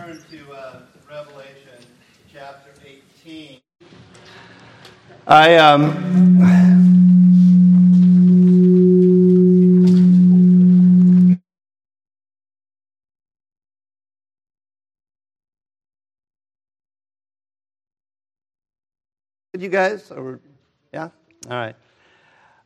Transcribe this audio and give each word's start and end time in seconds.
turn 0.00 0.18
to 0.30 0.52
uh, 0.52 0.80
Revelation 1.10 1.84
chapter 2.32 2.70
18. 3.22 3.60
I 5.26 5.56
um. 5.56 6.38
Did 19.52 19.62
you 19.62 19.68
guys, 19.68 20.10
or 20.10 20.40
yeah, 20.94 21.10
all 21.50 21.56
right. 21.56 21.76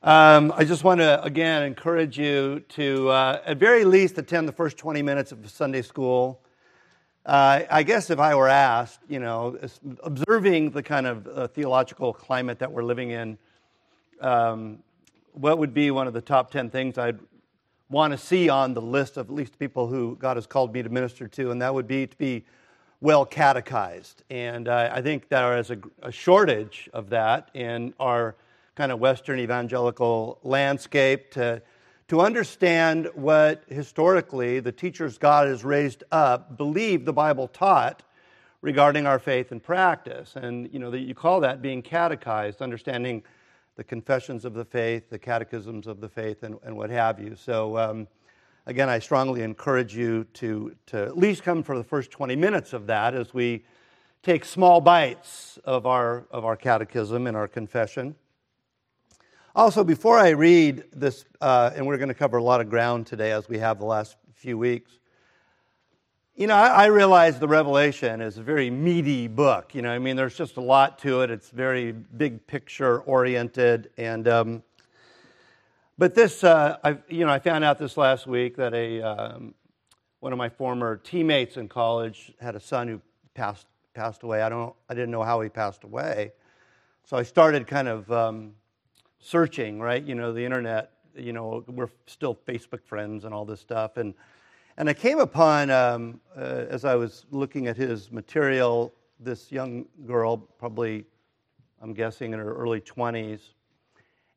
Um, 0.05 0.53
I 0.57 0.65
just 0.65 0.85
want 0.85 1.01
to 1.01 1.21
again 1.25 1.65
encourage 1.65 2.17
you 2.17 2.61
to, 2.69 3.09
uh, 3.09 3.43
at 3.45 3.57
very 3.57 3.85
least, 3.85 4.19
attend 4.19 4.47
the 4.47 4.53
first 4.53 4.77
20 4.77 5.03
minutes 5.03 5.33
of 5.33 5.51
Sunday 5.51 5.83
school. 5.83 6.44
Uh, 7.27 7.63
I 7.71 7.83
guess 7.85 8.11
if 8.11 8.19
I 8.19 8.35
were 8.35 8.49
asked, 8.49 9.01
you 9.09 9.19
know, 9.19 9.59
observing 10.03 10.71
the 10.71 10.83
kind 10.83 11.07
of 11.07 11.27
uh, 11.27 11.49
theological 11.49 12.13
climate 12.13 12.59
that 12.59 12.71
we're 12.71 12.83
living 12.83 13.13
in, 13.13 13.39
um, 14.21 14.81
what 15.33 15.57
would 15.57 15.73
be 15.73 15.91
one 15.91 16.07
of 16.07 16.13
the 16.13 16.21
top 16.21 16.51
10 16.51 16.69
things 16.69 16.99
I'd 16.99 17.19
want 17.89 18.13
to 18.13 18.19
see 18.19 18.51
on 18.51 18.75
the 18.75 18.83
list 18.83 19.17
of 19.17 19.31
at 19.31 19.35
least 19.35 19.59
people 19.59 19.87
who 19.87 20.17
God 20.17 20.37
has 20.37 20.47
called 20.47 20.75
me 20.75 20.83
to 20.83 20.91
minister 20.91 21.27
to? 21.29 21.51
And 21.51 21.63
that 21.63 21.73
would 21.73 21.87
be 21.87 22.07
to 22.07 22.17
be 22.19 22.45
well 23.01 23.25
catechized. 23.25 24.23
And 24.29 24.69
uh, 24.69 24.91
I 24.93 25.01
think 25.01 25.31
there 25.31 25.57
is 25.57 25.71
a, 25.71 25.79
a 26.03 26.13
shortage 26.13 26.91
of 26.93 27.09
that 27.09 27.51
in 27.55 27.95
our 27.99 28.37
kind 28.75 28.93
of 28.93 29.01
Western 29.01 29.39
evangelical 29.41 30.41
landscape 30.43 31.31
to, 31.33 31.63
to 32.09 32.21
understand 32.21 33.09
what 33.15 33.65
historically 33.69 34.61
the 34.61 34.73
teachers 34.73 35.19
God 35.19 35.49
has 35.49 35.65
raised 35.65 36.05
up 36.13 36.57
believe 36.57 37.05
the 37.05 37.13
Bible 37.13 37.49
taught 37.49 38.03
regarding 38.61 39.07
our 39.07 39.19
faith 39.19 39.53
and 39.53 39.63
practice. 39.63 40.37
And 40.37 40.73
you 40.73 40.79
know, 40.79 40.93
you 40.93 41.15
call 41.15 41.41
that 41.41 41.63
being 41.63 41.83
catechized, 41.83 42.63
understanding 42.63 43.23
the 43.77 43.85
confessions 43.85 44.45
of 44.45 44.55
the 44.55 44.65
faith, 44.65 45.11
the 45.11 45.19
catechisms 45.19 45.87
of 45.87 46.01
the 46.01 46.09
faith, 46.09 46.43
and, 46.43 46.57
and 46.65 46.77
what 46.77 46.91
have 46.91 47.19
you. 47.19 47.35
So, 47.37 47.77
um, 47.77 48.09
again, 48.67 48.89
I 48.89 48.99
strongly 48.99 49.43
encourage 49.43 49.97
you 49.97 50.25
to, 50.35 50.75
to 50.87 51.03
at 51.03 51.19
least 51.19 51.43
come 51.43 51.63
for 51.63 51.77
the 51.77 51.85
first 51.85 52.11
20 52.11 52.37
minutes 52.37 52.73
of 52.73 52.87
that 52.87 53.15
as 53.15 53.35
we 53.35 53.65
take 54.23 54.45
small 54.45 54.81
bites 54.81 55.59
of 55.65 55.87
our, 55.87 56.25
of 56.31 56.45
our 56.45 56.57
catechism 56.57 57.27
and 57.27 57.37
our 57.37 57.49
confession. 57.49 58.15
Also, 59.57 59.85
before 59.85 60.19
I 60.19 60.31
read 60.31 60.83
this, 60.93 61.25
uh, 61.41 61.71
and 61.77 61.87
we're 61.87 61.97
going 61.97 62.09
to 62.09 62.15
cover 62.15 62.39
a 62.39 62.43
lot 62.43 62.61
of 62.61 62.69
ground 62.69 63.07
today 63.07 63.31
as 63.31 63.49
we 63.49 63.57
have 63.59 63.79
the 63.79 63.85
last 63.85 64.17
few 64.35 64.59
weeks, 64.59 64.99
you 66.35 66.49
know, 66.49 66.57
I, 66.57 66.67
I 66.67 66.85
realize 66.87 67.39
the 67.39 67.47
Revelation 67.47 68.21
is 68.21 68.37
a 68.37 68.43
very 68.43 68.69
meaty 68.69 69.29
book. 69.29 69.73
You 69.73 69.83
know, 69.83 69.93
I 69.93 70.01
mean, 70.01 70.17
there's 70.17 70.37
just 70.37 70.57
a 70.57 70.61
lot 70.61 70.99
to 71.01 71.21
it. 71.21 71.31
It's 71.31 71.51
very 71.51 71.93
big 71.93 72.45
picture 72.49 72.99
oriented, 73.03 73.91
and 73.97 74.27
um, 74.27 74.63
but 75.99 76.17
this, 76.17 76.43
uh, 76.43 76.79
I, 76.83 76.99
you 77.09 77.25
know, 77.25 77.31
I 77.31 77.39
found 77.39 77.63
out 77.63 77.79
this 77.79 77.97
last 77.97 78.27
week 78.27 78.57
that 78.57 78.75
a 78.75 79.03
um, 79.03 79.55
one 80.19 80.33
of 80.33 80.37
my 80.37 80.49
former 80.49 80.97
teammates 80.97 81.59
in 81.59 81.69
college 81.69 82.33
had 82.41 82.57
a 82.57 82.61
son 82.61 82.89
who 82.89 83.01
passed 83.35 83.69
passed 83.95 84.25
away. 84.25 84.43
I 84.43 84.49
don't, 84.49 84.75
I 84.89 84.95
didn't 84.95 85.13
know 85.13 85.23
how 85.23 85.41
he 85.43 85.49
passed 85.49 85.85
away, 85.85 86.33
so 87.05 87.17
I 87.17 87.23
started 87.23 87.69
kind 87.69 87.87
of. 87.87 88.11
Um, 88.11 88.55
searching, 89.25 89.81
right? 89.81 90.05
You 90.05 90.15
know, 90.15 90.33
the 90.33 90.45
internet, 90.45 90.93
you 91.17 91.33
know, 91.33 91.65
we're 91.67 91.89
still 92.07 92.39
Facebook 92.47 92.85
friends 92.85 93.25
and 93.25 93.33
all 93.33 93.47
this 93.47 93.61
stuff. 93.61 93.97
And, 93.97 94.13
and 94.77 94.89
I 94.89 94.93
came 94.93 95.19
upon, 95.19 95.71
um, 95.71 96.21
uh, 96.37 96.67
as 96.69 96.85
I 96.85 96.95
was 96.95 97.25
looking 97.31 97.67
at 97.67 97.77
his 97.77 98.13
material, 98.13 98.93
this 99.19 99.51
young 99.51 99.87
girl, 100.07 100.37
probably, 100.37 101.07
I'm 101.81 101.95
guessing, 101.95 102.35
in 102.35 102.39
her 102.39 102.55
early 102.55 102.83
20s. 102.83 103.41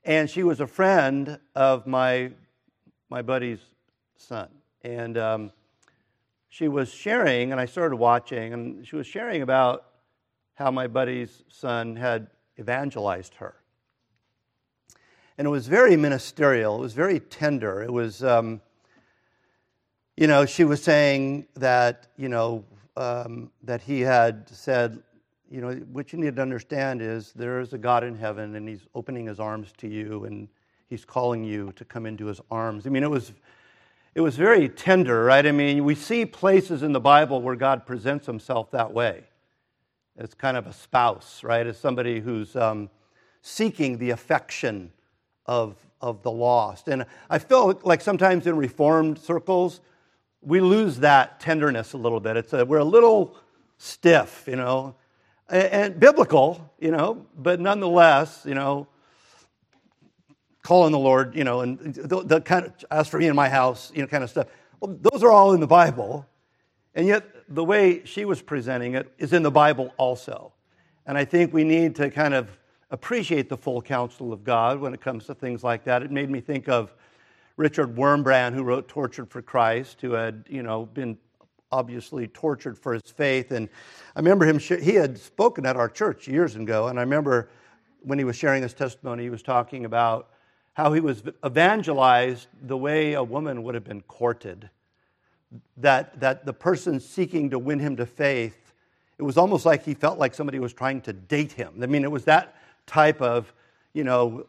And 0.06 0.30
she 0.30 0.44
was 0.44 0.62
a 0.62 0.68
friend 0.68 1.38
of 1.54 1.86
my, 1.86 2.32
my 3.10 3.22
buddy's 3.22 3.60
son. 4.16 4.48
And 4.84 5.18
um, 5.18 5.52
she 6.48 6.70
was 6.70 6.88
sharing, 6.88 7.52
and 7.52 7.60
I 7.60 7.66
started 7.66 7.98
watching, 7.98 8.54
and 8.54 8.88
she 8.88 8.96
was 8.96 9.06
sharing 9.06 9.42
about 9.42 9.84
how 10.54 10.72
my 10.72 10.88
buddy's 10.88 11.44
son 11.50 11.98
had 11.98 12.28
evangelized 12.58 13.36
her 13.36 13.56
and 15.38 15.46
it 15.46 15.50
was 15.50 15.68
very 15.68 15.96
ministerial. 15.96 16.78
It 16.78 16.82
was 16.82 16.94
very 16.94 17.20
tender. 17.20 17.82
It 17.82 17.92
was, 17.92 18.24
um, 18.24 18.62
you 20.16 20.28
know, 20.28 20.46
she 20.46 20.64
was 20.64 20.82
saying 20.82 21.48
that, 21.56 22.08
you 22.18 22.30
know, 22.30 22.64
um, 22.96 23.52
that 23.64 23.82
he 23.82 24.02
had 24.02 24.50
said, 24.50 25.04
you 25.50 25.62
know, 25.62 25.74
what 25.92 26.12
you 26.12 26.20
need 26.20 26.36
to 26.36 26.42
understand 26.42 27.02
is 27.02 27.32
there 27.34 27.60
is 27.60 27.74
a 27.74 27.78
God 27.78 28.04
in 28.04 28.16
heaven, 28.16 28.56
and 28.56 28.68
He's 28.68 28.88
opening 28.96 29.28
His 29.28 29.40
arms 29.40 29.72
to 29.78 29.88
you, 29.88 30.26
and 30.26 30.48
He's 30.90 31.06
calling 31.06 31.44
you 31.44 31.72
to 31.76 31.86
come 31.86 32.06
into 32.06 32.26
His 32.26 32.42
arms. 32.52 32.86
I 32.86 32.90
mean, 32.90 33.04
it 33.04 33.10
was, 33.10 33.32
it 34.16 34.22
was 34.22 34.36
very 34.36 34.68
tender, 34.68 35.24
right? 35.24 35.46
I 35.46 35.52
mean, 35.52 35.86
we 35.86 35.96
see 35.96 36.26
places 36.26 36.84
in 36.84 36.92
the 36.92 37.00
Bible 37.00 37.42
where 37.42 37.56
God 37.56 37.86
presents 37.86 38.26
Himself 38.26 38.72
that 38.72 38.92
way, 38.92 39.24
as 40.18 40.34
kind 40.34 40.58
of 40.58 40.68
a 40.68 40.74
spouse, 40.74 41.44
right? 41.44 41.66
As 41.66 41.78
somebody 41.78 42.20
who's 42.20 42.56
um, 42.56 42.90
seeking 43.42 43.98
the 44.00 44.10
affection 44.10 44.92
of, 45.48 45.76
of 46.02 46.24
the 46.24 46.32
lost. 46.32 46.88
And 46.88 47.06
I 47.30 47.40
feel 47.40 47.80
like 47.84 48.02
sometimes 48.02 48.48
in 48.48 48.58
Reformed 48.58 49.20
circles, 49.20 49.82
we 50.42 50.60
lose 50.60 51.00
that 51.00 51.40
tenderness 51.40 51.94
a 51.94 51.98
little 51.98 52.20
bit. 52.20 52.38
It's 52.38 52.54
a, 52.54 52.66
we're 52.66 52.78
a 52.78 52.84
little 52.84 53.36
stiff, 53.78 54.44
you 54.48 54.56
know, 54.56 54.96
and, 55.50 55.68
and 55.68 56.00
biblical, 56.00 56.74
you 56.80 56.92
know, 56.92 57.26
but 57.36 57.60
nonetheless, 57.60 58.44
you 58.46 58.56
know, 58.56 58.88
calling 60.62 60.92
the 60.92 61.00
Lord, 61.00 61.36
you 61.36 61.44
know, 61.44 61.62
and 61.62 61.80
the, 61.96 62.24
the 62.24 62.42
kind 62.42 62.66
of, 62.66 62.74
as 62.92 63.08
for 63.08 63.20
me 63.20 63.28
in 63.28 63.36
my 63.36 63.50
house, 63.50 63.92
you 63.96 64.02
know, 64.02 64.08
kind 64.08 64.24
of 64.24 64.30
stuff. 64.30 64.48
Well, 64.80 64.98
those 65.02 65.24
are 65.24 65.32
all 65.32 65.54
in 65.54 65.60
the 65.60 65.68
Bible. 65.68 66.28
And 66.94 67.08
yet, 67.08 67.26
the 67.48 67.64
way 67.64 68.04
she 68.06 68.26
was 68.26 68.42
presenting 68.42 68.96
it 68.96 69.12
is 69.18 69.32
in 69.32 69.44
the 69.44 69.52
Bible 69.52 69.94
also. 69.98 70.52
And 71.06 71.18
I 71.18 71.24
think 71.24 71.54
we 71.54 71.64
need 71.64 71.96
to 71.96 72.10
kind 72.10 72.34
of 72.34 72.50
appreciate 72.90 73.50
the 73.50 73.58
full 73.58 73.82
counsel 73.82 74.32
of 74.32 74.44
God 74.44 74.80
when 74.80 74.94
it 74.94 75.02
comes 75.02 75.26
to 75.26 75.36
things 75.36 75.64
like 75.64 75.84
that. 75.86 76.04
It 76.04 76.12
made 76.12 76.30
me 76.30 76.40
think 76.40 76.70
of 76.70 76.94
Richard 77.58 77.96
Wurmbrand, 77.96 78.54
who 78.54 78.64
wrote 78.64 78.88
Tortured 78.88 79.30
for 79.30 79.42
Christ, 79.42 80.02
who 80.02 80.12
had, 80.12 80.46
you 80.48 80.64
know, 80.64 80.86
been 80.86 81.18
obviously 81.72 82.28
tortured 82.28 82.78
for 82.78 82.94
his 82.94 83.04
faith. 83.04 83.52
And 83.52 83.68
I 84.16 84.20
remember 84.20 84.46
him, 84.46 84.60
he 84.60 84.94
had 84.96 85.18
spoken 85.18 85.66
at 85.66 85.76
our 85.76 85.90
church 85.90 86.28
years 86.28 86.56
ago, 86.56 86.88
and 86.88 86.98
I 86.98 87.02
remember 87.02 87.50
when 88.04 88.18
he 88.18 88.24
was 88.24 88.36
sharing 88.36 88.64
his 88.64 88.74
testimony, 88.74 89.24
he 89.24 89.30
was 89.30 89.42
talking 89.42 89.86
about 89.86 90.30
how 90.74 90.94
he 90.94 91.02
was 91.02 91.24
evangelized 91.46 92.48
the 92.62 92.78
way 92.78 93.14
a 93.14 93.24
woman 93.24 93.64
would 93.64 93.76
have 93.76 93.84
been 93.84 94.02
courted. 94.02 94.70
That, 95.78 96.20
that 96.20 96.46
the 96.46 96.54
person 96.54 97.00
seeking 97.00 97.50
to 97.50 97.60
win 97.60 97.80
him 97.80 97.96
to 97.98 98.06
faith, 98.06 98.74
it 99.18 99.24
was 99.24 99.38
almost 99.38 99.66
like 99.66 99.84
he 99.84 99.94
felt 99.94 100.20
like 100.20 100.36
somebody 100.36 100.60
was 100.60 100.74
trying 100.74 101.02
to 101.02 101.14
date 101.14 101.54
him. 101.54 101.80
I 101.82 101.88
mean, 101.88 102.04
it 102.04 102.12
was 102.12 102.26
that 102.26 102.56
type 102.88 103.22
of, 103.22 103.54
you 103.94 104.04
know, 104.04 104.48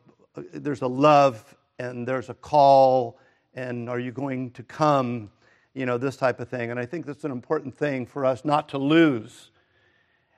there's 0.53 0.83
a 0.83 0.87
love 0.87 1.55
and 1.79 2.09
there's 2.09 2.31
a 2.31 2.35
call 2.35 3.19
and 3.55 3.91
are 3.91 3.99
you 3.99 4.13
going 4.13 4.51
to 4.53 4.63
come, 4.63 5.31
you 5.75 5.85
know, 5.85 5.99
this 5.99 6.17
type 6.17 6.41
of 6.41 6.49
thing. 6.49 6.71
And 6.71 6.81
I 6.81 6.87
think 6.87 7.05
that's 7.05 7.25
an 7.25 7.33
important 7.33 7.77
thing 7.77 8.07
for 8.07 8.25
us 8.25 8.45
not 8.45 8.69
to 8.71 8.79
lose 8.79 9.51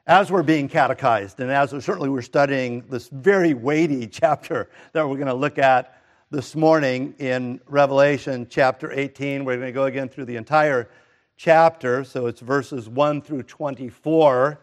as 0.06 0.32
we're 0.32 0.42
being 0.42 0.68
catechized 0.68 1.38
and 1.38 1.50
as 1.50 1.70
certainly 1.84 2.08
we're 2.08 2.22
studying 2.22 2.82
this 2.88 3.08
very 3.08 3.54
weighty 3.54 4.06
chapter 4.08 4.68
that 4.92 5.08
we're 5.08 5.16
going 5.16 5.28
to 5.28 5.34
look 5.34 5.58
at 5.58 6.02
this 6.30 6.54
morning 6.56 7.14
in 7.18 7.60
Revelation 7.66 8.46
chapter 8.48 8.92
18. 8.92 9.44
We're 9.44 9.56
going 9.56 9.66
to 9.66 9.72
go 9.72 9.84
again 9.84 10.08
through 10.08 10.26
the 10.26 10.36
entire 10.36 10.88
chapter, 11.36 12.04
so 12.04 12.26
it's 12.26 12.40
verses 12.40 12.88
1 12.88 13.22
through 13.22 13.42
24. 13.42 14.60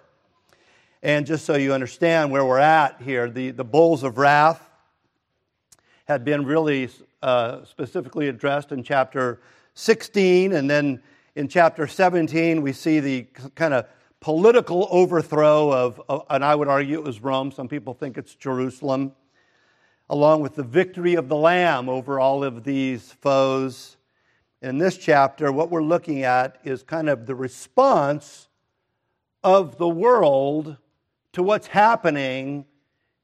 And 1.04 1.26
just 1.26 1.46
so 1.46 1.56
you 1.56 1.74
understand 1.74 2.32
where 2.32 2.44
we're 2.44 2.58
at 2.58 3.02
here, 3.02 3.30
the, 3.30 3.52
the 3.52 3.64
bowls 3.64 4.04
of 4.04 4.18
wrath 4.18 4.68
had 6.06 6.26
been 6.26 6.46
really 6.46 6.90
uh, 7.22 7.64
specifically 7.66 8.30
addressed 8.30 8.72
in 8.72 8.82
chapter 8.82 9.40
16. 9.76 10.54
And 10.54 10.70
then 10.70 11.02
in 11.36 11.48
chapter 11.48 11.86
17, 11.86 12.64
we 12.64 12.74
see 12.74 13.00
the 13.00 13.28
kind 13.54 13.74
of 13.76 13.86
political 14.20 14.88
overthrow 14.90 15.72
of, 15.72 16.02
of, 16.10 16.26
and 16.32 16.44
I 16.44 16.56
would 16.56 16.68
argue 16.68 16.98
it 16.98 17.04
was 17.04 17.22
Rome. 17.22 17.52
Some 17.52 17.68
people 17.68 17.94
think 17.94 18.18
it's 18.18 18.34
Jerusalem, 18.34 19.12
along 20.10 20.42
with 20.42 20.56
the 20.56 20.64
victory 20.64 21.14
of 21.14 21.30
the 21.30 21.36
Lamb 21.36 21.90
over 21.90 22.20
all 22.20 22.44
of 22.44 22.64
these 22.64 23.12
foes. 23.22 23.98
In 24.64 24.80
this 24.80 24.98
chapter, 24.98 25.52
what 25.52 25.70
we're 25.70 25.84
looking 25.84 26.24
at 26.24 26.58
is 26.64 26.82
kind 26.82 27.08
of 27.08 27.28
the 27.28 27.36
response 27.36 28.48
of 29.44 29.78
the 29.78 29.88
world 29.88 30.78
to 31.38 31.44
what's 31.44 31.68
happening 31.68 32.66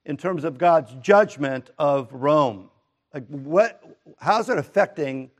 in 0.06 0.16
terms 0.16 0.44
of 0.44 0.60
God's 0.60 0.94
judgment 1.02 1.72
of 1.80 2.14
Rome. 2.14 2.70
Like 3.12 3.26
what, 3.26 3.84
how's 4.20 4.50
it 4.50 4.60
affecting 4.60 5.32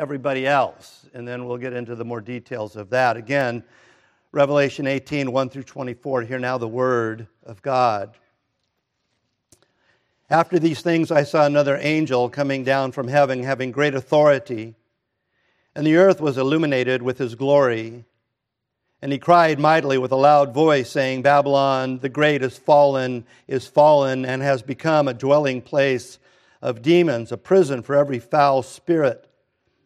everybody 0.00 0.44
else? 0.44 1.06
And 1.14 1.26
then 1.26 1.46
we'll 1.46 1.56
get 1.56 1.72
into 1.72 1.94
the 1.94 2.04
more 2.04 2.20
details 2.20 2.74
of 2.74 2.90
that. 2.90 3.16
Again, 3.16 3.62
Revelation 4.32 4.88
18, 4.88 5.30
1 5.30 5.50
through 5.50 5.62
24. 5.62 6.22
Hear 6.22 6.40
now 6.40 6.58
the 6.58 6.66
word 6.66 7.28
of 7.44 7.62
God. 7.62 8.16
After 10.28 10.58
these 10.58 10.82
things, 10.82 11.12
I 11.12 11.22
saw 11.22 11.46
another 11.46 11.78
angel 11.80 12.28
coming 12.28 12.64
down 12.64 12.90
from 12.90 13.06
heaven, 13.06 13.44
having 13.44 13.70
great 13.70 13.94
authority, 13.94 14.74
and 15.76 15.86
the 15.86 15.94
earth 15.94 16.20
was 16.20 16.38
illuminated 16.38 17.02
with 17.02 17.18
his 17.18 17.36
glory. 17.36 18.04
And 19.02 19.12
he 19.12 19.18
cried 19.18 19.58
mightily 19.58 19.96
with 19.96 20.12
a 20.12 20.16
loud 20.16 20.52
voice, 20.52 20.90
saying, 20.90 21.22
Babylon 21.22 22.00
the 22.00 22.08
great 22.08 22.42
is 22.42 22.58
fallen, 22.58 23.24
is 23.48 23.66
fallen, 23.66 24.26
and 24.26 24.42
has 24.42 24.62
become 24.62 25.08
a 25.08 25.14
dwelling 25.14 25.62
place 25.62 26.18
of 26.60 26.82
demons, 26.82 27.32
a 27.32 27.38
prison 27.38 27.82
for 27.82 27.96
every 27.96 28.18
foul 28.18 28.62
spirit, 28.62 29.26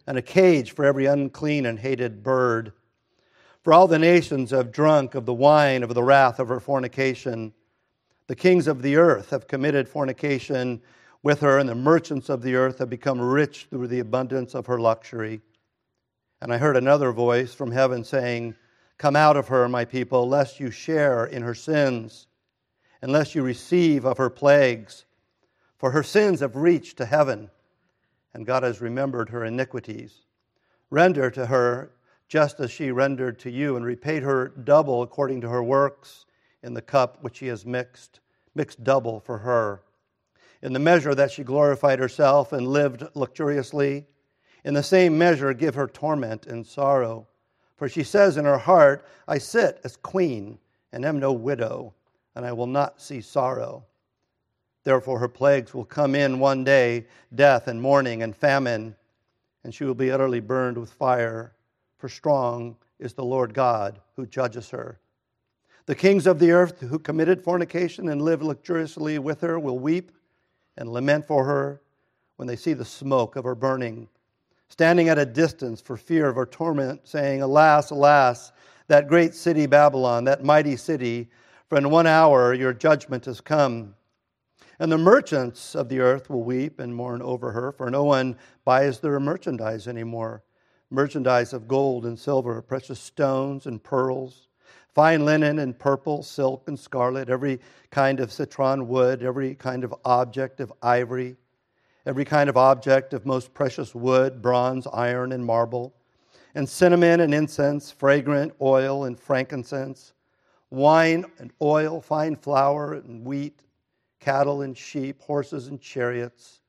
and 0.07 0.19
a 0.19 0.23
cage 0.23 0.73
for 0.73 0.85
every 0.85 1.07
unclean 1.07 1.65
and 1.65 1.79
hated 1.79 2.25
bird. 2.25 2.73
For 3.63 3.73
all 3.73 3.87
the 3.87 3.99
nations 3.99 4.51
have 4.51 4.73
drunk 4.73 5.15
of 5.15 5.27
the 5.27 5.33
wine 5.33 5.83
of 5.83 5.95
the 5.95 6.03
wrath 6.03 6.39
of 6.41 6.49
her 6.49 6.61
fornication. 6.61 7.55
The 8.27 8.37
kings 8.37 8.67
of 8.67 8.83
the 8.83 8.97
earth 8.97 9.31
have 9.31 9.47
committed 9.47 9.89
fornication 9.89 10.83
with 11.23 11.41
her, 11.41 11.59
and 11.59 11.69
the 11.69 11.75
merchants 11.75 12.29
of 12.29 12.43
the 12.43 12.57
earth 12.57 12.79
have 12.79 12.91
become 12.91 13.21
rich 13.21 13.69
through 13.71 13.87
the 13.87 14.01
abundance 14.01 14.55
of 14.55 14.67
her 14.67 14.81
luxury. 14.81 15.41
And 16.43 16.53
I 16.53 16.59
heard 16.59 16.77
another 16.77 17.13
voice 17.13 17.55
from 17.55 17.71
heaven 17.71 18.05
saying, 18.05 18.57
Come 18.99 19.17
out 19.17 19.37
of 19.37 19.49
her, 19.49 19.69
my 19.69 19.85
people, 19.85 20.29
lest 20.29 20.61
you 20.61 20.71
share 20.71 21.27
in 21.27 21.43
her 21.43 21.55
sins, 21.55 22.27
unless 23.03 23.35
you 23.35 23.43
receive 23.43 24.05
of 24.05 24.19
her 24.19 24.31
plagues. 24.31 25.05
For 25.77 25.91
her 25.91 26.03
sins 26.03 26.41
have 26.41 26.57
reached 26.57 26.97
to 26.99 27.05
heaven, 27.05 27.51
and 28.33 28.47
God 28.47 28.63
has 28.63 28.81
remembered 28.81 29.31
her 29.31 29.45
iniquities. 29.45 30.27
Render 30.91 31.31
to 31.31 31.47
her 31.47 31.93
just 32.29 32.59
as 32.61 32.71
she 32.71 32.91
rendered 32.91 33.39
to 33.41 33.51
you, 33.51 33.77
and 33.77 33.85
repaid 33.85 34.23
her 34.23 34.49
double 34.49 35.03
according 35.03 35.41
to 35.43 35.49
her 35.49 35.63
works 35.63 36.25
in 36.63 36.75
the 36.75 36.83
cup 36.83 37.23
which 37.23 37.37
she 37.37 37.49
has 37.49 37.67
mixed, 37.67 38.21
mixed 38.55 38.83
double 38.83 39.21
for 39.21 39.39
her. 39.39 39.83
In 40.63 40.73
the 40.73 40.79
measure 40.79 41.15
that 41.15 41.31
she 41.31 41.45
glorified 41.45 41.99
herself 41.99 42.53
and 42.53 42.67
lived 42.67 43.05
luxuriously, 43.15 44.07
in 44.65 44.73
the 44.73 44.83
same 44.83 45.19
measure 45.19 45.53
give 45.53 45.75
her 45.75 45.87
torment 45.87 46.47
and 46.47 46.67
sorrow. 46.67 47.29
For 47.77 47.89
she 47.89 48.05
says 48.05 48.37
in 48.37 48.45
her 48.45 48.59
heart, 48.59 49.07
I 49.27 49.39
sit 49.39 49.81
as 49.85 49.97
queen 49.97 50.59
and 50.93 51.05
am 51.05 51.19
no 51.19 51.33
widow, 51.33 51.95
and 52.35 52.47
I 52.47 52.53
will 52.53 52.67
not 52.67 53.01
see 53.01 53.21
sorrow. 53.21 53.85
Therefore, 54.85 55.19
her 55.19 55.29
plagues 55.29 55.75
will 55.75 55.85
come 55.85 56.15
in 56.15 56.39
one 56.39 56.63
day 56.63 57.07
death 57.35 57.69
and 57.69 57.81
mourning 57.81 58.23
and 58.23 58.37
famine, 58.37 58.95
and 59.65 59.75
she 59.75 59.85
will 59.85 59.95
be 59.95 60.11
utterly 60.11 60.41
burned 60.41 60.79
with 60.79 60.93
fire, 60.93 61.55
for 61.97 62.09
strong 62.09 62.77
is 62.99 63.15
the 63.15 63.25
Lord 63.25 63.55
God 63.55 64.01
who 64.15 64.27
judges 64.27 64.71
her. 64.71 65.01
The 65.87 65.95
kings 65.95 66.27
of 66.27 66.39
the 66.39 66.53
earth 66.53 66.81
who 66.81 66.99
committed 66.99 67.43
fornication 67.43 68.09
and 68.09 68.23
lived 68.23 68.43
luxuriously 68.43 69.19
with 69.19 69.41
her 69.41 69.59
will 69.59 69.79
weep 69.79 70.13
and 70.77 70.89
lament 70.89 71.27
for 71.27 71.45
her 71.45 71.81
when 72.37 72.49
they 72.49 72.57
see 72.57 72.73
the 72.73 72.85
smoke 72.85 73.37
of 73.37 73.45
her 73.45 73.55
burning 73.55 74.09
standing 74.69 75.09
at 75.09 75.19
a 75.19 75.27
distance 75.27 75.81
for 75.81 75.97
fear 75.97 76.29
of 76.29 76.37
her 76.37 76.47
torment, 76.47 77.01
saying, 77.05 77.43
Alas, 77.43 77.91
alas, 77.91 78.53
that 78.89 79.09
great 79.09 79.35
city 79.35 79.67
Babylon, 79.67 80.25
that 80.25 80.45
mighty 80.45 80.77
city, 80.77 81.31
for 81.69 81.79
in 81.79 81.91
one 81.91 82.07
hour 82.07 82.55
your 82.55 82.73
judgment 82.73 83.25
has 83.25 83.41
come. 83.41 83.95
And 84.79 84.91
the 84.91 84.99
merchants 84.99 85.75
of 85.75 85.89
the 85.89 86.01
earth 86.01 86.29
will 86.29 86.43
weep 86.43 86.81
and 86.81 86.95
mourn 86.95 87.23
over 87.23 87.53
her, 87.53 87.73
for 87.73 87.91
no 87.91 88.05
one 88.05 88.37
buys 88.65 89.01
their 89.01 89.21
merchandise 89.21 89.87
anymore 89.87 90.43
merchandise 90.95 91.53
of 91.53 91.69
gold 91.69 92.07
and 92.07 92.19
silver, 92.19 92.63
precious 92.63 93.01
stones 93.01 93.67
and 93.67 93.83
pearls, 93.83 94.49
fine 94.95 95.25
linen 95.25 95.59
and 95.59 95.79
purple, 95.79 96.23
silk 96.23 96.69
and 96.69 96.79
scarlet, 96.79 97.29
every 97.29 97.61
kind 97.91 98.21
of 98.21 98.33
citron 98.33 98.87
wood, 98.87 99.23
every 99.23 99.55
kind 99.55 99.85
of 99.85 99.95
object 100.05 100.61
of 100.61 100.73
ivory 100.83 101.37
every 102.07 102.25
kind 102.25 102.51
of 102.51 102.57
object 102.57 103.15
of 103.15 103.25
most 103.25 103.55
precious 103.55 103.95
wood, 103.95 104.43
bronze, 104.43 104.87
iron, 104.93 105.33
and 105.33 105.45
marble, 105.45 105.95
and 106.55 106.69
cinnamon 106.69 107.21
and 107.21 107.35
incense, 107.35 107.91
fragrant 107.91 108.53
oil 108.61 109.05
and 109.05 109.19
frankincense, 109.19 110.13
wine 110.71 111.25
and 111.39 111.53
oil, 111.63 112.01
fine 112.01 112.37
flour 112.37 112.95
and 112.95 113.25
wheat, 113.25 113.61
cattle 114.21 114.63
and 114.63 114.77
sheep, 114.77 115.21
horses 115.23 115.69
and 115.69 115.81
chariots, 115.81 116.61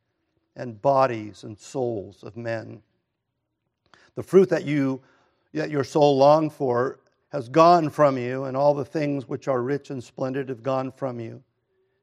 and 0.56 0.82
bodies 0.82 1.44
and 1.44 1.58
souls 1.58 2.24
of 2.24 2.38
men. 2.38 2.82
The 4.16 4.24
fruit 4.24 4.50
that 4.50 4.66
you 4.66 5.02
that 5.54 5.70
your 5.70 5.86
soul 5.86 6.18
longed 6.18 6.52
for 6.52 7.00
has 7.30 7.48
gone 7.48 7.90
from 7.90 8.18
you, 8.18 8.46
and 8.46 8.56
all 8.58 8.74
the 8.74 8.86
things 8.86 9.28
which 9.28 9.48
are 9.48 9.62
rich 9.62 9.90
and 9.90 10.04
splendid 10.04 10.50
have 10.50 10.64
gone 10.64 10.92
from 10.92 11.20
you, 11.20 11.42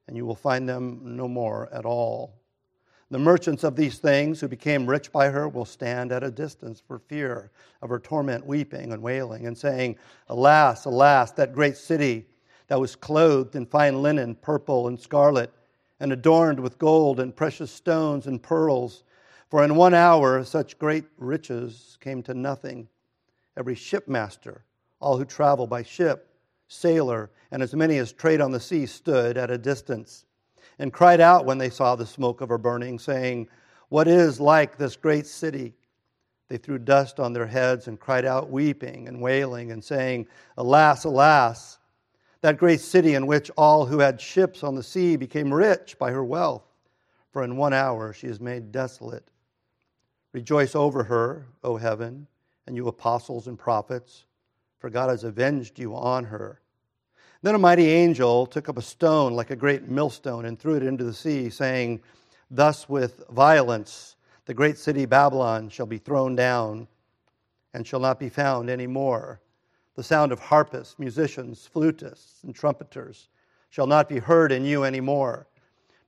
and 0.06 0.17
you 0.17 0.25
will 0.26 0.34
find 0.34 0.69
them 0.69 1.00
no 1.05 1.29
more 1.29 1.69
at 1.73 1.84
all. 1.84 2.34
The 3.12 3.19
merchants 3.19 3.62
of 3.62 3.76
these 3.76 3.99
things 3.99 4.41
who 4.41 4.49
became 4.49 4.87
rich 4.87 5.12
by 5.12 5.29
her 5.29 5.47
will 5.47 5.67
stand 5.67 6.12
at 6.12 6.25
a 6.25 6.31
distance 6.31 6.81
for 6.81 6.99
fear 6.99 7.50
of 7.82 7.91
her 7.91 7.99
torment, 7.99 8.47
weeping 8.47 8.91
and 8.91 9.03
wailing, 9.03 9.47
and 9.47 9.56
saying, 9.56 9.97
Alas, 10.31 10.87
alas, 10.87 11.31
that 11.32 11.53
great 11.53 11.76
city 11.76 12.25
that 12.69 12.81
was 12.81 12.97
clothed 12.97 13.55
in 13.55 13.67
fine 13.67 14.00
linen, 14.00 14.35
purple 14.37 14.88
and 14.88 14.99
scarlet, 14.99 15.53
and 16.00 16.11
adorned 16.11 16.59
with 16.59 16.79
gold 16.79 17.20
and 17.20 17.37
precious 17.37 17.70
stones 17.70 18.26
and 18.26 18.43
pearls. 18.43 19.05
For 19.50 19.62
in 19.62 19.76
one 19.76 19.93
hour 19.93 20.43
such 20.43 20.79
great 20.79 21.05
riches 21.19 21.99
came 22.00 22.23
to 22.23 22.32
nothing. 22.32 22.88
Every 23.58 23.75
shipmaster, 23.75 24.65
all 25.00 25.19
who 25.19 25.26
travel 25.26 25.67
by 25.67 25.82
ship, 25.82 26.35
sailor, 26.67 27.31
and 27.50 27.62
as 27.62 27.75
many 27.75 27.99
as 27.99 28.11
trade 28.11 28.41
on 28.41 28.53
the 28.53 28.58
sea 28.58 28.87
stood 28.87 29.37
at 29.37 29.50
a 29.50 29.58
distance 29.58 30.25
and 30.78 30.92
cried 30.92 31.20
out 31.20 31.44
when 31.44 31.58
they 31.58 31.70
saw 31.70 31.94
the 31.94 32.06
smoke 32.06 32.40
of 32.40 32.48
her 32.48 32.58
burning, 32.58 32.98
saying, 32.98 33.48
What 33.88 34.08
is 34.08 34.40
like 34.40 34.76
this 34.76 34.96
great 34.96 35.26
city? 35.26 35.74
They 36.48 36.56
threw 36.58 36.78
dust 36.78 37.19
on 37.19 37.32
their 37.32 37.46
heads 37.46 37.88
and 37.88 37.98
cried 37.98 38.24
out, 38.24 38.50
weeping 38.50 39.08
and 39.08 39.20
wailing, 39.20 39.72
and 39.72 39.82
saying, 39.82 40.26
Alas, 40.56 41.04
alas, 41.04 41.78
that 42.42 42.58
great 42.58 42.80
city 42.80 43.14
in 43.14 43.26
which 43.26 43.50
all 43.56 43.86
who 43.86 44.00
had 44.00 44.20
ships 44.20 44.64
on 44.64 44.74
the 44.74 44.82
sea 44.82 45.16
became 45.16 45.52
rich 45.52 45.96
by 45.98 46.10
her 46.10 46.24
wealth, 46.24 46.64
for 47.30 47.44
in 47.44 47.56
one 47.56 47.72
hour 47.72 48.12
she 48.12 48.26
is 48.26 48.40
made 48.40 48.72
desolate. 48.72 49.30
Rejoice 50.32 50.74
over 50.74 51.04
her, 51.04 51.46
O 51.62 51.76
heaven, 51.76 52.26
and 52.66 52.74
you 52.74 52.88
apostles 52.88 53.46
and 53.46 53.58
prophets, 53.58 54.24
for 54.79 54.91
God 54.91 55.10
has 55.10 55.24
avenged 55.24 55.79
you 55.79 55.94
on 55.94 56.24
her. 56.24 56.61
Then 57.43 57.56
a 57.56 57.58
mighty 57.58 57.89
angel 57.89 58.46
took 58.46 58.69
up 58.69 58.79
a 58.79 58.82
stone 58.82 59.32
like 59.32 59.51
a 59.51 59.56
great 59.56 59.89
millstone 59.89 60.44
and 60.44 60.56
threw 60.56 60.77
it 60.77 60.84
into 60.84 61.03
the 61.03 61.13
sea, 61.13 61.51
saying, 61.51 62.01
Thus 62.49 62.89
with 62.89 63.27
violence 63.31 64.15
the 64.46 64.55
great 64.55 64.79
city 64.79 65.06
Babylon 65.06 65.69
shall 65.69 65.87
be 65.87 65.99
thrown 65.99 66.37
down 66.37 66.87
and 67.75 67.84
shall 67.84 67.99
not 67.99 68.20
be 68.20 68.29
found 68.29 68.70
any 68.70 68.87
more. 68.87 69.41
The 69.96 70.05
sound 70.05 70.31
of 70.31 70.39
harpists, 70.39 71.01
musicians, 71.01 71.69
flutists, 71.72 72.44
and 72.44 72.55
trumpeters 72.55 73.29
shall 73.70 73.89
not 73.89 74.08
be 74.08 74.20
heard 74.20 74.53
in 74.53 74.65
you 74.65 74.84
any 74.84 75.01
more. 75.01 75.49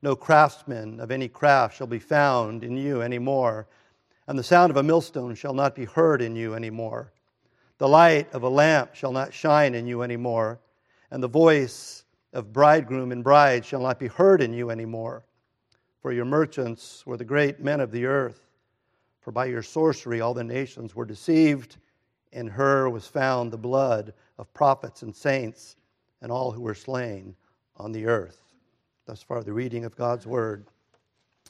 No 0.02 0.14
craftsman 0.14 1.00
of 1.00 1.10
any 1.10 1.28
craft 1.28 1.76
shall 1.76 1.88
be 1.88 1.98
found 1.98 2.62
in 2.62 2.76
you 2.76 3.02
any 3.02 3.18
more, 3.18 3.66
and 4.28 4.38
the 4.38 4.44
sound 4.44 4.70
of 4.70 4.76
a 4.76 4.84
millstone 4.84 5.34
shall 5.34 5.54
not 5.54 5.74
be 5.74 5.84
heard 5.84 6.22
in 6.22 6.36
you 6.36 6.54
any 6.54 6.70
more. 6.70 7.12
The 7.78 7.88
light 7.88 8.32
of 8.32 8.44
a 8.44 8.48
lamp 8.48 8.94
shall 8.94 9.12
not 9.12 9.34
shine 9.34 9.74
in 9.74 9.88
you 9.88 10.02
any 10.02 10.16
more 10.16 10.60
and 11.14 11.22
the 11.22 11.28
voice 11.28 12.04
of 12.32 12.52
bridegroom 12.52 13.12
and 13.12 13.22
bride 13.22 13.64
shall 13.64 13.80
not 13.80 14.00
be 14.00 14.08
heard 14.08 14.42
in 14.42 14.52
you 14.52 14.70
anymore. 14.70 15.22
For 16.02 16.10
your 16.10 16.24
merchants 16.24 17.06
were 17.06 17.16
the 17.16 17.24
great 17.24 17.60
men 17.60 17.78
of 17.78 17.92
the 17.92 18.04
earth. 18.04 18.48
For 19.20 19.30
by 19.30 19.44
your 19.44 19.62
sorcery 19.62 20.20
all 20.20 20.34
the 20.34 20.42
nations 20.42 20.96
were 20.96 21.04
deceived. 21.04 21.76
In 22.32 22.48
her 22.48 22.90
was 22.90 23.06
found 23.06 23.52
the 23.52 23.56
blood 23.56 24.12
of 24.38 24.52
prophets 24.54 25.02
and 25.02 25.14
saints 25.14 25.76
and 26.20 26.32
all 26.32 26.50
who 26.50 26.62
were 26.62 26.74
slain 26.74 27.36
on 27.76 27.92
the 27.92 28.06
earth. 28.06 28.42
Thus 29.06 29.22
far, 29.22 29.44
the 29.44 29.52
reading 29.52 29.84
of 29.84 29.94
God's 29.94 30.26
word. 30.26 30.66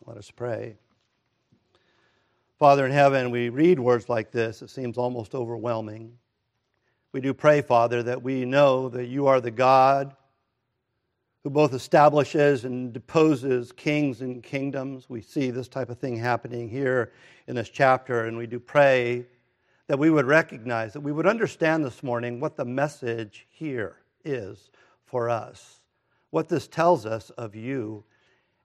Let 0.04 0.18
us 0.18 0.30
pray. 0.30 0.76
Father 2.58 2.84
in 2.84 2.92
heaven, 2.92 3.30
we 3.30 3.48
read 3.48 3.80
words 3.80 4.10
like 4.10 4.30
this. 4.30 4.60
It 4.60 4.68
seems 4.68 4.98
almost 4.98 5.34
overwhelming. 5.34 6.18
We 7.14 7.20
do 7.20 7.32
pray, 7.32 7.62
Father, 7.62 8.02
that 8.02 8.24
we 8.24 8.44
know 8.44 8.88
that 8.88 9.06
you 9.06 9.28
are 9.28 9.40
the 9.40 9.52
God 9.52 10.16
who 11.44 11.50
both 11.50 11.72
establishes 11.72 12.64
and 12.64 12.92
deposes 12.92 13.70
kings 13.70 14.20
and 14.20 14.42
kingdoms. 14.42 15.08
We 15.08 15.20
see 15.20 15.52
this 15.52 15.68
type 15.68 15.90
of 15.90 15.98
thing 16.00 16.16
happening 16.16 16.68
here 16.68 17.12
in 17.46 17.54
this 17.54 17.68
chapter, 17.68 18.24
and 18.24 18.36
we 18.36 18.48
do 18.48 18.58
pray 18.58 19.26
that 19.86 19.96
we 19.96 20.10
would 20.10 20.26
recognize, 20.26 20.92
that 20.94 21.02
we 21.02 21.12
would 21.12 21.28
understand 21.28 21.84
this 21.84 22.02
morning 22.02 22.40
what 22.40 22.56
the 22.56 22.64
message 22.64 23.46
here 23.48 23.94
is 24.24 24.72
for 25.06 25.30
us, 25.30 25.82
what 26.30 26.48
this 26.48 26.66
tells 26.66 27.06
us 27.06 27.30
of 27.30 27.54
you, 27.54 28.02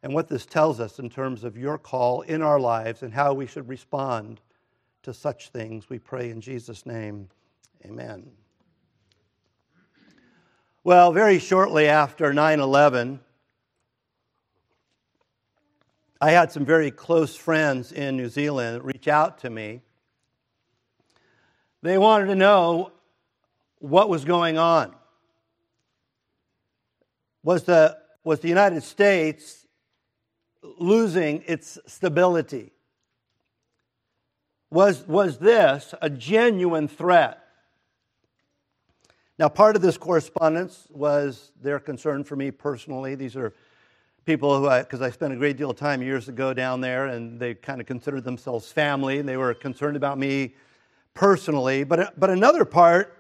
and 0.02 0.12
what 0.12 0.28
this 0.28 0.48
tells 0.48 0.80
us 0.80 0.98
in 0.98 1.12
terms 1.12 1.44
of 1.44 1.56
your 1.56 1.78
call 1.78 2.22
in 2.22 2.42
our 2.42 2.60
lives 2.60 3.04
and 3.04 3.14
how 3.14 3.32
we 3.32 3.46
should 3.46 3.70
respond 3.70 4.42
to 5.04 5.14
such 5.14 5.50
things. 5.50 5.88
We 5.88 6.00
pray 6.00 6.32
in 6.32 6.42
Jesus' 6.42 6.88
name. 6.88 7.30
Amen. 7.86 8.32
Well, 10.84 11.12
very 11.12 11.40
shortly 11.40 11.88
after 11.88 12.34
9 12.34 12.60
11, 12.60 13.20
I 16.22 16.32
had 16.32 16.52
some 16.52 16.66
very 16.66 16.92
close 16.92 17.36
friends 17.36 17.92
in 17.92 18.18
New 18.18 18.28
Zealand 18.28 18.84
reach 18.84 19.08
out 19.08 19.38
to 19.40 19.50
me. 19.50 19.82
They 21.82 21.98
wanted 21.98 22.26
to 22.26 22.36
know 22.36 22.92
what 23.78 24.10
was 24.10 24.26
going 24.26 24.58
on. 24.58 24.94
Was 27.44 27.64
the, 27.64 27.98
was 28.26 28.42
the 28.42 28.50
United 28.50 28.84
States 28.84 29.66
losing 30.62 31.44
its 31.48 31.80
stability? 31.88 32.74
Was, 34.70 35.08
was 35.08 35.38
this 35.38 35.94
a 36.02 36.10
genuine 36.10 36.90
threat? 36.90 37.49
Now, 39.40 39.48
part 39.48 39.78
of 39.78 39.82
this 39.82 39.98
correspondence 39.98 40.86
was 40.90 41.54
their 41.62 41.80
concern 41.80 42.26
for 42.26 42.36
me 42.36 42.52
personally. 42.52 43.16
These 43.16 43.38
are 43.38 43.54
people 44.26 44.60
who 44.60 44.68
I, 44.68 44.82
because 44.82 45.02
I 45.02 45.12
spent 45.12 45.32
a 45.32 45.38
great 45.38 45.56
deal 45.56 45.70
of 45.70 45.78
time 45.78 46.02
years 46.02 46.28
ago 46.28 46.54
down 46.54 46.82
there, 46.82 47.06
and 47.06 47.40
they 47.40 47.54
kind 47.54 47.80
of 47.80 47.88
considered 47.88 48.26
themselves 48.26 48.70
family, 48.70 49.18
and 49.18 49.30
they 49.30 49.38
were 49.38 49.54
concerned 49.54 49.96
about 49.96 50.20
me 50.20 50.56
personally. 51.14 51.86
But, 51.86 52.20
but 52.20 52.30
another 52.30 52.66
part 52.66 53.18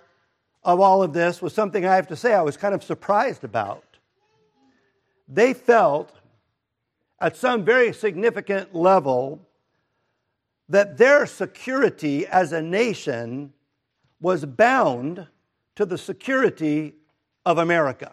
of 0.61 0.81
all 0.81 1.01
of 1.01 1.13
this 1.13 1.41
was 1.41 1.53
something 1.53 1.85
I 1.85 1.95
have 1.95 2.07
to 2.07 2.17
say 2.17 2.33
I 2.33 2.41
was 2.41 2.57
kind 2.57 2.75
of 2.75 2.83
surprised 2.83 3.45
about. 3.45 3.85
They 5.25 5.53
felt 5.53 6.11
at 7.21 7.37
some 7.37 7.63
very 7.63 7.93
significant 7.93 8.75
level 8.75 9.39
that 10.67 10.97
their 10.97 11.25
security 11.25 12.27
as 12.27 12.51
a 12.51 12.61
nation 12.61 13.53
was 14.19 14.43
bound 14.43 15.25
to 15.79 15.85
the 15.85 15.97
security 15.97 16.93
of 17.45 17.57
America. 17.57 18.11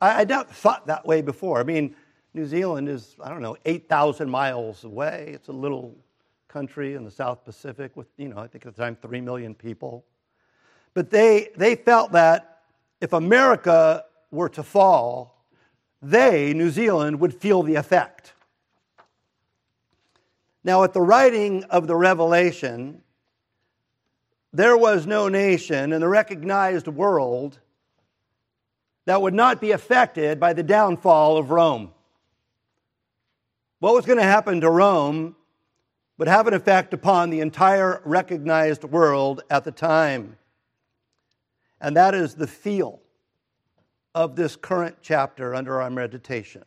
I, 0.00 0.22
I 0.22 0.24
not 0.24 0.50
thought 0.50 0.86
that 0.86 1.04
way 1.04 1.20
before. 1.20 1.60
I 1.60 1.64
mean, 1.64 1.94
New 2.32 2.46
Zealand 2.46 2.88
is, 2.88 3.14
I 3.22 3.28
don't 3.28 3.42
know, 3.42 3.58
8,000 3.66 4.30
miles 4.30 4.84
away. 4.84 5.32
It's 5.34 5.48
a 5.48 5.52
little 5.52 5.94
country 6.48 6.94
in 6.94 7.04
the 7.04 7.10
South 7.10 7.44
Pacific 7.44 7.94
with, 7.94 8.06
you 8.16 8.28
know, 8.28 8.38
I 8.38 8.46
think 8.46 8.64
at 8.64 8.74
the 8.74 8.82
time 8.82 8.96
3 9.02 9.20
million 9.20 9.54
people. 9.54 10.06
But 10.94 11.10
they, 11.10 11.50
they 11.58 11.74
felt 11.74 12.12
that 12.12 12.62
if 13.02 13.12
America 13.12 14.06
were 14.30 14.48
to 14.48 14.62
fall, 14.62 15.44
they, 16.00 16.54
New 16.54 16.70
Zealand, 16.70 17.20
would 17.20 17.34
feel 17.34 17.62
the 17.62 17.74
effect. 17.74 18.32
Now, 20.64 20.84
at 20.84 20.94
the 20.94 21.02
writing 21.02 21.64
of 21.64 21.86
the 21.86 21.96
Revelation, 21.96 23.01
there 24.52 24.76
was 24.76 25.06
no 25.06 25.28
nation 25.28 25.92
in 25.92 26.00
the 26.00 26.08
recognized 26.08 26.86
world 26.86 27.58
that 29.06 29.20
would 29.20 29.34
not 29.34 29.60
be 29.60 29.72
affected 29.72 30.38
by 30.38 30.52
the 30.52 30.62
downfall 30.62 31.36
of 31.36 31.50
Rome. 31.50 31.92
What 33.80 33.94
was 33.94 34.06
going 34.06 34.18
to 34.18 34.24
happen 34.24 34.60
to 34.60 34.70
Rome 34.70 35.34
would 36.18 36.28
have 36.28 36.46
an 36.46 36.54
effect 36.54 36.94
upon 36.94 37.30
the 37.30 37.40
entire 37.40 38.00
recognized 38.04 38.84
world 38.84 39.42
at 39.50 39.64
the 39.64 39.72
time. 39.72 40.36
And 41.80 41.96
that 41.96 42.14
is 42.14 42.34
the 42.34 42.46
feel 42.46 43.00
of 44.14 44.36
this 44.36 44.54
current 44.54 44.98
chapter 45.02 45.54
under 45.54 45.80
our 45.80 45.90
meditation. 45.90 46.64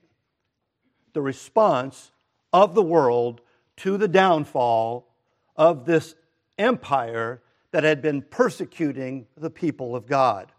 The 1.14 1.22
response 1.22 2.12
of 2.52 2.76
the 2.76 2.84
world 2.84 3.40
to 3.78 3.96
the 3.98 4.10
downfall 4.10 5.08
of 5.56 5.86
this 5.86 6.16
empire 6.58 7.42
that 7.76 7.84
had 7.84 8.02
been 8.02 8.22
persecuting 8.22 9.28
the 9.36 9.50
people 9.50 9.98
of 9.98 10.08
God. 10.08 10.50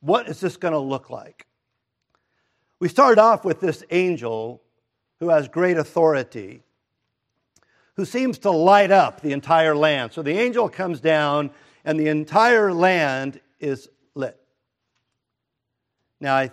What 0.00 0.26
is 0.26 0.40
this 0.40 0.56
going 0.56 0.72
to 0.72 0.78
look 0.78 1.10
like? 1.10 1.46
We 2.80 2.88
start 2.88 3.18
off 3.18 3.44
with 3.44 3.60
this 3.60 3.84
angel 3.90 4.62
who 5.20 5.28
has 5.28 5.48
great 5.48 5.76
authority, 5.76 6.62
who 7.96 8.06
seems 8.06 8.38
to 8.38 8.50
light 8.50 8.90
up 8.90 9.20
the 9.20 9.32
entire 9.32 9.76
land. 9.76 10.14
So 10.14 10.22
the 10.22 10.30
angel 10.30 10.70
comes 10.70 10.98
down, 10.98 11.50
and 11.84 12.00
the 12.00 12.08
entire 12.08 12.72
land 12.72 13.38
is 13.60 13.90
lit. 14.14 14.40
Now, 16.20 16.36
I, 16.36 16.52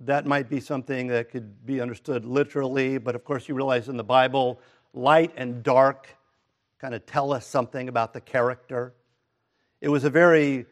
that 0.00 0.26
might 0.26 0.50
be 0.50 0.60
something 0.60 1.06
that 1.06 1.30
could 1.30 1.64
be 1.64 1.80
understood 1.80 2.26
literally, 2.26 2.98
but 2.98 3.14
of 3.14 3.24
course, 3.24 3.48
you 3.48 3.54
realize 3.54 3.88
in 3.88 3.96
the 3.96 4.04
Bible, 4.04 4.60
light 4.92 5.32
and 5.34 5.62
dark 5.62 6.08
kind 6.78 6.92
of 6.92 7.06
tell 7.06 7.32
us 7.32 7.46
something 7.46 7.88
about 7.88 8.12
the 8.12 8.20
character. 8.20 8.92
It 9.80 9.88
was 9.88 10.04
a 10.04 10.10
very 10.10 10.66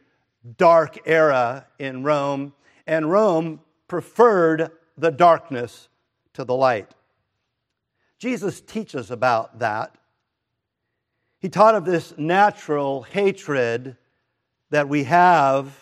dark 0.57 0.99
era 1.07 1.67
in 1.79 2.03
Rome, 2.03 2.53
and 2.87 3.11
Rome 3.11 3.61
preferred 3.87 4.71
the 4.97 5.11
darkness 5.11 5.89
to 6.35 6.45
the 6.45 6.55
light. 6.55 6.93
Jesus 8.19 8.61
teaches 8.61 9.11
about 9.11 9.61
that. 9.61 9.95
He 11.39 11.49
taught 11.49 11.75
of 11.75 11.85
this 11.85 12.15
natural 12.19 13.03
hatred 13.03 13.97
that 14.71 14.89
we 14.89 15.05
have 15.05 15.73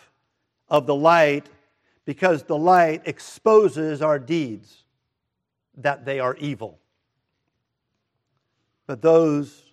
of 0.68 0.86
the 0.86 0.94
light 0.94 1.48
because 2.04 2.44
the 2.44 2.56
light 2.56 3.02
exposes 3.06 4.02
our 4.02 4.18
deeds, 4.18 4.84
that 5.76 6.04
they 6.04 6.20
are 6.20 6.36
evil. 6.36 6.78
But 8.86 9.02
those 9.02 9.72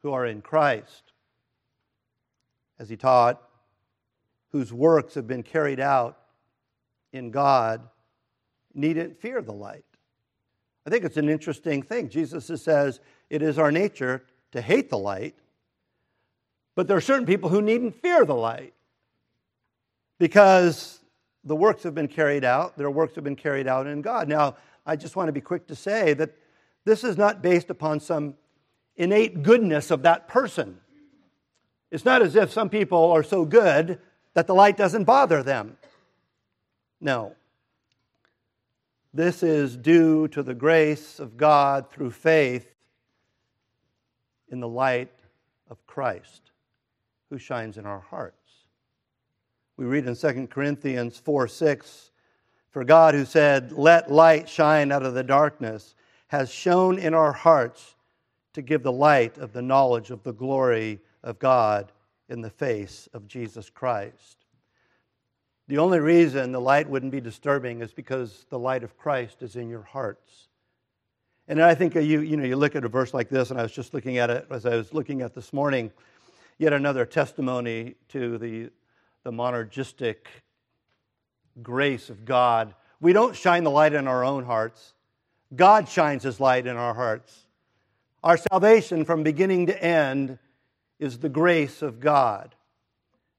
who 0.00 0.12
are 0.12 0.26
in 0.26 0.42
Christ, 0.42 1.11
as 2.82 2.88
he 2.88 2.96
taught, 2.96 3.40
whose 4.50 4.72
works 4.72 5.14
have 5.14 5.28
been 5.28 5.44
carried 5.44 5.78
out 5.78 6.18
in 7.12 7.30
God, 7.30 7.88
needn't 8.74 9.20
fear 9.20 9.40
the 9.40 9.52
light. 9.52 9.84
I 10.84 10.90
think 10.90 11.04
it's 11.04 11.16
an 11.16 11.28
interesting 11.28 11.82
thing. 11.82 12.08
Jesus 12.08 12.50
says 12.60 12.98
it 13.30 13.40
is 13.40 13.56
our 13.56 13.70
nature 13.70 14.24
to 14.50 14.60
hate 14.60 14.90
the 14.90 14.98
light, 14.98 15.36
but 16.74 16.88
there 16.88 16.96
are 16.96 17.02
certain 17.02 17.24
people 17.24 17.48
who 17.48 17.62
needn't 17.62 18.02
fear 18.02 18.24
the 18.24 18.34
light 18.34 18.74
because 20.18 20.98
the 21.44 21.54
works 21.54 21.84
have 21.84 21.94
been 21.94 22.08
carried 22.08 22.44
out, 22.44 22.76
their 22.76 22.90
works 22.90 23.14
have 23.14 23.24
been 23.24 23.36
carried 23.36 23.68
out 23.68 23.86
in 23.86 24.02
God. 24.02 24.28
Now, 24.28 24.56
I 24.84 24.96
just 24.96 25.14
want 25.14 25.28
to 25.28 25.32
be 25.32 25.40
quick 25.40 25.68
to 25.68 25.76
say 25.76 26.14
that 26.14 26.34
this 26.84 27.04
is 27.04 27.16
not 27.16 27.42
based 27.42 27.70
upon 27.70 28.00
some 28.00 28.34
innate 28.96 29.44
goodness 29.44 29.92
of 29.92 30.02
that 30.02 30.26
person. 30.26 30.80
It's 31.92 32.06
not 32.06 32.22
as 32.22 32.34
if 32.36 32.50
some 32.50 32.70
people 32.70 33.12
are 33.12 33.22
so 33.22 33.44
good 33.44 33.98
that 34.32 34.46
the 34.46 34.54
light 34.54 34.78
doesn't 34.78 35.04
bother 35.04 35.42
them. 35.42 35.76
No. 37.02 37.36
This 39.12 39.42
is 39.42 39.76
due 39.76 40.26
to 40.28 40.42
the 40.42 40.54
grace 40.54 41.20
of 41.20 41.36
God 41.36 41.90
through 41.90 42.12
faith 42.12 42.66
in 44.48 44.60
the 44.60 44.68
light 44.68 45.12
of 45.68 45.86
Christ 45.86 46.50
who 47.28 47.36
shines 47.36 47.76
in 47.76 47.84
our 47.84 48.00
hearts. 48.00 48.36
We 49.76 49.84
read 49.84 50.06
in 50.06 50.16
2 50.16 50.46
Corinthians 50.46 51.18
4 51.18 51.46
6, 51.46 52.10
For 52.70 52.84
God 52.84 53.12
who 53.12 53.26
said, 53.26 53.70
Let 53.70 54.10
light 54.10 54.48
shine 54.48 54.92
out 54.92 55.02
of 55.02 55.12
the 55.12 55.22
darkness, 55.22 55.94
has 56.28 56.50
shone 56.50 56.98
in 56.98 57.12
our 57.12 57.32
hearts 57.32 57.96
to 58.54 58.62
give 58.62 58.82
the 58.82 58.92
light 58.92 59.36
of 59.36 59.52
the 59.52 59.60
knowledge 59.60 60.10
of 60.10 60.22
the 60.22 60.32
glory 60.32 60.98
of 61.22 61.38
God 61.38 61.92
in 62.28 62.40
the 62.40 62.50
face 62.50 63.08
of 63.12 63.26
Jesus 63.26 63.70
Christ. 63.70 64.38
The 65.68 65.78
only 65.78 66.00
reason 66.00 66.52
the 66.52 66.60
light 66.60 66.88
wouldn't 66.88 67.12
be 67.12 67.20
disturbing 67.20 67.80
is 67.80 67.92
because 67.92 68.46
the 68.50 68.58
light 68.58 68.82
of 68.82 68.96
Christ 68.98 69.42
is 69.42 69.56
in 69.56 69.68
your 69.68 69.82
hearts. 69.82 70.48
And 71.48 71.62
I 71.62 71.74
think 71.74 71.94
you, 71.94 72.20
you 72.20 72.36
know, 72.36 72.44
you 72.44 72.56
look 72.56 72.76
at 72.76 72.84
a 72.84 72.88
verse 72.88 73.12
like 73.12 73.28
this, 73.28 73.50
and 73.50 73.58
I 73.58 73.62
was 73.62 73.72
just 73.72 73.94
looking 73.94 74.18
at 74.18 74.30
it 74.30 74.46
as 74.50 74.66
I 74.66 74.76
was 74.76 74.92
looking 74.92 75.22
at 75.22 75.34
this 75.34 75.52
morning, 75.52 75.90
yet 76.58 76.72
another 76.72 77.04
testimony 77.04 77.94
to 78.08 78.38
the, 78.38 78.70
the 79.24 79.30
monergistic 79.30 80.26
grace 81.62 82.10
of 82.10 82.24
God. 82.24 82.74
We 83.00 83.12
don't 83.12 83.36
shine 83.36 83.64
the 83.64 83.70
light 83.70 83.92
in 83.92 84.06
our 84.06 84.24
own 84.24 84.44
hearts. 84.44 84.94
God 85.54 85.88
shines 85.88 86.22
his 86.22 86.40
light 86.40 86.66
in 86.66 86.76
our 86.76 86.94
hearts. 86.94 87.46
Our 88.22 88.36
salvation 88.36 89.04
from 89.04 89.22
beginning 89.22 89.66
to 89.66 89.84
end 89.84 90.38
is 91.02 91.18
the 91.18 91.28
grace 91.28 91.82
of 91.82 91.98
God. 91.98 92.54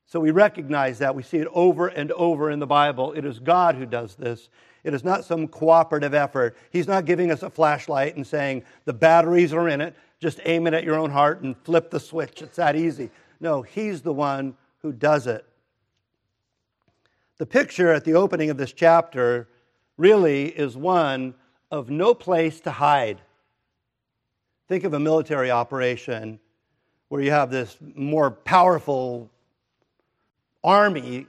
So 0.06 0.20
we 0.20 0.32
recognize 0.32 1.00
that. 1.00 1.16
We 1.16 1.24
see 1.24 1.38
it 1.38 1.48
over 1.54 1.88
and 1.88 2.12
over 2.12 2.52
in 2.52 2.60
the 2.60 2.68
Bible. 2.68 3.14
It 3.14 3.24
is 3.24 3.40
God 3.40 3.76
who 3.76 3.86
does 3.86 4.16
this. 4.16 4.50
It 4.84 4.94
is 4.94 5.04
not 5.04 5.24
some 5.24 5.48
cooperative 5.48 6.14
effort. 6.14 6.58
He's 6.72 6.90
not 6.90 7.06
giving 7.06 7.32
us 7.32 7.42
a 7.42 7.50
flashlight 7.50 8.18
and 8.18 8.28
saying, 8.28 8.64
the 8.84 8.94
batteries 8.94 9.54
are 9.54 9.70
in 9.70 9.80
it, 9.80 9.96
just 10.20 10.42
aim 10.44 10.68
it 10.68 10.74
at 10.74 10.84
your 10.84 10.96
own 10.96 11.10
heart 11.10 11.42
and 11.42 11.56
flip 11.64 11.90
the 11.90 12.02
switch. 12.02 12.42
It's 12.42 12.58
that 12.58 12.76
easy. 12.76 13.10
No, 13.40 13.62
He's 13.62 14.02
the 14.02 14.14
one 14.14 14.56
who 14.82 14.92
does 14.92 15.26
it. 15.26 15.46
The 17.38 17.46
picture 17.46 17.94
at 17.94 18.04
the 18.04 18.16
opening 18.16 18.50
of 18.50 18.58
this 18.58 18.74
chapter 18.74 19.48
really 19.98 20.48
is 20.48 20.76
one 20.76 21.34
of 21.72 21.90
no 21.90 22.14
place 22.14 22.60
to 22.62 22.72
hide. 22.72 23.22
Think 24.68 24.84
of 24.84 24.94
a 24.94 25.00
military 25.00 25.50
operation 25.50 26.40
where 27.14 27.22
you 27.22 27.30
have 27.30 27.52
this 27.52 27.78
more 27.94 28.32
powerful 28.32 29.30
army 30.64 31.28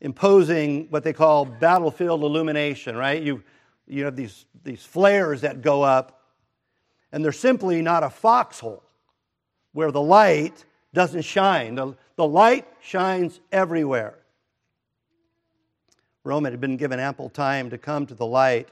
imposing 0.00 0.86
what 0.88 1.04
they 1.04 1.12
call 1.12 1.44
battlefield 1.44 2.22
illumination, 2.22 2.96
right? 2.96 3.22
You, 3.22 3.42
you 3.86 4.06
have 4.06 4.16
these, 4.16 4.46
these 4.64 4.82
flares 4.82 5.42
that 5.42 5.60
go 5.60 5.82
up, 5.82 6.22
and 7.12 7.22
they're 7.22 7.30
simply 7.30 7.82
not 7.82 8.04
a 8.04 8.08
foxhole 8.08 8.82
where 9.74 9.92
the 9.92 10.00
light 10.00 10.64
doesn't 10.94 11.26
shine. 11.26 11.74
The, 11.74 11.94
the 12.16 12.26
light 12.26 12.66
shines 12.80 13.40
everywhere. 13.52 14.18
Rome 16.24 16.44
had 16.44 16.58
been 16.58 16.78
given 16.78 16.98
ample 16.98 17.28
time 17.28 17.68
to 17.68 17.76
come 17.76 18.06
to 18.06 18.14
the 18.14 18.24
light, 18.24 18.70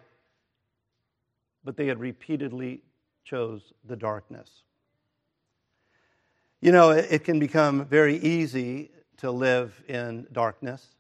but 1.64 1.76
they 1.76 1.87
had 1.87 2.00
repeatedly 2.00 2.81
chose 3.25 3.75
the 3.87 3.95
darkness. 3.95 4.62
You 6.64 6.73
know, 6.73 6.90
it, 6.92 7.06
it 7.11 7.25
can 7.25 7.38
become 7.38 7.85
very 7.85 8.16
easy 8.16 8.90
to 9.18 9.30
live 9.30 9.83
in 9.87 10.26
darkness. 10.33 10.94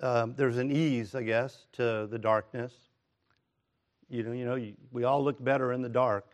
Um, 0.00 0.34
there's 0.36 0.58
an 0.58 0.70
ease, 0.70 1.16
I 1.16 1.24
guess, 1.24 1.66
to 1.72 2.06
the 2.08 2.20
darkness. 2.20 2.72
You 4.08 4.22
know, 4.22 4.30
you 4.30 4.44
know, 4.44 4.54
you, 4.54 4.74
we 4.92 5.02
all 5.02 5.24
look 5.24 5.42
better 5.42 5.72
in 5.72 5.82
the 5.82 5.88
dark. 5.88 6.24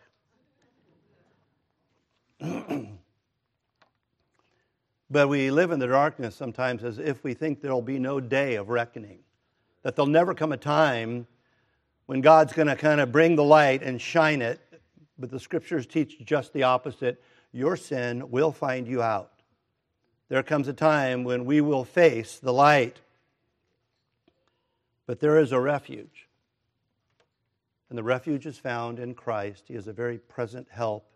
but 5.11 5.27
we 5.27 5.51
live 5.51 5.71
in 5.71 5.79
the 5.79 5.87
darkness 5.87 6.37
sometimes 6.37 6.85
as 6.85 6.99
if 6.99 7.25
we 7.25 7.33
think 7.33 7.63
there'll 7.63 7.81
be 7.81 7.99
no 7.99 8.21
day 8.21 8.57
of 8.57 8.69
reckoning, 8.69 9.21
that 9.83 9.97
there'll 9.97 10.11
never 10.11 10.35
come 10.35 10.53
a 10.53 10.59
time 10.59 11.27
when 12.05 12.21
God's 12.21 12.53
going 12.53 12.69
to 12.69 12.77
kind 12.77 13.01
of 13.01 13.11
bring 13.11 13.35
the 13.35 13.45
light 13.45 13.83
and 13.83 13.99
shine 13.99 14.43
it. 14.43 14.61
But 15.19 15.31
the 15.31 15.41
scriptures 15.41 15.87
teach 15.87 16.19
just 16.23 16.53
the 16.53 16.65
opposite. 16.65 17.23
Your 17.55 17.77
sin 17.77 18.33
will 18.33 18.51
find 18.51 18.89
you 18.89 19.01
out. 19.01 19.31
There 20.29 20.43
comes 20.43 20.67
a 20.67 20.73
time 20.73 21.23
when 21.23 21.45
we 21.45 21.61
will 21.61 21.85
face 21.85 22.41
the 22.41 22.53
light. 22.53 22.99
But 25.07 25.21
there 25.21 25.39
is 25.39 25.53
a 25.53 25.61
refuge. 25.61 26.27
And 27.89 27.97
the 27.97 28.03
refuge 28.03 28.45
is 28.45 28.59
found 28.59 28.99
in 28.99 29.15
Christ. 29.15 29.67
He 29.69 29.75
is 29.75 29.87
a 29.87 29.93
very 29.93 30.19
present 30.19 30.67
help 30.69 31.07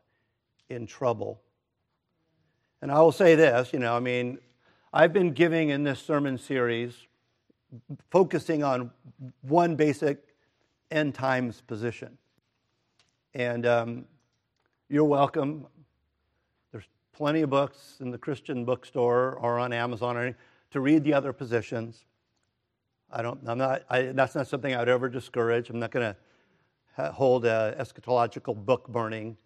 in 0.69 0.87
trouble. 0.87 1.41
And 2.83 2.93
I 2.93 3.01
will 3.01 3.11
say 3.11 3.35
this 3.35 3.73
you 3.73 3.81
know, 3.81 3.97
I 3.97 4.01
mean, 4.01 4.39
I've 4.93 5.13
been 5.13 5.33
giving 5.33 5.71
in 5.71 5.83
this 5.83 5.99
sermon 5.99 6.39
series, 6.39 6.95
focusing 8.13 8.63
on 8.63 8.93
one 9.41 9.75
basic 9.75 10.23
end 10.93 11.17
times 11.17 11.63
position. 11.63 12.17
And 13.35 13.67
um, 13.67 14.05
you're 14.89 15.05
welcome. 15.05 15.67
Plenty 17.19 17.43
of 17.43 17.51
books 17.51 17.97
in 17.99 18.13
the 18.13 18.17
Christian 18.17 18.65
bookstore 18.65 19.35
or 19.41 19.59
on 19.59 19.73
Amazon 19.73 20.17
or 20.17 20.37
to 20.71 20.79
read 20.79 21.03
the 21.03 21.13
other 21.13 21.33
positions. 21.33 22.05
I 23.11 23.23
don't, 23.23 23.41
I'm 23.45 23.59
not, 23.59 23.83
I, 23.91 24.03
that's 24.03 24.37
not 24.37 24.47
something 24.47 24.73
I 24.73 24.79
would 24.79 24.89
ever 24.89 25.09
discourage. 25.09 25.69
I'm 25.69 25.81
not 25.81 25.91
going 25.91 26.15
to 26.97 27.11
hold 27.11 27.45
a 27.45 27.75
eschatological 27.77 28.65
book 28.65 28.87
burning. 28.87 29.37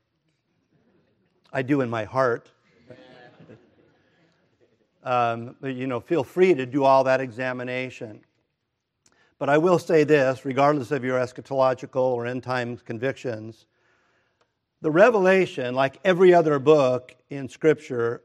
I 1.51 1.63
do 1.63 1.81
in 1.81 1.89
my 1.89 2.05
heart. 2.05 2.51
Um, 5.03 5.57
but, 5.63 5.75
you 5.75 5.87
know, 5.87 5.99
feel 5.99 6.25
free 6.25 6.53
to 6.53 6.67
do 6.67 6.85
all 6.85 7.05
that 7.05 7.23
examination. 7.23 8.21
But 9.39 9.49
I 9.49 9.57
will 9.57 9.79
say 9.79 10.05
this 10.05 10.45
regardless 10.45 10.91
of 10.91 11.05
your 11.05 11.19
eschatological 11.19 12.03
or 12.03 12.27
end 12.27 12.43
times 12.43 12.83
convictions, 12.83 13.65
the 14.83 14.91
Revelation, 14.91 15.75
like 15.75 16.01
every 16.05 16.35
other 16.35 16.59
book 16.59 17.15
in 17.31 17.49
Scripture, 17.49 18.23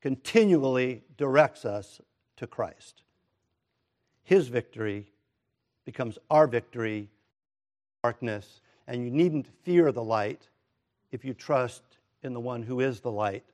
continually 0.00 1.02
directs 1.16 1.64
us 1.64 2.00
to 2.36 2.48
Christ. 2.48 3.04
His 4.24 4.48
victory 4.48 5.06
becomes 5.84 6.18
our 6.28 6.48
victory, 6.48 7.08
darkness, 8.02 8.60
and 8.88 9.04
you 9.04 9.10
needn't 9.10 9.46
fear 9.62 9.92
the 9.92 10.02
light 10.02 10.48
if 11.12 11.24
you 11.24 11.32
trust 11.32 11.82
in 12.24 12.32
the 12.32 12.40
one 12.40 12.64
who 12.64 12.80
is 12.80 13.00
the 13.00 13.12
light. 13.12 13.44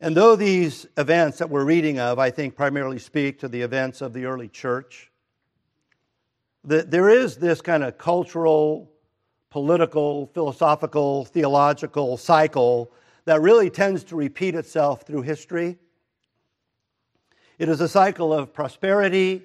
And 0.00 0.16
though 0.16 0.36
these 0.36 0.86
events 0.96 1.38
that 1.38 1.50
we're 1.50 1.64
reading 1.64 1.98
of, 1.98 2.20
I 2.20 2.30
think, 2.30 2.54
primarily 2.54 3.00
speak 3.00 3.40
to 3.40 3.48
the 3.48 3.62
events 3.62 4.00
of 4.00 4.12
the 4.12 4.26
early 4.26 4.48
church, 4.48 5.10
that 6.62 6.92
there 6.92 7.08
is 7.08 7.38
this 7.38 7.60
kind 7.60 7.82
of 7.82 7.98
cultural, 7.98 8.92
political, 9.50 10.26
philosophical, 10.34 11.24
theological 11.24 12.16
cycle 12.16 12.92
that 13.24 13.40
really 13.40 13.70
tends 13.70 14.04
to 14.04 14.16
repeat 14.16 14.54
itself 14.54 15.02
through 15.02 15.22
history. 15.22 15.76
It 17.58 17.68
is 17.68 17.80
a 17.80 17.88
cycle 17.88 18.32
of 18.32 18.52
prosperity, 18.52 19.42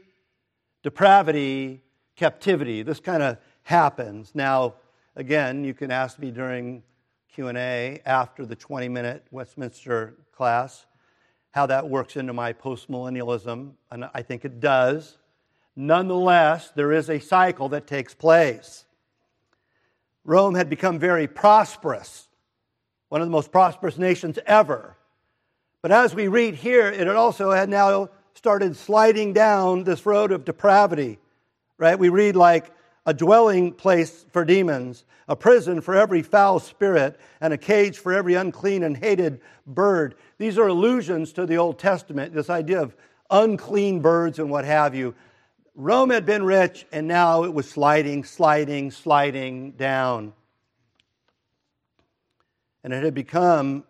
depravity, 0.83 1.81
captivity. 2.15 2.83
This 2.83 2.99
kind 2.99 3.23
of 3.23 3.37
happens. 3.63 4.31
Now, 4.35 4.75
again, 5.15 5.63
you 5.63 5.73
can 5.73 5.91
ask 5.91 6.19
me 6.19 6.31
during 6.31 6.83
Q&A 7.33 8.01
after 8.05 8.45
the 8.45 8.55
20-minute 8.55 9.25
Westminster 9.31 10.15
class 10.31 10.85
how 11.51 11.65
that 11.67 11.87
works 11.87 12.15
into 12.15 12.33
my 12.33 12.51
postmillennialism, 12.51 13.71
and 13.91 14.09
I 14.13 14.21
think 14.21 14.43
it 14.43 14.59
does. 14.59 15.17
Nonetheless, 15.75 16.71
there 16.75 16.91
is 16.91 17.09
a 17.09 17.19
cycle 17.19 17.69
that 17.69 17.87
takes 17.87 18.13
place. 18.13 18.85
Rome 20.25 20.55
had 20.55 20.69
become 20.69 20.99
very 20.99 21.27
prosperous, 21.27 22.27
one 23.09 23.21
of 23.21 23.27
the 23.27 23.31
most 23.31 23.51
prosperous 23.51 23.97
nations 23.97 24.39
ever. 24.45 24.95
But 25.81 25.91
as 25.91 26.15
we 26.15 26.27
read 26.27 26.55
here, 26.55 26.87
it 26.87 27.07
also 27.07 27.51
had 27.51 27.69
now 27.69 28.09
started 28.35 28.75
sliding 28.75 29.33
down 29.33 29.83
this 29.83 30.05
road 30.05 30.31
of 30.31 30.45
depravity, 30.45 31.19
right? 31.77 31.99
We 31.99 32.09
read 32.09 32.35
like 32.35 32.71
a 33.05 33.13
dwelling 33.13 33.73
place 33.73 34.25
for 34.31 34.45
demons, 34.45 35.03
a 35.27 35.35
prison 35.35 35.81
for 35.81 35.93
every 35.93 36.21
foul 36.21 36.59
spirit, 36.59 37.19
and 37.41 37.53
a 37.53 37.57
cage 37.57 37.97
for 37.97 38.13
every 38.13 38.35
unclean 38.35 38.83
and 38.83 38.95
hated 38.95 39.41
bird. 39.67 40.15
These 40.37 40.57
are 40.57 40.67
allusions 40.67 41.33
to 41.33 41.45
the 41.45 41.57
Old 41.57 41.79
Testament, 41.79 42.33
this 42.33 42.49
idea 42.49 42.81
of 42.81 42.95
unclean 43.29 43.99
birds 43.99 44.39
and 44.39 44.49
what 44.49 44.63
have 44.63 44.95
you. 44.95 45.15
Rome 45.75 46.11
had 46.11 46.25
been 46.25 46.43
rich, 46.43 46.85
and 46.91 47.07
now 47.07 47.43
it 47.45 47.53
was 47.53 47.67
sliding, 47.67 48.23
sliding, 48.23 48.91
sliding 48.91 49.71
down. 49.71 50.33
And 52.83 52.93
it 52.93 53.03
had 53.03 53.15
become 53.15 53.83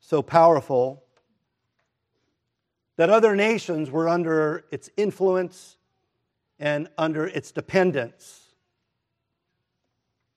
so 0.00 0.22
powerful 0.22 1.04
that 2.96 3.10
other 3.10 3.36
nations 3.36 3.90
were 3.90 4.08
under 4.08 4.64
its 4.72 4.90
influence 4.96 5.76
and 6.58 6.88
under 6.98 7.26
its 7.26 7.52
dependence, 7.52 8.54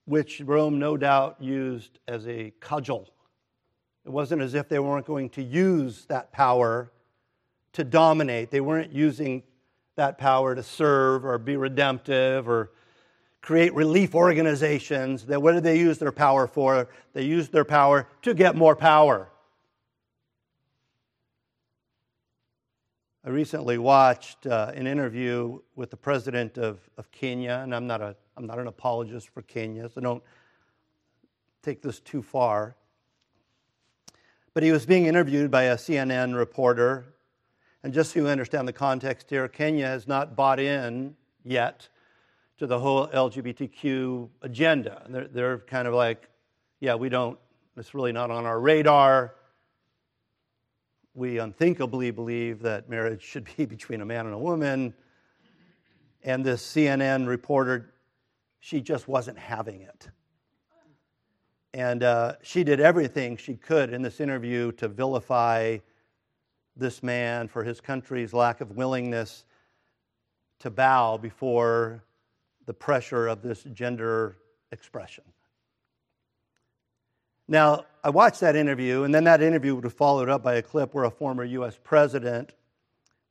which 0.06 0.42
Rome 0.42 0.78
no 0.78 0.96
doubt 0.96 1.38
used 1.40 2.00
as 2.08 2.28
a 2.28 2.52
cudgel. 2.60 3.10
It 4.06 4.12
wasn't 4.12 4.44
as 4.44 4.54
if 4.54 4.70
they 4.70 4.80
weren't 4.80 5.06
going 5.08 5.30
to 5.32 5.44
use 5.44 6.06
that 6.06 6.32
power 6.32 6.92
to 7.74 7.84
dominate. 7.84 8.52
They 8.52 8.62
weren't 8.62 8.92
using 8.92 9.44
that 9.98 10.18
power 10.18 10.56
to 10.56 10.64
serve 10.64 11.26
or 11.26 11.38
be 11.38 11.58
redemptive 11.58 12.48
or 12.48 12.72
create 13.42 13.74
relief 13.74 14.16
organizations. 14.16 15.26
That 15.26 15.42
what 15.42 15.54
did 15.54 15.64
they 15.64 15.78
use 15.78 15.98
their 15.98 16.12
power 16.12 16.48
for? 16.48 16.90
They 17.14 17.24
used 17.24 17.52
their 17.52 17.66
power 17.66 18.08
to 18.22 18.34
get 18.34 18.56
more 18.56 18.76
power. 18.76 19.30
I 23.26 23.30
recently 23.30 23.78
watched 23.78 24.48
uh, 24.48 24.72
an 24.74 24.88
interview 24.88 25.60
with 25.76 25.90
the 25.90 25.98
president 25.98 26.58
of, 26.58 26.80
of 26.98 27.12
Kenya, 27.12 27.60
and 27.62 27.76
I'm 27.76 27.86
not, 27.86 28.02
a, 28.02 28.16
I'm 28.38 28.48
not 28.48 28.58
an 28.58 28.68
apologist 28.68 29.30
for 29.30 29.42
Kenya, 29.42 29.90
so 29.90 30.00
don't 30.00 30.24
take 31.62 31.82
this 31.82 32.00
too 32.00 32.22
far. 32.22 32.78
But 34.54 34.64
he 34.64 34.72
was 34.72 34.86
being 34.86 35.08
interviewed 35.08 35.52
by 35.52 35.64
a 35.64 35.76
CNN 35.76 36.38
reporter, 36.38 37.16
and 37.84 37.94
just 37.94 38.12
so 38.12 38.20
you 38.20 38.28
understand 38.28 38.68
the 38.68 38.74
context 38.74 39.30
here, 39.30 39.48
Kenya 39.48 39.86
has 39.86 40.08
not 40.08 40.36
bought 40.36 40.60
in 40.60 41.16
yet 41.44 41.88
to 42.58 42.68
the 42.68 42.80
whole 42.80 43.08
LGBTQ 43.08 44.30
agenda. 44.42 45.04
They're, 45.10 45.28
they're 45.28 45.58
kind 45.60 45.88
of 45.88 45.94
like, 45.94 46.30
yeah, 46.80 46.96
we 46.96 47.10
don't, 47.10 47.38
it's 47.76 47.94
really 47.94 48.12
not 48.12 48.32
on 48.32 48.46
our 48.46 48.60
radar 48.60 49.36
we 51.18 51.40
unthinkably 51.40 52.12
believe 52.12 52.62
that 52.62 52.88
marriage 52.90 53.24
should 53.24 53.50
be 53.58 53.66
between 53.66 54.02
a 54.02 54.06
man 54.06 54.28
and 54.28 54.36
a 54.36 54.38
woman. 54.38 54.94
And 56.24 56.46
this 56.46 56.64
CNN 56.64 57.28
reporter, 57.28 57.94
she 58.60 58.82
just 58.82 59.08
wasn't 59.08 59.40
having 59.40 59.82
it. 59.82 60.10
And 61.74 62.04
uh, 62.04 62.34
she 62.44 62.64
did 62.64 62.80
everything 62.80 63.36
she 63.36 63.56
could 63.56 63.94
in 63.94 64.02
this 64.02 64.20
interview 64.20 64.72
to 64.74 64.88
vilify 64.88 65.80
this 66.80 67.02
man 67.04 67.48
for 67.48 67.64
his 67.64 67.82
country's 67.82 68.34
lack 68.34 68.62
of 68.62 68.72
willingness 68.72 69.46
to 70.60 70.70
bow 70.70 71.18
before 71.18 72.04
the 72.66 72.74
pressure 72.74 73.28
of 73.28 73.42
this 73.42 73.64
gender 73.74 74.38
expression. 74.72 75.24
Now, 77.48 77.86
I 78.04 78.10
watched 78.10 78.42
that 78.42 78.56
interview, 78.56 79.04
and 79.04 79.16
then 79.16 79.24
that 79.24 79.42
interview 79.42 79.76
was 79.76 79.94
followed 79.94 80.30
up 80.30 80.44
by 80.44 80.56
a 80.56 80.62
clip 80.62 80.94
where 80.94 81.06
a 81.06 81.12
former 81.12 81.46
U.S. 81.46 81.80
president 81.82 82.54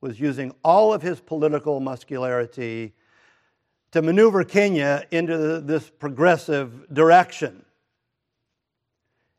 was 0.01 0.19
using 0.19 0.53
all 0.63 0.93
of 0.93 1.01
his 1.01 1.19
political 1.19 1.79
muscularity 1.79 2.93
to 3.91 4.01
maneuver 4.01 4.43
Kenya 4.43 5.05
into 5.11 5.61
this 5.61 5.89
progressive 5.89 6.91
direction. 6.93 7.63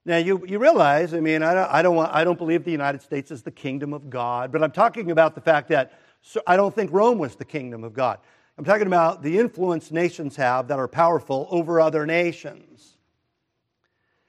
Now, 0.04 0.16
you, 0.16 0.44
you 0.46 0.58
realize, 0.58 1.12
I 1.12 1.20
mean, 1.20 1.42
I 1.42 1.54
don't, 1.54 1.70
I, 1.70 1.82
don't 1.82 1.96
want, 1.96 2.14
I 2.14 2.24
don't 2.24 2.38
believe 2.38 2.64
the 2.64 2.70
United 2.70 3.02
States 3.02 3.30
is 3.30 3.42
the 3.42 3.50
kingdom 3.50 3.92
of 3.92 4.08
God, 4.08 4.52
but 4.52 4.62
I'm 4.62 4.70
talking 4.70 5.11
about 5.11 5.34
the 5.34 5.40
fact 5.40 5.68
that 5.68 5.92
so 6.22 6.42
I 6.46 6.56
don't 6.56 6.74
think 6.74 6.92
Rome 6.92 7.18
was 7.18 7.37
the 7.37 7.44
kingdom 7.44 7.84
of 7.84 7.94
God. 7.94 8.18
I'm 8.56 8.64
talking 8.64 8.87
about 8.87 9.22
the 9.22 9.38
influence 9.38 9.90
nations 9.90 10.37
have 10.37 10.68
that 10.68 10.78
are 10.78 10.88
powerful 10.88 11.46
over 11.50 11.80
other 11.80 12.06
nations. 12.06 12.98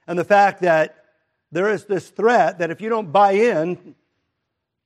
And 0.06 0.18
the 0.18 0.24
fact 0.24 0.62
that 0.62 1.04
there 1.52 1.68
is 1.68 1.84
this 1.84 2.10
threat 2.10 2.58
that 2.58 2.70
if 2.70 2.80
you 2.80 2.88
don't 2.88 3.10
buy 3.10 3.32
in 3.32 3.94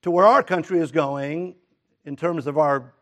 to 0.02 0.10
where 0.10 0.26
our 0.26 0.42
country 0.42 0.80
is 0.80 0.90
going 0.90 1.56
in 2.04 2.16
terms 2.16 2.46
of 2.46 2.58
our 2.58 2.94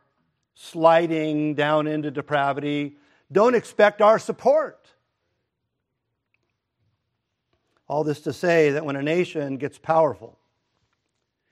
sliding 0.54 1.54
down 1.54 1.86
into 1.86 2.10
depravity, 2.10 2.96
don't 3.30 3.54
expect 3.54 4.02
our 4.02 4.18
support. 4.18 4.81
All 7.92 8.04
this 8.04 8.22
to 8.22 8.32
say 8.32 8.70
that 8.70 8.86
when 8.86 8.96
a 8.96 9.02
nation 9.02 9.58
gets 9.58 9.76
powerful 9.76 10.38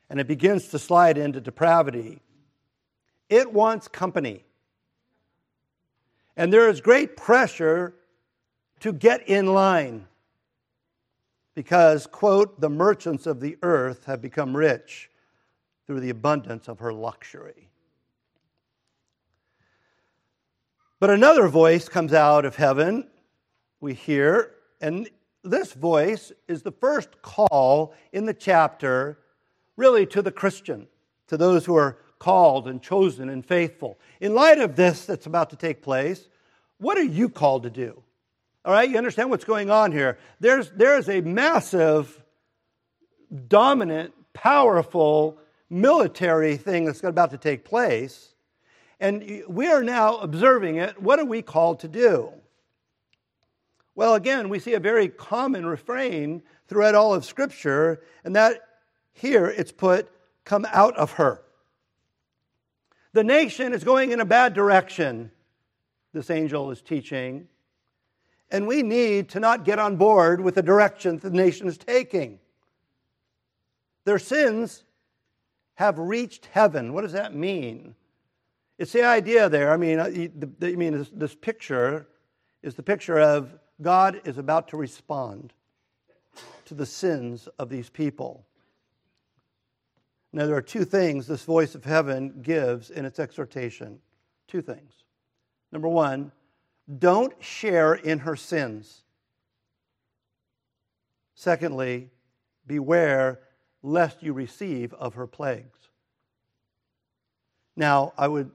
and 0.08 0.18
it 0.18 0.26
begins 0.26 0.68
to 0.68 0.78
slide 0.78 1.18
into 1.18 1.38
depravity, 1.38 2.22
it 3.28 3.52
wants 3.52 3.88
company. 3.88 4.46
And 6.38 6.50
there 6.50 6.70
is 6.70 6.80
great 6.80 7.14
pressure 7.14 7.94
to 8.78 8.90
get 8.90 9.28
in 9.28 9.52
line 9.52 10.06
because, 11.54 12.06
quote, 12.06 12.58
the 12.58 12.70
merchants 12.70 13.26
of 13.26 13.40
the 13.40 13.58
earth 13.60 14.06
have 14.06 14.22
become 14.22 14.56
rich 14.56 15.10
through 15.86 16.00
the 16.00 16.08
abundance 16.08 16.68
of 16.68 16.78
her 16.78 16.94
luxury. 16.94 17.68
But 21.00 21.10
another 21.10 21.48
voice 21.48 21.86
comes 21.86 22.14
out 22.14 22.46
of 22.46 22.56
heaven, 22.56 23.10
we 23.78 23.92
hear, 23.92 24.52
and 24.80 25.06
this 25.42 25.72
voice 25.72 26.32
is 26.48 26.62
the 26.62 26.72
first 26.72 27.22
call 27.22 27.94
in 28.12 28.26
the 28.26 28.34
chapter, 28.34 29.18
really, 29.76 30.06
to 30.06 30.22
the 30.22 30.32
Christian, 30.32 30.86
to 31.28 31.36
those 31.36 31.64
who 31.64 31.74
are 31.76 31.98
called 32.18 32.68
and 32.68 32.82
chosen 32.82 33.28
and 33.30 33.44
faithful. 33.44 33.98
In 34.20 34.34
light 34.34 34.58
of 34.58 34.76
this 34.76 35.06
that's 35.06 35.26
about 35.26 35.50
to 35.50 35.56
take 35.56 35.82
place, 35.82 36.28
what 36.78 36.98
are 36.98 37.02
you 37.02 37.28
called 37.28 37.62
to 37.64 37.70
do? 37.70 38.02
All 38.64 38.72
right, 38.72 38.88
you 38.88 38.98
understand 38.98 39.30
what's 39.30 39.44
going 39.44 39.70
on 39.70 39.90
here. 39.90 40.18
There's, 40.38 40.70
there's 40.70 41.08
a 41.08 41.22
massive, 41.22 42.22
dominant, 43.48 44.12
powerful 44.34 45.38
military 45.70 46.56
thing 46.56 46.84
that's 46.84 47.02
about 47.02 47.30
to 47.30 47.38
take 47.38 47.64
place. 47.64 48.34
And 48.98 49.42
we 49.48 49.68
are 49.68 49.82
now 49.82 50.18
observing 50.18 50.76
it. 50.76 51.00
What 51.00 51.18
are 51.18 51.24
we 51.24 51.40
called 51.40 51.80
to 51.80 51.88
do? 51.88 52.30
Well, 54.00 54.14
again, 54.14 54.48
we 54.48 54.60
see 54.60 54.72
a 54.72 54.80
very 54.80 55.08
common 55.08 55.66
refrain 55.66 56.42
throughout 56.68 56.94
all 56.94 57.12
of 57.12 57.22
Scripture, 57.22 58.00
and 58.24 58.34
that 58.34 58.62
here 59.12 59.44
it's 59.44 59.72
put, 59.72 60.10
come 60.46 60.66
out 60.72 60.96
of 60.96 61.12
her. 61.12 61.42
The 63.12 63.22
nation 63.22 63.74
is 63.74 63.84
going 63.84 64.12
in 64.12 64.18
a 64.18 64.24
bad 64.24 64.54
direction, 64.54 65.30
this 66.14 66.30
angel 66.30 66.70
is 66.70 66.80
teaching, 66.80 67.46
and 68.50 68.66
we 68.66 68.82
need 68.82 69.28
to 69.28 69.38
not 69.38 69.66
get 69.66 69.78
on 69.78 69.96
board 69.96 70.40
with 70.40 70.54
the 70.54 70.62
direction 70.62 71.18
the 71.18 71.28
nation 71.28 71.68
is 71.68 71.76
taking. 71.76 72.38
Their 74.06 74.18
sins 74.18 74.82
have 75.74 75.98
reached 75.98 76.46
heaven. 76.46 76.94
What 76.94 77.02
does 77.02 77.12
that 77.12 77.34
mean? 77.34 77.94
It's 78.78 78.92
the 78.92 79.04
idea 79.04 79.50
there. 79.50 79.70
I 79.70 79.76
mean, 79.76 79.98
uh, 79.98 80.04
I 80.62 80.74
mean 80.74 80.96
this, 80.96 81.10
this 81.12 81.34
picture 81.34 82.08
is 82.62 82.76
the 82.76 82.82
picture 82.82 83.20
of 83.20 83.52
God 83.80 84.20
is 84.24 84.38
about 84.38 84.68
to 84.68 84.76
respond 84.76 85.52
to 86.66 86.74
the 86.74 86.86
sins 86.86 87.48
of 87.58 87.68
these 87.68 87.88
people. 87.88 88.44
Now, 90.32 90.46
there 90.46 90.56
are 90.56 90.62
two 90.62 90.84
things 90.84 91.26
this 91.26 91.44
voice 91.44 91.74
of 91.74 91.84
heaven 91.84 92.40
gives 92.42 92.90
in 92.90 93.04
its 93.04 93.18
exhortation. 93.18 93.98
Two 94.46 94.62
things. 94.62 94.92
Number 95.72 95.88
one, 95.88 96.30
don't 96.98 97.34
share 97.42 97.94
in 97.94 98.20
her 98.20 98.36
sins. 98.36 99.02
Secondly, 101.34 102.10
beware 102.66 103.40
lest 103.82 104.22
you 104.22 104.32
receive 104.32 104.92
of 104.94 105.14
her 105.14 105.26
plagues. 105.26 105.78
Now, 107.76 108.12
I 108.18 108.28
would, 108.28 108.50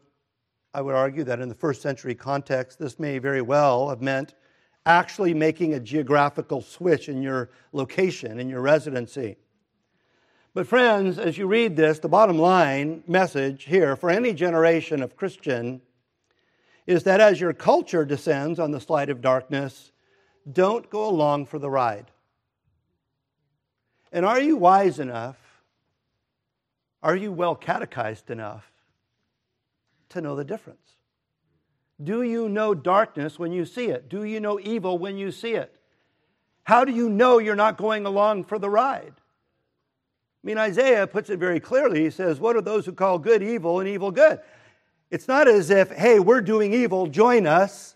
I 0.74 0.82
would 0.82 0.96
argue 0.96 1.24
that 1.24 1.40
in 1.40 1.50
the 1.50 1.56
first 1.56 1.82
century 1.82 2.16
context, 2.16 2.78
this 2.78 3.00
may 3.00 3.18
very 3.18 3.42
well 3.42 3.90
have 3.90 4.02
meant 4.02 4.36
actually 4.86 5.34
making 5.34 5.74
a 5.74 5.80
geographical 5.80 6.62
switch 6.62 7.10
in 7.10 7.22
your 7.22 7.50
location, 7.74 8.40
in 8.40 8.50
your 8.50 8.62
residency. 8.62 9.38
But, 10.54 10.68
friends, 10.68 11.20
as 11.20 11.38
you 11.38 11.48
read 11.48 11.76
this, 11.76 12.00
the 12.00 12.08
bottom 12.08 12.38
line 12.38 13.04
message 13.08 13.64
here 13.66 13.96
for 13.96 14.10
any 14.10 14.34
generation 14.34 15.02
of 15.02 15.18
Christian 15.18 15.82
is 16.88 17.04
that 17.04 17.20
as 17.20 17.42
your 17.42 17.52
culture 17.52 18.06
descends 18.06 18.60
on 18.60 18.72
the 18.72 18.80
slide 18.80 19.10
of 19.10 19.22
darkness, 19.22 19.92
don't 20.50 20.90
go 20.90 21.10
along 21.10 21.48
for 21.48 21.60
the 21.60 21.70
ride. 21.70 22.12
And 24.12 24.26
are 24.26 24.40
you 24.40 24.56
wise 24.56 25.00
enough? 25.00 25.38
Are 27.04 27.16
you 27.16 27.32
well 27.32 27.56
catechized 27.56 28.30
enough 28.30 28.72
to 30.10 30.22
know 30.22 30.36
the 30.36 30.46
difference? 30.46 30.95
Do 32.04 32.24
you 32.24 32.50
know 32.50 32.74
darkness 32.74 33.40
when 33.40 33.52
you 33.52 33.66
see 33.66 33.86
it? 33.86 34.10
Do 34.10 34.24
you 34.24 34.40
know 34.40 34.60
evil 34.60 34.98
when 34.98 35.18
you 35.18 35.32
see 35.32 35.54
it? 35.54 35.74
How 36.64 36.84
do 36.84 36.92
you 36.92 37.10
know 37.10 37.38
you're 37.38 37.56
not 37.56 37.78
going 37.78 38.06
along 38.06 38.46
for 38.46 38.60
the 38.60 38.70
ride? 38.70 39.14
I 39.18 40.44
mean, 40.44 40.58
Isaiah 40.58 41.08
puts 41.08 41.30
it 41.30 41.40
very 41.40 41.60
clearly. 41.60 42.04
He 42.04 42.10
says, 42.10 42.40
What 42.40 42.56
are 42.56 42.62
those 42.62 42.86
who 42.86 42.92
call 42.92 43.18
good 43.18 43.42
evil 43.42 43.80
and 43.80 43.88
evil 43.88 44.12
good? 44.12 44.40
It's 45.10 45.28
not 45.28 45.48
as 45.48 45.70
if, 45.70 45.92
hey, 45.92 46.20
we're 46.20 46.42
doing 46.42 46.74
evil, 46.74 47.08
join 47.08 47.48
us. 47.48 47.96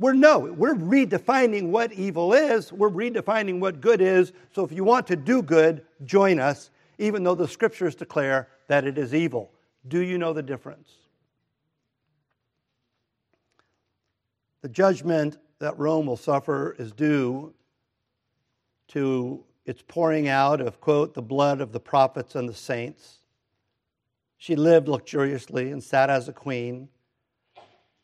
We're 0.00 0.12
no, 0.12 0.38
we're 0.38 0.74
redefining 0.74 1.70
what 1.70 1.92
evil 1.92 2.32
is, 2.32 2.72
we're 2.72 2.90
redefining 2.90 3.58
what 3.58 3.80
good 3.80 4.00
is. 4.00 4.32
So 4.52 4.64
if 4.64 4.70
you 4.70 4.84
want 4.84 5.08
to 5.08 5.16
do 5.16 5.42
good, 5.42 5.84
join 6.04 6.38
us, 6.38 6.70
even 6.98 7.24
though 7.24 7.34
the 7.34 7.48
scriptures 7.48 7.96
declare 7.96 8.48
that 8.68 8.86
it 8.86 8.96
is 8.96 9.12
evil. 9.12 9.50
Do 9.88 10.00
you 10.00 10.18
know 10.18 10.32
the 10.32 10.42
difference? 10.42 10.88
The 14.62 14.68
judgment 14.68 15.38
that 15.60 15.78
Rome 15.78 16.06
will 16.06 16.16
suffer 16.16 16.74
is 16.78 16.92
due 16.92 17.54
to 18.88 19.44
its 19.64 19.82
pouring 19.86 20.28
out 20.28 20.60
of, 20.60 20.80
quote, 20.80 21.14
the 21.14 21.22
blood 21.22 21.60
of 21.60 21.72
the 21.72 21.80
prophets 21.80 22.34
and 22.34 22.48
the 22.48 22.54
saints. 22.54 23.18
She 24.38 24.56
lived 24.56 24.88
luxuriously 24.88 25.70
and 25.70 25.82
sat 25.82 26.10
as 26.10 26.28
a 26.28 26.32
queen. 26.32 26.88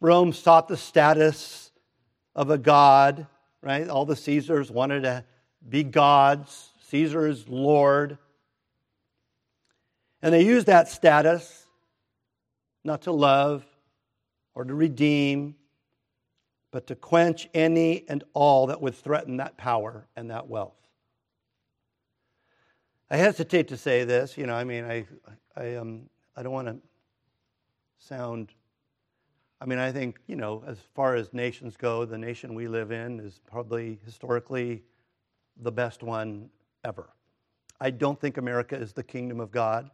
Rome 0.00 0.32
sought 0.32 0.68
the 0.68 0.76
status 0.76 1.72
of 2.34 2.50
a 2.50 2.58
god, 2.58 3.26
right? 3.62 3.88
All 3.88 4.04
the 4.04 4.16
Caesars 4.16 4.70
wanted 4.70 5.04
to 5.04 5.24
be 5.68 5.82
gods. 5.82 6.70
Caesar 6.88 7.26
is 7.26 7.48
Lord. 7.48 8.18
And 10.22 10.34
they 10.34 10.44
used 10.44 10.66
that 10.66 10.88
status 10.88 11.66
not 12.84 13.02
to 13.02 13.12
love 13.12 13.64
or 14.54 14.64
to 14.64 14.74
redeem 14.74 15.54
but 16.74 16.88
to 16.88 16.96
quench 16.96 17.48
any 17.54 18.04
and 18.08 18.24
all 18.32 18.66
that 18.66 18.82
would 18.82 18.96
threaten 18.96 19.36
that 19.36 19.56
power 19.56 20.08
and 20.16 20.28
that 20.28 20.48
wealth. 20.48 20.74
I 23.08 23.16
hesitate 23.16 23.68
to 23.68 23.76
say 23.76 24.02
this, 24.02 24.36
you 24.36 24.44
know, 24.44 24.56
I 24.56 24.64
mean, 24.64 24.84
I, 24.84 25.06
I, 25.56 25.76
um, 25.76 26.10
I 26.36 26.42
don't 26.42 26.52
want 26.52 26.66
to 26.66 26.76
sound, 28.00 28.54
I 29.60 29.66
mean, 29.66 29.78
I 29.78 29.92
think, 29.92 30.18
you 30.26 30.34
know, 30.34 30.64
as 30.66 30.78
far 30.96 31.14
as 31.14 31.32
nations 31.32 31.76
go, 31.76 32.04
the 32.04 32.18
nation 32.18 32.56
we 32.56 32.66
live 32.66 32.90
in 32.90 33.20
is 33.20 33.40
probably 33.46 34.00
historically 34.04 34.82
the 35.56 35.70
best 35.70 36.02
one 36.02 36.50
ever. 36.84 37.08
I 37.80 37.90
don't 37.90 38.20
think 38.20 38.36
America 38.36 38.74
is 38.74 38.92
the 38.92 39.04
kingdom 39.04 39.38
of 39.38 39.52
God. 39.52 39.92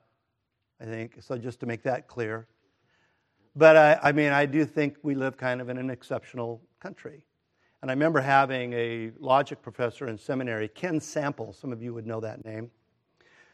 I 0.81 0.87
think, 0.87 1.16
so 1.21 1.37
just 1.37 1.61
to 1.61 1.66
make 1.66 1.83
that 1.83 2.09
clear. 2.09 2.47
But 3.55 3.77
I, 3.77 4.01
I 4.03 4.12
mean, 4.12 4.33
I 4.33 4.47
do 4.47 4.64
think 4.64 4.97
we 5.03 5.14
live 5.14 5.37
kind 5.37 5.61
of 5.61 5.69
in 5.69 5.77
an 5.77 5.90
exceptional 5.90 6.62
country. 6.81 7.25
And 7.83 7.90
I 7.90 7.95
remember 7.95 8.21
having 8.21 8.73
a 8.73 9.11
logic 9.19 9.62
professor 9.62 10.09
in 10.09 10.19
seminary, 10.19 10.69
Ken 10.69 11.01
Sample, 11.01 11.53
some 11.53 11.73
of 11.73 11.83
you 11.83 11.95
would 11.95 12.07
know 12.07 12.21
that 12.21 12.45
name, 12.45 12.71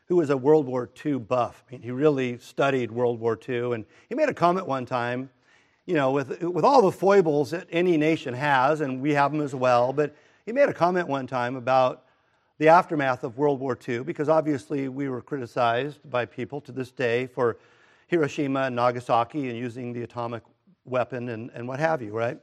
who 0.07 0.17
was 0.17 0.31
a 0.31 0.37
World 0.37 0.67
War 0.67 0.89
II 1.05 1.19
buff. 1.19 1.65
I 1.69 1.73
mean, 1.73 1.83
he 1.83 1.91
really 1.91 2.39
studied 2.39 2.91
World 2.91 3.21
War 3.21 3.39
II. 3.49 3.75
And 3.75 3.85
he 4.09 4.15
made 4.15 4.29
a 4.29 4.35
comment 4.35 4.67
one 4.67 4.87
time, 4.87 5.31
you 5.85 5.95
know, 5.95 6.11
with, 6.11 6.43
with 6.43 6.65
all 6.65 6.83
the 6.83 6.93
foibles 6.93 7.51
that 7.51 7.69
any 7.71 7.97
nation 7.97 8.35
has, 8.35 8.81
and 8.81 9.01
we 9.01 9.15
have 9.15 9.33
them 9.33 9.41
as 9.41 9.55
well, 9.55 9.93
but 9.93 10.15
he 10.45 10.53
made 10.53 10.69
a 10.69 10.75
comment 10.75 11.09
one 11.09 11.27
time 11.27 11.57
about 11.57 12.05
the 12.59 12.69
aftermath 12.69 13.23
of 13.23 13.37
World 13.37 13.61
War 13.61 13.79
II, 13.87 14.01
because 14.01 14.29
obviously 14.29 14.89
we 14.89 15.09
were 15.09 15.21
criticized 15.21 15.99
by 16.09 16.25
people 16.25 16.61
to 16.63 16.73
this 16.73 16.91
day 16.91 17.27
for 17.27 17.59
Hiroshima 18.07 18.63
and 18.63 18.77
Nagasaki 18.77 19.49
and 19.51 19.59
using 19.59 19.93
the 19.93 20.03
atomic 20.03 20.43
weapon 20.85 21.29
and, 21.29 21.51
and 21.55 21.69
what 21.69 21.81
have 21.81 22.01
you, 22.01 22.13
right? 22.13 22.39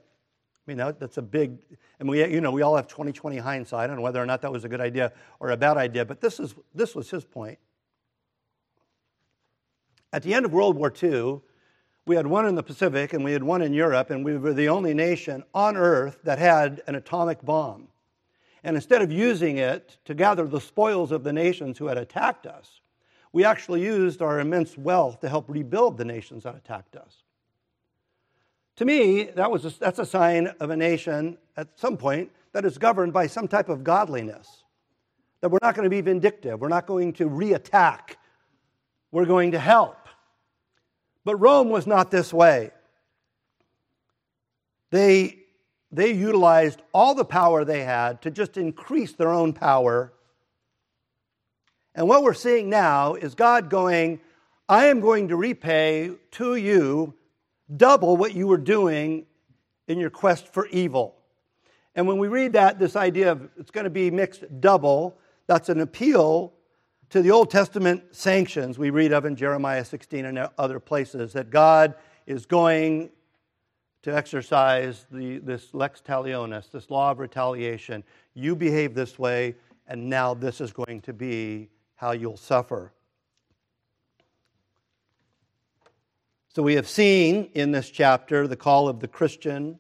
I 0.66 0.72
mean, 0.72 0.78
that, 0.78 1.00
that's 1.00 1.18
a 1.18 1.22
big, 1.22 1.58
and 2.00 2.08
we, 2.08 2.24
you 2.26 2.40
know, 2.40 2.52
we 2.52 2.62
all 2.62 2.76
have 2.76 2.88
2020 2.88 3.38
hindsight 3.38 3.90
on 3.90 4.02
whether 4.02 4.22
or 4.22 4.26
not 4.26 4.42
that 4.44 4.52
was 4.52 4.64
a 4.64 4.70
good 4.70 4.80
idea 4.80 5.12
or 5.40 5.52
a 5.52 5.58
bad 5.58 5.76
idea, 5.76 6.06
but 6.06 6.22
this, 6.22 6.40
is, 6.40 6.56
this 6.74 6.96
was 6.96 7.10
his 7.10 7.26
point. 7.26 7.60
At 10.14 10.24
the 10.24 10.34
end 10.34 10.46
of 10.46 10.54
World 10.54 10.78
War 10.78 10.94
II, 11.02 11.42
we 12.06 12.16
had 12.16 12.28
won 12.28 12.46
in 12.46 12.56
the 12.56 12.64
Pacific 12.64 13.14
and 13.14 13.24
we 13.24 13.34
had 13.34 13.44
won 13.44 13.62
in 13.62 13.74
Europe, 13.74 14.10
and 14.10 14.24
we 14.24 14.38
were 14.38 14.54
the 14.54 14.70
only 14.70 14.94
nation 14.94 15.44
on 15.54 15.76
earth 15.76 16.20
that 16.24 16.40
had 16.40 16.82
an 16.88 16.96
atomic 16.96 17.42
bomb. 17.44 17.88
And 18.64 18.78
instead 18.78 19.02
of 19.02 19.12
using 19.12 19.58
it 19.58 19.98
to 20.06 20.14
gather 20.14 20.48
the 20.48 20.62
spoils 20.62 21.12
of 21.12 21.24
the 21.24 21.34
nations 21.34 21.78
who 21.78 21.88
had 21.88 21.98
attacked 21.98 22.46
us, 22.46 22.80
we 23.34 23.44
actually 23.44 23.84
used 23.84 24.22
our 24.22 24.40
immense 24.40 24.78
wealth 24.78 25.20
to 25.22 25.30
help 25.30 25.46
rebuild 25.50 25.98
the 25.98 26.06
nations 26.06 26.44
that 26.44 26.56
attacked 26.56 26.96
us. 26.96 27.23
To 28.78 28.86
me, 28.86 29.24
that 29.36 29.52
was 29.52 29.66
a, 29.66 29.80
that's 29.80 30.00
a 30.00 30.06
sign 30.06 30.48
of 30.60 30.70
a 30.70 30.76
nation 30.76 31.38
at 31.56 31.80
some 31.80 31.98
point 31.98 32.32
that 32.54 32.66
is 32.66 32.78
governed 32.78 33.14
by 33.14 33.28
some 33.28 33.48
type 33.48 33.70
of 33.70 33.84
godliness. 33.84 34.64
That 35.42 35.50
we're 35.50 35.60
not 35.62 35.76
going 35.76 35.84
to 35.84 35.90
be 35.90 36.02
vindictive, 36.02 36.60
we're 36.60 36.70
not 36.70 36.88
going 36.88 37.14
to 37.14 37.30
reattack, 37.30 38.16
we're 39.12 39.26
going 39.26 39.52
to 39.52 39.60
help. 39.60 40.08
But 41.26 41.36
Rome 41.36 41.70
was 41.70 41.86
not 41.86 42.12
this 42.12 42.34
way. 42.34 42.72
They, 44.90 45.40
they 45.92 46.12
utilized 46.12 46.82
all 46.94 47.16
the 47.16 47.26
power 47.26 47.66
they 47.66 47.84
had 47.84 48.22
to 48.24 48.32
just 48.32 48.58
increase 48.58 49.14
their 49.14 49.32
own 49.32 49.54
power. 49.54 50.14
And 51.96 52.08
what 52.08 52.24
we're 52.24 52.34
seeing 52.34 52.70
now 52.70 53.16
is 53.16 53.36
God 53.36 53.70
going, 53.70 54.20
I 54.68 54.88
am 54.88 55.00
going 55.00 55.30
to 55.30 55.36
repay 55.36 56.12
to 56.32 56.56
you 56.56 57.16
double 57.78 58.18
what 58.18 58.34
you 58.34 58.48
were 58.48 58.58
doing 58.58 59.26
in 59.88 60.00
your 60.00 60.10
quest 60.10 60.48
for 60.54 60.68
evil. 60.68 61.16
And 61.96 62.08
when 62.08 62.18
we 62.18 62.28
read 62.28 62.54
that, 62.54 62.80
this 62.80 62.96
idea 62.96 63.32
of 63.32 63.50
it's 63.58 63.72
going 63.72 63.84
to 63.84 63.90
be 63.90 64.10
mixed 64.10 64.44
double, 64.62 65.18
that's 65.48 65.70
an 65.70 65.80
appeal 65.82 66.54
to 67.10 67.22
the 67.22 67.32
Old 67.32 67.52
Testament 67.52 68.04
sanctions 68.12 68.80
we 68.80 68.90
read 68.90 69.14
of 69.14 69.26
in 69.26 69.36
Jeremiah 69.36 69.86
16 69.86 70.26
and 70.26 70.50
other 70.58 70.80
places 70.80 71.34
that 71.34 71.52
God 71.52 71.94
is 72.26 72.46
going 72.46 73.12
to 74.02 74.16
exercise 74.16 75.06
the, 75.12 75.38
this 75.40 75.74
lex 75.74 76.02
talionis, 76.02 76.72
this 76.72 76.90
law 76.90 77.12
of 77.12 77.20
retaliation. 77.20 78.04
You 78.34 78.56
behave 78.56 78.96
this 78.96 79.20
way, 79.20 79.56
and 79.88 80.10
now 80.10 80.34
this 80.34 80.60
is 80.60 80.74
going 80.74 81.02
to 81.02 81.14
be 81.14 81.70
how 81.96 82.12
you'll 82.12 82.38
suffer. 82.38 82.92
So 86.56 86.62
we 86.62 86.76
have 86.76 86.88
seen 86.88 87.50
in 87.56 87.72
this 87.72 87.90
chapter 87.90 88.48
the 88.48 88.56
call 88.56 88.88
of 88.88 89.00
the 89.00 89.08
Christian 89.08 89.80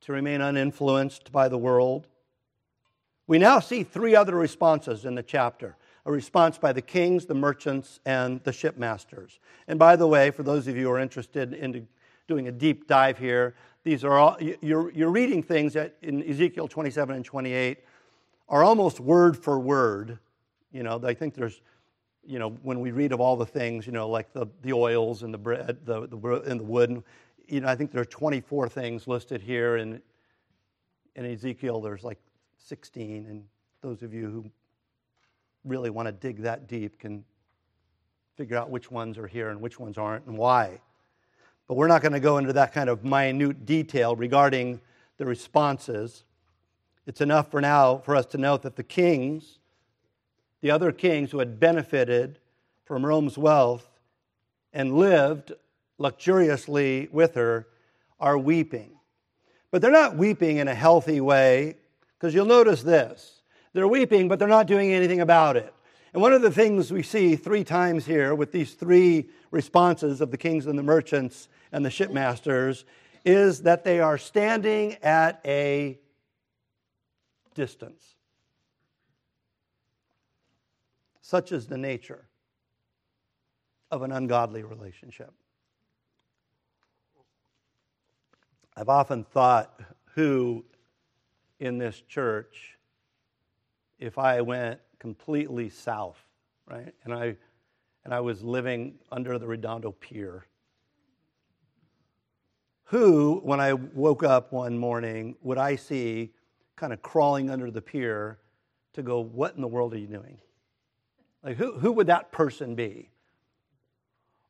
to 0.00 0.12
remain 0.12 0.40
uninfluenced 0.40 1.30
by 1.30 1.48
the 1.48 1.56
world. 1.56 2.08
We 3.28 3.38
now 3.38 3.60
see 3.60 3.84
three 3.84 4.16
other 4.16 4.34
responses 4.34 5.04
in 5.04 5.14
the 5.14 5.22
chapter 5.22 5.76
a 6.04 6.10
response 6.10 6.58
by 6.58 6.72
the 6.72 6.82
kings, 6.82 7.26
the 7.26 7.34
merchants, 7.34 8.00
and 8.04 8.42
the 8.42 8.50
shipmasters. 8.50 9.38
And 9.68 9.78
by 9.78 9.94
the 9.94 10.08
way, 10.08 10.32
for 10.32 10.42
those 10.42 10.66
of 10.66 10.74
you 10.74 10.84
who 10.84 10.90
are 10.90 10.98
interested 10.98 11.52
in 11.52 11.86
doing 12.26 12.48
a 12.48 12.52
deep 12.52 12.88
dive 12.88 13.18
here, 13.18 13.54
these 13.84 14.02
are 14.02 14.18
all, 14.18 14.38
you're, 14.40 14.90
you're 14.90 15.10
reading 15.10 15.42
things 15.42 15.74
that 15.74 15.94
in 16.02 16.28
Ezekiel 16.28 16.66
27 16.66 17.14
and 17.14 17.24
28 17.24 17.78
are 18.48 18.64
almost 18.64 18.98
word 18.98 19.36
for 19.36 19.60
word. 19.60 20.18
You 20.72 20.82
know, 20.82 21.00
I 21.04 21.14
think 21.14 21.34
there's, 21.34 21.60
you 22.28 22.38
know, 22.38 22.50
when 22.62 22.80
we 22.80 22.90
read 22.90 23.12
of 23.12 23.20
all 23.20 23.36
the 23.36 23.46
things, 23.46 23.86
you 23.86 23.92
know, 23.92 24.06
like 24.06 24.34
the, 24.34 24.46
the 24.62 24.74
oils 24.74 25.22
and 25.22 25.32
the 25.32 25.38
bread, 25.38 25.78
the, 25.84 26.06
the, 26.06 26.42
and 26.46 26.60
the 26.60 26.64
wood, 26.64 26.90
and, 26.90 27.02
you 27.48 27.62
know, 27.62 27.68
I 27.68 27.74
think 27.74 27.90
there 27.90 28.02
are 28.02 28.04
24 28.04 28.68
things 28.68 29.08
listed 29.08 29.40
here. 29.40 29.76
And 29.76 30.02
in 31.16 31.24
Ezekiel, 31.24 31.80
there's 31.80 32.04
like 32.04 32.18
16. 32.58 33.26
And 33.30 33.44
those 33.80 34.02
of 34.02 34.12
you 34.12 34.30
who 34.30 34.50
really 35.64 35.88
want 35.88 36.06
to 36.06 36.12
dig 36.12 36.42
that 36.42 36.68
deep 36.68 36.98
can 36.98 37.24
figure 38.36 38.58
out 38.58 38.68
which 38.68 38.90
ones 38.90 39.16
are 39.16 39.26
here 39.26 39.48
and 39.48 39.58
which 39.58 39.80
ones 39.80 39.96
aren't 39.96 40.26
and 40.26 40.36
why. 40.36 40.82
But 41.66 41.74
we're 41.74 41.88
not 41.88 42.02
going 42.02 42.12
to 42.12 42.20
go 42.20 42.36
into 42.36 42.52
that 42.52 42.74
kind 42.74 42.90
of 42.90 43.04
minute 43.04 43.64
detail 43.64 44.14
regarding 44.14 44.82
the 45.16 45.24
responses. 45.24 46.24
It's 47.06 47.22
enough 47.22 47.50
for 47.50 47.62
now 47.62 47.98
for 47.98 48.14
us 48.14 48.26
to 48.26 48.38
note 48.38 48.60
that 48.62 48.76
the 48.76 48.82
kings, 48.82 49.58
the 50.60 50.70
other 50.70 50.92
kings 50.92 51.30
who 51.30 51.38
had 51.38 51.60
benefited 51.60 52.38
from 52.84 53.04
Rome's 53.04 53.38
wealth 53.38 53.88
and 54.72 54.96
lived 54.96 55.52
luxuriously 55.98 57.08
with 57.12 57.34
her, 57.34 57.66
are 58.20 58.38
weeping. 58.38 58.92
But 59.70 59.82
they're 59.82 59.90
not 59.90 60.16
weeping 60.16 60.56
in 60.56 60.68
a 60.68 60.74
healthy 60.74 61.20
way, 61.20 61.76
because 62.18 62.34
you'll 62.34 62.46
notice 62.46 62.82
this 62.82 63.42
they're 63.74 63.86
weeping, 63.86 64.28
but 64.28 64.38
they're 64.38 64.48
not 64.48 64.66
doing 64.66 64.92
anything 64.92 65.20
about 65.20 65.56
it. 65.56 65.72
And 66.12 66.22
one 66.22 66.32
of 66.32 66.42
the 66.42 66.50
things 66.50 66.90
we 66.90 67.02
see 67.02 67.36
three 67.36 67.64
times 67.64 68.06
here 68.06 68.34
with 68.34 68.50
these 68.50 68.74
three 68.74 69.28
responses 69.50 70.20
of 70.20 70.30
the 70.30 70.38
kings 70.38 70.66
and 70.66 70.78
the 70.78 70.82
merchants 70.82 71.48
and 71.70 71.84
the 71.84 71.90
shipmasters 71.90 72.84
is 73.24 73.62
that 73.62 73.84
they 73.84 74.00
are 74.00 74.16
standing 74.16 74.94
at 75.02 75.40
a 75.44 75.98
distance. 77.54 78.14
Such 81.28 81.52
is 81.52 81.66
the 81.66 81.76
nature 81.76 82.24
of 83.90 84.00
an 84.00 84.12
ungodly 84.12 84.62
relationship. 84.62 85.30
I've 88.74 88.88
often 88.88 89.24
thought 89.24 89.78
who 90.14 90.64
in 91.60 91.76
this 91.76 92.00
church 92.08 92.78
if 93.98 94.16
I 94.16 94.40
went 94.40 94.80
completely 94.98 95.68
south, 95.68 96.16
right? 96.66 96.94
And 97.04 97.12
I, 97.12 97.36
and 98.06 98.14
I 98.14 98.20
was 98.20 98.42
living 98.42 98.94
under 99.12 99.38
the 99.38 99.46
Redondo 99.46 99.92
Pier. 99.92 100.46
Who, 102.84 103.42
when 103.44 103.60
I 103.60 103.74
woke 103.74 104.24
up 104.24 104.50
one 104.50 104.78
morning, 104.78 105.36
would 105.42 105.58
I 105.58 105.76
see 105.76 106.32
kind 106.74 106.94
of 106.94 107.02
crawling 107.02 107.50
under 107.50 107.70
the 107.70 107.82
pier 107.82 108.38
to 108.94 109.02
go, 109.02 109.20
What 109.20 109.56
in 109.56 109.60
the 109.60 109.68
world 109.68 109.92
are 109.92 109.98
you 109.98 110.06
doing? 110.06 110.38
Like, 111.48 111.56
who, 111.56 111.72
who 111.78 111.92
would 111.92 112.08
that 112.08 112.30
person 112.30 112.74
be? 112.74 113.08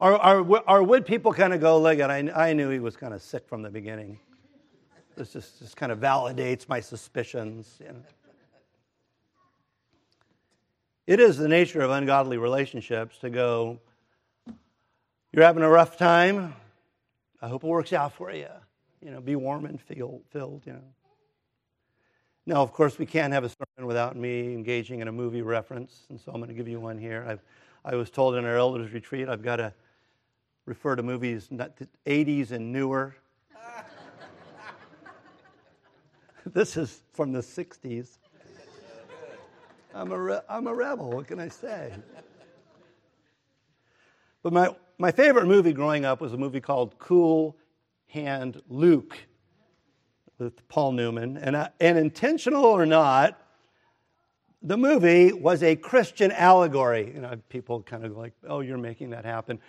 Or, 0.01 0.15
or, 0.15 0.63
or 0.69 0.83
would 0.83 1.07
people 1.07 1.33
kind 1.33 1.55
of 1.55 1.61
go, 1.61 1.81
Look, 1.81 2.01
I, 2.01 2.29
I 2.35 2.53
knew 2.55 2.71
he 2.71 2.81
was 2.81 2.97
kind 2.97 3.15
of 3.15 3.23
sick 3.23 3.47
from 3.47 3.63
the 3.63 3.71
beginning. 3.71 4.19
This 5.17 5.33
just, 5.33 5.61
just 5.61 5.77
kind 5.77 5.93
of 5.93 6.01
validates 6.01 6.69
my 6.69 6.81
suspicions. 6.81 7.79
You 7.79 7.93
know? 7.93 8.03
It 11.07 11.21
is 11.21 11.37
the 11.37 11.47
nature 11.47 11.83
of 11.83 11.93
ungodly 11.93 12.37
relationships 12.37 13.19
to 13.19 13.31
go, 13.31 13.79
you're 15.33 15.45
having 15.45 15.63
a 15.63 15.69
rough 15.69 15.99
time. 15.99 16.53
I 17.41 17.47
hope 17.47 17.63
it 17.63 17.69
works 17.69 17.93
out 17.93 18.13
for 18.13 18.33
you. 18.33 18.49
You 19.01 19.13
know, 19.13 19.21
be 19.21 19.37
warm 19.37 19.67
and 19.67 19.81
feel, 19.81 20.21
filled, 20.31 20.67
you 20.67 20.73
know. 20.73 20.95
Now, 22.45 22.57
of 22.57 22.73
course, 22.73 22.99
we 22.99 23.07
can't 23.07 23.33
have 23.33 23.45
a 23.45 23.49
sermon 23.51 23.68
without 23.87 24.17
me 24.17 24.55
engaging 24.55 25.01
in 25.01 25.09
a 25.09 25.13
movie 25.13 25.43
reference, 25.43 26.07
and 26.11 26.21
so 26.21 26.33
I'm 26.33 26.39
going 26.39 26.49
to 26.49 26.55
give 26.55 26.69
you 26.69 26.81
one 26.81 26.99
here. 26.99 27.25
I've, 27.29 27.43
I 27.85 27.95
was 27.95 28.11
told 28.11 28.35
in 28.35 28.45
our 28.45 28.57
elders 28.57 28.93
retreat 28.93 29.29
I've 29.29 29.43
got 29.43 29.57
to 29.57 29.73
refer 30.67 30.97
to 30.97 31.03
movies 31.03 31.49
80s 32.07 32.51
and 32.51 32.73
newer. 32.73 33.17
this 36.47 36.77
is 36.77 37.03
from 37.13 37.33
the 37.33 37.41
60s. 37.41 38.19
I'm 39.95 40.13
a, 40.13 40.19
re- 40.19 40.41
I'm 40.49 40.67
a 40.67 40.75
rebel. 40.75 41.11
What 41.11 41.27
can 41.27 41.41
I 41.41 41.49
say? 41.49 41.93
But 44.43 44.53
my, 44.53 44.75
my 44.99 45.11
favorite 45.11 45.47
movie 45.47 45.73
growing 45.73 46.05
up 46.05 46.21
was 46.21 46.33
a 46.33 46.37
movie 46.37 46.61
called 46.61 46.99
Cool 46.99 47.57
Hand 48.09 48.63
Luke 48.69 49.19
with 50.39 50.67
Paul 50.69 50.93
Newman. 50.93 51.37
And, 51.37 51.57
I, 51.57 51.71
and 51.81 51.99
intentional 51.99 52.65
or 52.65 52.87
not, 52.87 53.41
the 54.63 54.77
movie 54.77 55.33
was 55.33 55.63
a 55.63 55.77
Christian 55.77 56.33
allegory. 56.33 57.13
You 57.15 57.21
know, 57.21 57.37
people 57.49 57.83
kind 57.83 58.05
of 58.05 58.17
like, 58.17 58.33
oh, 58.47 58.61
you're 58.61 58.79
making 58.79 59.11
that 59.11 59.25
happen. 59.25 59.61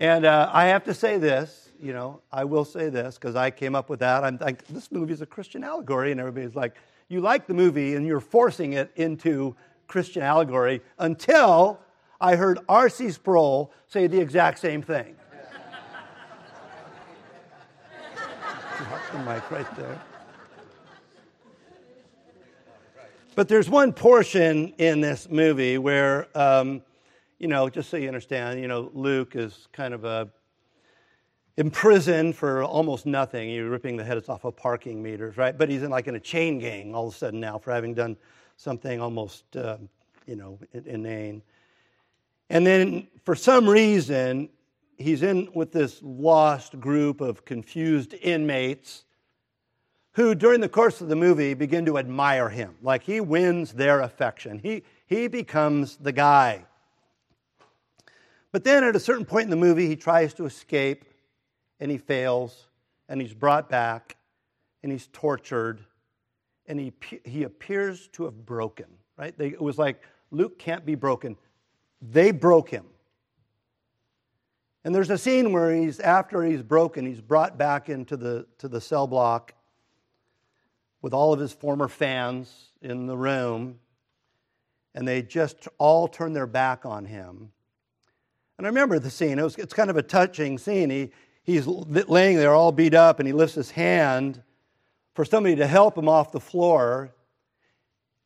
And 0.00 0.24
uh, 0.24 0.50
I 0.52 0.66
have 0.66 0.84
to 0.84 0.94
say 0.94 1.18
this, 1.18 1.70
you 1.80 1.92
know, 1.92 2.20
I 2.32 2.44
will 2.44 2.64
say 2.64 2.88
this 2.88 3.16
because 3.16 3.36
I 3.36 3.50
came 3.50 3.74
up 3.74 3.88
with 3.88 4.00
that. 4.00 4.24
I'm 4.24 4.38
like, 4.40 4.66
this 4.66 4.90
movie 4.90 5.12
is 5.12 5.20
a 5.20 5.26
Christian 5.26 5.62
allegory. 5.62 6.10
And 6.10 6.20
everybody's 6.20 6.56
like, 6.56 6.76
you 7.08 7.20
like 7.20 7.46
the 7.46 7.54
movie 7.54 7.94
and 7.94 8.06
you're 8.06 8.20
forcing 8.20 8.72
it 8.72 8.90
into 8.96 9.54
Christian 9.86 10.22
allegory 10.22 10.80
until 10.98 11.78
I 12.20 12.36
heard 12.36 12.58
R.C. 12.68 13.10
Sproul 13.10 13.72
say 13.86 14.06
the 14.06 14.18
exact 14.18 14.58
same 14.58 14.80
thing. 14.82 15.16
mic 19.26 19.50
right 19.50 19.76
there. 19.76 20.00
But 23.34 23.48
there's 23.48 23.70
one 23.70 23.94
portion 23.94 24.74
in 24.76 25.00
this 25.00 25.30
movie 25.30 25.78
where, 25.78 26.26
um, 26.36 26.82
you 27.38 27.48
know, 27.48 27.70
just 27.70 27.88
so 27.88 27.96
you 27.96 28.06
understand, 28.06 28.60
you 28.60 28.68
know, 28.68 28.90
Luke 28.92 29.36
is 29.36 29.68
kind 29.72 29.94
of 29.94 30.04
a 30.04 30.28
imprisoned 31.56 32.36
for 32.36 32.62
almost 32.62 33.06
nothing. 33.06 33.48
You're 33.48 33.70
ripping 33.70 33.96
the 33.96 34.04
heads 34.04 34.28
off 34.28 34.44
of 34.44 34.54
parking 34.56 35.02
meters, 35.02 35.38
right? 35.38 35.56
But 35.56 35.70
he's 35.70 35.82
in 35.82 35.90
like 35.90 36.08
in 36.08 36.14
a 36.14 36.20
chain 36.20 36.58
gang 36.58 36.94
all 36.94 37.08
of 37.08 37.14
a 37.14 37.16
sudden 37.16 37.40
now 37.40 37.58
for 37.58 37.72
having 37.72 37.94
done 37.94 38.18
something 38.58 39.00
almost, 39.00 39.56
uh, 39.56 39.78
you 40.26 40.36
know, 40.36 40.58
inane. 40.84 41.42
And 42.50 42.66
then 42.66 43.08
for 43.24 43.34
some 43.34 43.66
reason, 43.66 44.50
he's 44.98 45.22
in 45.22 45.48
with 45.54 45.72
this 45.72 46.00
lost 46.02 46.78
group 46.80 47.22
of 47.22 47.46
confused 47.46 48.12
inmates 48.20 49.04
who, 50.14 50.34
during 50.34 50.60
the 50.60 50.68
course 50.68 51.00
of 51.00 51.08
the 51.08 51.16
movie, 51.16 51.54
begin 51.54 51.86
to 51.86 51.98
admire 51.98 52.48
him. 52.48 52.74
Like 52.82 53.02
he 53.02 53.20
wins 53.20 53.72
their 53.72 54.00
affection. 54.00 54.58
He, 54.58 54.82
he 55.06 55.28
becomes 55.28 55.96
the 55.96 56.12
guy. 56.12 56.64
But 58.52 58.64
then 58.64 58.84
at 58.84 58.94
a 58.94 59.00
certain 59.00 59.24
point 59.24 59.44
in 59.44 59.50
the 59.50 59.56
movie, 59.56 59.86
he 59.86 59.96
tries 59.96 60.34
to 60.34 60.44
escape 60.44 61.06
and 61.80 61.90
he 61.90 61.96
fails 61.96 62.66
and 63.08 63.20
he's 63.20 63.32
brought 63.32 63.70
back 63.70 64.16
and 64.82 64.92
he's 64.92 65.08
tortured 65.12 65.80
and 66.66 66.78
he, 66.78 66.92
he 67.24 67.44
appears 67.44 68.08
to 68.08 68.24
have 68.24 68.44
broken, 68.44 68.86
right? 69.16 69.36
They, 69.36 69.48
it 69.48 69.60
was 69.60 69.78
like 69.78 70.02
Luke 70.30 70.58
can't 70.58 70.84
be 70.84 70.94
broken. 70.94 71.36
They 72.02 72.30
broke 72.30 72.68
him. 72.68 72.84
And 74.84 74.94
there's 74.94 75.10
a 75.10 75.18
scene 75.18 75.52
where 75.52 75.74
he's, 75.74 76.00
after 76.00 76.42
he's 76.42 76.62
broken, 76.62 77.06
he's 77.06 77.20
brought 77.20 77.56
back 77.56 77.88
into 77.88 78.16
the, 78.16 78.46
to 78.58 78.68
the 78.68 78.80
cell 78.80 79.06
block 79.06 79.54
with 81.02 81.12
all 81.12 81.32
of 81.32 81.40
his 81.40 81.52
former 81.52 81.88
fans 81.88 82.70
in 82.80 83.06
the 83.06 83.16
room, 83.16 83.78
and 84.94 85.06
they 85.06 85.20
just 85.20 85.68
all 85.78 86.06
turn 86.06 86.32
their 86.32 86.46
back 86.46 86.86
on 86.86 87.04
him. 87.04 87.50
And 88.56 88.66
I 88.66 88.68
remember 88.68 88.98
the 88.98 89.10
scene. 89.10 89.38
It 89.38 89.42
was, 89.42 89.56
it's 89.56 89.74
kind 89.74 89.90
of 89.90 89.96
a 89.96 90.02
touching 90.02 90.58
scene. 90.58 90.88
He, 90.90 91.10
he's 91.42 91.66
laying 91.66 92.36
there 92.36 92.54
all 92.54 92.70
beat 92.70 92.94
up, 92.94 93.18
and 93.18 93.26
he 93.26 93.32
lifts 93.32 93.56
his 93.56 93.72
hand 93.72 94.40
for 95.14 95.24
somebody 95.24 95.56
to 95.56 95.66
help 95.66 95.98
him 95.98 96.08
off 96.08 96.30
the 96.30 96.40
floor, 96.40 97.12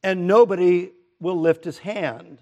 and 0.02 0.26
nobody 0.26 0.92
will 1.18 1.40
lift 1.40 1.64
his 1.64 1.78
hand. 1.78 2.38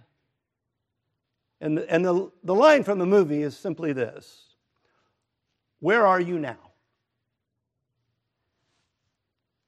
And, 1.61 1.79
the, 1.79 1.91
and 1.91 2.05
the, 2.05 2.31
the 2.43 2.55
line 2.55 2.83
from 2.83 2.99
the 2.99 3.07
movie 3.07 3.43
is 3.43 3.57
simply 3.57 3.93
this 3.93 4.57
Where 5.79 6.07
are 6.07 6.21
you 6.21 6.39
now? 6.39 6.64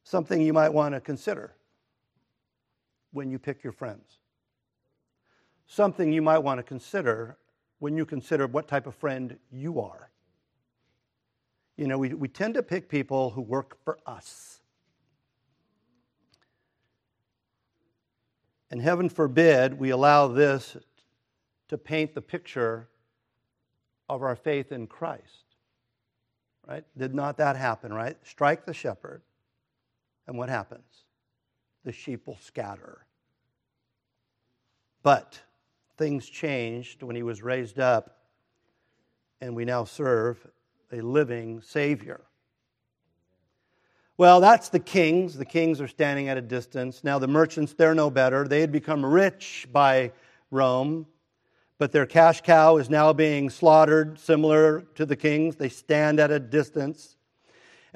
Something 0.06 0.40
you 0.40 0.52
might 0.52 0.72
want 0.72 0.94
to 0.94 1.00
consider 1.00 1.56
when 3.10 3.28
you 3.28 3.40
pick 3.40 3.64
your 3.64 3.72
friends. 3.72 4.20
Something 5.66 6.12
you 6.12 6.22
might 6.22 6.38
want 6.38 6.58
to 6.58 6.62
consider 6.62 7.38
when 7.80 7.96
you 7.96 8.06
consider 8.06 8.46
what 8.46 8.68
type 8.68 8.86
of 8.86 8.94
friend 8.94 9.36
you 9.50 9.80
are. 9.80 10.12
You 11.76 11.88
know, 11.88 11.98
we, 11.98 12.14
we 12.14 12.28
tend 12.28 12.54
to 12.54 12.62
pick 12.62 12.88
people 12.88 13.30
who 13.30 13.40
work 13.42 13.78
for 13.84 13.98
us. 14.06 14.60
And 18.70 18.80
heaven 18.80 19.08
forbid 19.08 19.76
we 19.76 19.90
allow 19.90 20.28
this 20.28 20.76
to 21.66 21.76
paint 21.76 22.14
the 22.14 22.22
picture 22.22 22.86
of 24.08 24.22
our 24.22 24.36
faith 24.36 24.70
in 24.70 24.86
Christ. 24.86 25.56
Right? 26.64 26.84
Did 26.96 27.12
not 27.12 27.38
that 27.38 27.56
happen, 27.56 27.92
right? 27.92 28.16
Strike 28.22 28.66
the 28.66 28.72
shepherd, 28.72 29.22
and 30.26 30.36
what 30.36 30.48
happens? 30.48 31.04
The 31.84 31.92
sheep 31.92 32.26
will 32.26 32.38
scatter. 32.40 33.06
But 35.02 35.40
things 35.96 36.26
changed 36.28 37.02
when 37.02 37.16
he 37.16 37.22
was 37.22 37.42
raised 37.42 37.78
up, 37.78 38.18
and 39.40 39.54
we 39.54 39.64
now 39.64 39.84
serve 39.84 40.46
a 40.92 41.00
living 41.00 41.60
Savior. 41.60 42.20
Well, 44.18 44.40
that's 44.40 44.70
the 44.70 44.80
kings. 44.80 45.36
The 45.36 45.44
kings 45.44 45.80
are 45.80 45.88
standing 45.88 46.28
at 46.28 46.38
a 46.38 46.42
distance. 46.42 47.04
Now, 47.04 47.18
the 47.18 47.28
merchants, 47.28 47.74
they're 47.74 47.94
no 47.94 48.10
better. 48.10 48.48
They 48.48 48.60
had 48.62 48.72
become 48.72 49.04
rich 49.04 49.68
by 49.70 50.12
Rome 50.50 51.06
but 51.78 51.92
their 51.92 52.06
cash 52.06 52.40
cow 52.40 52.78
is 52.78 52.88
now 52.88 53.12
being 53.12 53.50
slaughtered, 53.50 54.18
similar 54.18 54.82
to 54.94 55.04
the 55.04 55.16
kings. 55.16 55.56
They 55.56 55.68
stand 55.68 56.20
at 56.20 56.30
a 56.30 56.40
distance. 56.40 57.15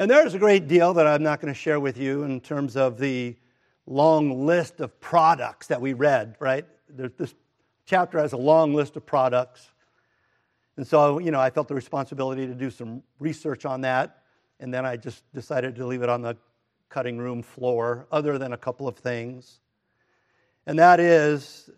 And 0.00 0.10
there's 0.10 0.32
a 0.32 0.38
great 0.38 0.66
deal 0.66 0.94
that 0.94 1.06
I'm 1.06 1.22
not 1.22 1.42
going 1.42 1.52
to 1.52 1.60
share 1.60 1.78
with 1.78 1.98
you 1.98 2.22
in 2.22 2.40
terms 2.40 2.74
of 2.74 2.98
the 2.98 3.36
long 3.84 4.46
list 4.46 4.80
of 4.80 4.98
products 4.98 5.66
that 5.66 5.78
we 5.78 5.92
read, 5.92 6.36
right? 6.40 6.64
This 6.88 7.34
chapter 7.84 8.18
has 8.18 8.32
a 8.32 8.38
long 8.38 8.72
list 8.72 8.96
of 8.96 9.04
products. 9.04 9.70
And 10.78 10.86
so, 10.86 11.18
you 11.18 11.30
know, 11.30 11.38
I 11.38 11.50
felt 11.50 11.68
the 11.68 11.74
responsibility 11.74 12.46
to 12.46 12.54
do 12.54 12.70
some 12.70 13.02
research 13.18 13.66
on 13.66 13.82
that. 13.82 14.22
And 14.58 14.72
then 14.72 14.86
I 14.86 14.96
just 14.96 15.22
decided 15.34 15.76
to 15.76 15.86
leave 15.86 16.00
it 16.00 16.08
on 16.08 16.22
the 16.22 16.34
cutting 16.88 17.18
room 17.18 17.42
floor, 17.42 18.06
other 18.10 18.38
than 18.38 18.54
a 18.54 18.56
couple 18.56 18.88
of 18.88 18.96
things. 18.96 19.60
And 20.64 20.78
that 20.78 20.98
is 20.98 21.68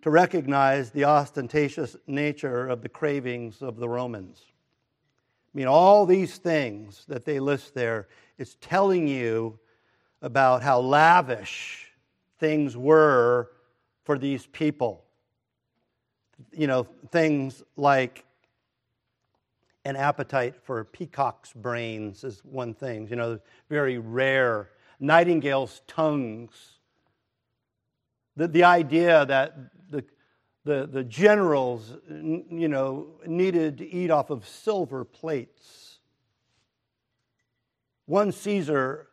to 0.00 0.08
recognize 0.08 0.92
the 0.92 1.04
ostentatious 1.04 1.94
nature 2.06 2.68
of 2.68 2.80
the 2.80 2.88
cravings 2.88 3.60
of 3.60 3.76
the 3.76 3.86
Romans. 3.86 4.40
I 5.56 5.58
mean, 5.58 5.68
all 5.68 6.04
these 6.04 6.36
things 6.36 7.06
that 7.08 7.24
they 7.24 7.40
list 7.40 7.72
there 7.72 8.08
is 8.36 8.56
telling 8.56 9.08
you 9.08 9.58
about 10.20 10.62
how 10.62 10.80
lavish 10.80 11.90
things 12.38 12.76
were 12.76 13.52
for 14.04 14.18
these 14.18 14.44
people. 14.48 15.02
You 16.52 16.66
know, 16.66 16.86
things 17.10 17.62
like 17.74 18.26
an 19.86 19.96
appetite 19.96 20.56
for 20.62 20.84
peacock's 20.84 21.54
brains 21.54 22.22
is 22.22 22.44
one 22.44 22.74
thing, 22.74 23.08
you 23.08 23.16
know, 23.16 23.40
very 23.70 23.96
rare. 23.96 24.68
Nightingale's 25.00 25.80
tongues. 25.86 26.52
The, 28.36 28.46
the 28.46 28.64
idea 28.64 29.24
that 29.24 29.56
the, 29.88 30.04
the 30.66 30.86
the 30.92 31.04
generals, 31.04 31.94
you 32.10 32.68
know, 32.68 33.06
needed 33.24 33.78
to 33.78 33.90
eat 33.90 34.10
off 34.10 34.30
of 34.30 34.46
silver 34.46 35.04
plates. 35.04 36.00
One 38.04 38.32
Caesar 38.32 39.06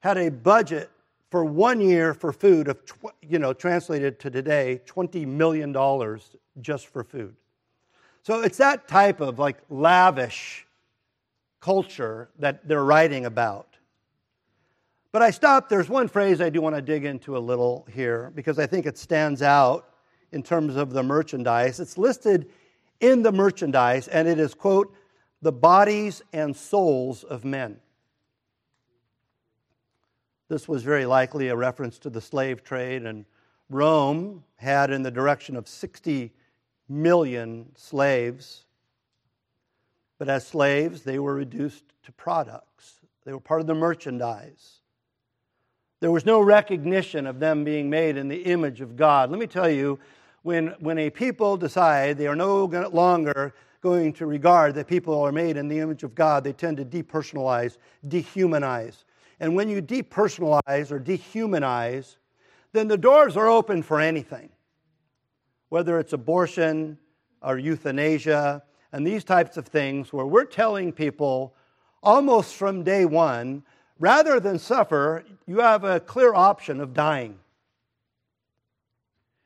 had 0.00 0.16
a 0.18 0.30
budget 0.30 0.90
for 1.30 1.44
one 1.44 1.80
year 1.80 2.14
for 2.14 2.32
food 2.32 2.68
of, 2.68 2.78
you 3.22 3.38
know, 3.38 3.52
translated 3.52 4.20
to 4.20 4.30
today, 4.30 4.80
$20 4.86 5.26
million 5.26 5.74
just 6.60 6.86
for 6.86 7.04
food. 7.04 7.34
So 8.22 8.40
it's 8.40 8.58
that 8.58 8.88
type 8.88 9.20
of 9.20 9.38
like 9.38 9.58
lavish 9.68 10.66
culture 11.60 12.30
that 12.38 12.66
they're 12.66 12.84
writing 12.84 13.26
about. 13.26 13.76
But 15.12 15.22
I 15.22 15.30
stopped. 15.30 15.70
There's 15.70 15.88
one 15.88 16.08
phrase 16.08 16.40
I 16.40 16.50
do 16.50 16.60
want 16.60 16.76
to 16.76 16.82
dig 16.82 17.04
into 17.04 17.36
a 17.36 17.40
little 17.40 17.86
here 17.90 18.30
because 18.34 18.58
I 18.58 18.66
think 18.66 18.86
it 18.86 18.98
stands 18.98 19.42
out 19.42 19.87
in 20.32 20.42
terms 20.42 20.76
of 20.76 20.90
the 20.92 21.02
merchandise. 21.02 21.80
It's 21.80 21.98
listed 21.98 22.48
in 23.00 23.22
the 23.22 23.32
merchandise, 23.32 24.08
and 24.08 24.28
it 24.28 24.38
is, 24.38 24.54
quote, 24.54 24.94
the 25.40 25.52
bodies 25.52 26.22
and 26.32 26.56
souls 26.56 27.24
of 27.24 27.44
men. 27.44 27.78
This 30.48 30.66
was 30.66 30.82
very 30.82 31.06
likely 31.06 31.48
a 31.48 31.56
reference 31.56 31.98
to 32.00 32.10
the 32.10 32.20
slave 32.20 32.64
trade, 32.64 33.04
and 33.04 33.24
Rome 33.70 34.44
had 34.56 34.90
in 34.90 35.02
the 35.02 35.10
direction 35.10 35.56
of 35.56 35.68
60 35.68 36.32
million 36.88 37.70
slaves. 37.76 38.64
But 40.18 40.28
as 40.28 40.46
slaves, 40.46 41.02
they 41.02 41.18
were 41.18 41.34
reduced 41.34 41.84
to 42.04 42.12
products, 42.12 43.00
they 43.24 43.32
were 43.32 43.40
part 43.40 43.60
of 43.60 43.66
the 43.66 43.74
merchandise. 43.74 44.78
There 46.00 46.12
was 46.12 46.24
no 46.24 46.40
recognition 46.40 47.26
of 47.26 47.40
them 47.40 47.64
being 47.64 47.90
made 47.90 48.16
in 48.16 48.28
the 48.28 48.42
image 48.44 48.80
of 48.80 48.96
God. 48.96 49.30
Let 49.30 49.40
me 49.40 49.48
tell 49.48 49.68
you, 49.68 49.98
when, 50.42 50.74
when 50.80 50.98
a 50.98 51.10
people 51.10 51.56
decide 51.56 52.16
they 52.16 52.26
are 52.26 52.36
no 52.36 52.64
longer 52.92 53.54
going 53.80 54.12
to 54.14 54.26
regard 54.26 54.74
that 54.74 54.86
people 54.86 55.20
are 55.22 55.32
made 55.32 55.56
in 55.56 55.68
the 55.68 55.78
image 55.78 56.02
of 56.02 56.14
God, 56.14 56.44
they 56.44 56.52
tend 56.52 56.76
to 56.78 56.84
depersonalize, 56.84 57.78
dehumanize. 58.06 59.04
And 59.40 59.54
when 59.54 59.68
you 59.68 59.80
depersonalize 59.80 60.90
or 60.90 60.98
dehumanize, 60.98 62.16
then 62.72 62.88
the 62.88 62.96
doors 62.96 63.36
are 63.36 63.48
open 63.48 63.82
for 63.82 64.00
anything, 64.00 64.50
whether 65.68 65.98
it's 65.98 66.12
abortion 66.12 66.98
or 67.42 67.58
euthanasia 67.58 68.62
and 68.92 69.06
these 69.06 69.22
types 69.22 69.56
of 69.56 69.66
things, 69.66 70.12
where 70.12 70.26
we're 70.26 70.44
telling 70.44 70.92
people 70.92 71.54
almost 72.02 72.54
from 72.54 72.82
day 72.82 73.04
one 73.04 73.62
rather 73.98 74.40
than 74.40 74.58
suffer, 74.58 75.24
you 75.46 75.58
have 75.58 75.84
a 75.84 76.00
clear 76.00 76.34
option 76.34 76.80
of 76.80 76.94
dying 76.94 77.38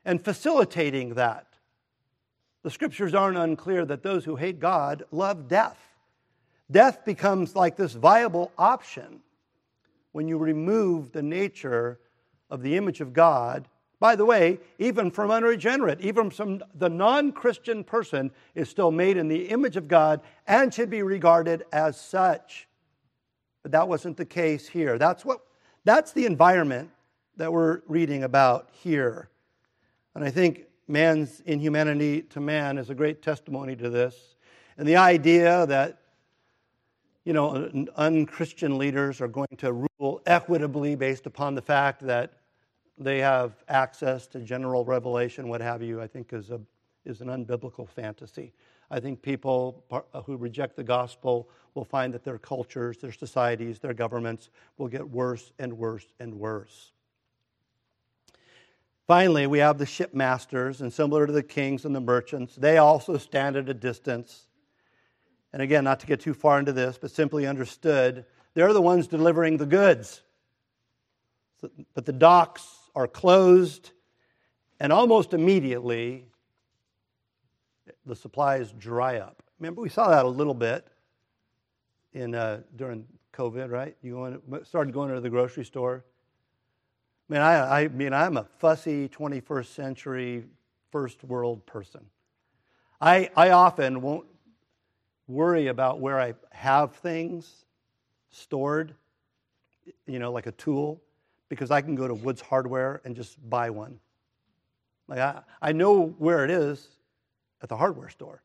and 0.05 0.23
facilitating 0.23 1.15
that. 1.15 1.47
The 2.63 2.71
scriptures 2.71 3.13
aren't 3.13 3.37
unclear 3.37 3.85
that 3.85 4.03
those 4.03 4.25
who 4.25 4.35
hate 4.35 4.59
God 4.59 5.03
love 5.11 5.47
death. 5.47 5.77
Death 6.71 7.03
becomes 7.05 7.55
like 7.55 7.75
this 7.75 7.93
viable 7.93 8.51
option 8.57 9.21
when 10.13 10.27
you 10.27 10.37
remove 10.37 11.11
the 11.11 11.21
nature 11.21 11.99
of 12.49 12.61
the 12.61 12.77
image 12.77 13.01
of 13.01 13.13
God, 13.13 13.67
by 13.99 14.15
the 14.15 14.25
way, 14.25 14.59
even 14.79 15.11
from 15.11 15.31
unregenerate, 15.31 15.99
even 16.01 16.29
from 16.29 16.61
the 16.75 16.89
non 16.89 17.31
Christian 17.31 17.83
person, 17.83 18.31
is 18.55 18.69
still 18.69 18.91
made 18.91 19.17
in 19.17 19.27
the 19.27 19.49
image 19.49 19.75
of 19.75 19.87
God 19.87 20.21
and 20.47 20.73
should 20.73 20.89
be 20.89 21.03
regarded 21.03 21.63
as 21.71 21.99
such. 21.99 22.67
But 23.63 23.71
that 23.71 23.87
wasn't 23.87 24.17
the 24.17 24.25
case 24.25 24.67
here. 24.67 24.97
That's, 24.97 25.25
what, 25.25 25.41
that's 25.83 26.11
the 26.11 26.25
environment 26.25 26.91
that 27.37 27.51
we're 27.51 27.81
reading 27.87 28.23
about 28.23 28.69
here. 28.71 29.29
And 30.15 30.23
I 30.23 30.29
think 30.29 30.65
man's 30.87 31.39
inhumanity 31.41 32.21
to 32.23 32.39
man 32.39 32.77
is 32.77 32.89
a 32.89 32.95
great 32.95 33.21
testimony 33.21 33.75
to 33.77 33.89
this. 33.89 34.35
And 34.77 34.87
the 34.87 34.95
idea 34.95 35.65
that, 35.67 35.99
you 37.25 37.33
know, 37.33 37.69
unchristian 37.95 38.77
leaders 38.77 39.21
are 39.21 39.27
going 39.27 39.55
to 39.57 39.87
rule 39.99 40.21
equitably 40.25 40.95
based 40.95 41.25
upon 41.25 41.55
the 41.55 41.61
fact 41.61 42.01
that 42.01 42.33
they 42.97 43.19
have 43.19 43.63
access 43.69 44.27
to 44.27 44.39
general 44.39 44.85
revelation, 44.85 45.47
what 45.47 45.61
have 45.61 45.81
you, 45.81 46.01
I 46.01 46.07
think 46.07 46.33
is, 46.33 46.51
a, 46.51 46.59
is 47.05 47.21
an 47.21 47.27
unbiblical 47.27 47.87
fantasy. 47.89 48.53
I 48.91 48.99
think 48.99 49.21
people 49.21 49.83
uh, 49.91 50.21
who 50.21 50.37
reject 50.37 50.75
the 50.75 50.83
gospel 50.83 51.49
will 51.73 51.85
find 51.85 52.13
that 52.13 52.23
their 52.23 52.37
cultures, 52.37 52.97
their 52.97 53.11
societies, 53.11 53.79
their 53.79 53.93
governments 53.93 54.51
will 54.77 54.87
get 54.87 55.07
worse 55.09 55.51
and 55.57 55.73
worse 55.73 56.05
and 56.19 56.35
worse. 56.35 56.92
Finally, 59.07 59.47
we 59.47 59.59
have 59.59 59.77
the 59.77 59.85
shipmasters, 59.85 60.79
and 60.79 60.93
similar 60.93 61.27
to 61.27 61.33
the 61.33 61.43
kings 61.43 61.83
and 61.83 61.93
the 61.93 61.99
merchants, 61.99 62.55
they 62.55 62.77
also 62.77 63.17
stand 63.17 63.57
at 63.57 63.67
a 63.67 63.73
distance. 63.73 64.47
And 65.51 65.61
again, 65.61 65.83
not 65.83 65.99
to 65.99 66.07
get 66.07 66.21
too 66.21 66.33
far 66.33 66.57
into 66.57 66.71
this, 66.71 66.97
but 66.97 67.11
simply 67.11 67.45
understood, 67.45 68.25
they're 68.53 68.71
the 68.71 68.81
ones 68.81 69.07
delivering 69.07 69.57
the 69.57 69.65
goods. 69.65 70.21
But 71.93 72.05
the 72.05 72.13
docks 72.13 72.65
are 72.95 73.07
closed, 73.07 73.91
and 74.79 74.93
almost 74.93 75.33
immediately, 75.33 76.25
the 78.05 78.15
supplies 78.15 78.71
dry 78.71 79.17
up. 79.17 79.43
Remember, 79.59 79.81
we 79.81 79.89
saw 79.89 80.09
that 80.09 80.25
a 80.25 80.29
little 80.29 80.53
bit 80.53 80.87
in, 82.13 82.35
uh, 82.35 82.61
during 82.75 83.05
COVID, 83.33 83.69
right? 83.69 83.97
You 84.01 84.41
started 84.63 84.93
going 84.93 85.13
to 85.13 85.19
the 85.19 85.29
grocery 85.29 85.65
store 85.65 86.05
I 87.33 87.35
mean, 87.35 87.41
I, 87.41 87.81
I 87.81 87.87
mean, 87.87 88.13
I'm 88.13 88.37
a 88.37 88.43
fussy 88.59 89.09
21st 89.09 89.65
century 89.65 90.43
first 90.91 91.23
world 91.23 91.65
person. 91.65 92.05
I, 93.01 93.31
I 93.35 93.49
often 93.49 94.03
won't 94.03 94.27
worry 95.27 95.65
about 95.65 95.99
where 95.99 96.21
I 96.21 96.35
have 96.51 96.93
things 96.93 97.65
stored, 98.29 98.93
you 100.05 100.19
know, 100.19 100.31
like 100.31 100.45
a 100.45 100.51
tool, 100.51 101.01
because 101.49 101.71
I 101.71 101.81
can 101.81 101.95
go 101.95 102.07
to 102.07 102.13
Woods 102.13 102.39
Hardware 102.39 103.01
and 103.03 103.15
just 103.15 103.37
buy 103.49 103.71
one. 103.71 103.99
Like 105.07 105.17
I, 105.17 105.41
I 105.59 105.71
know 105.71 106.13
where 106.19 106.43
it 106.43 106.51
is 106.51 106.87
at 107.63 107.69
the 107.69 107.75
hardware 107.75 108.09
store, 108.09 108.43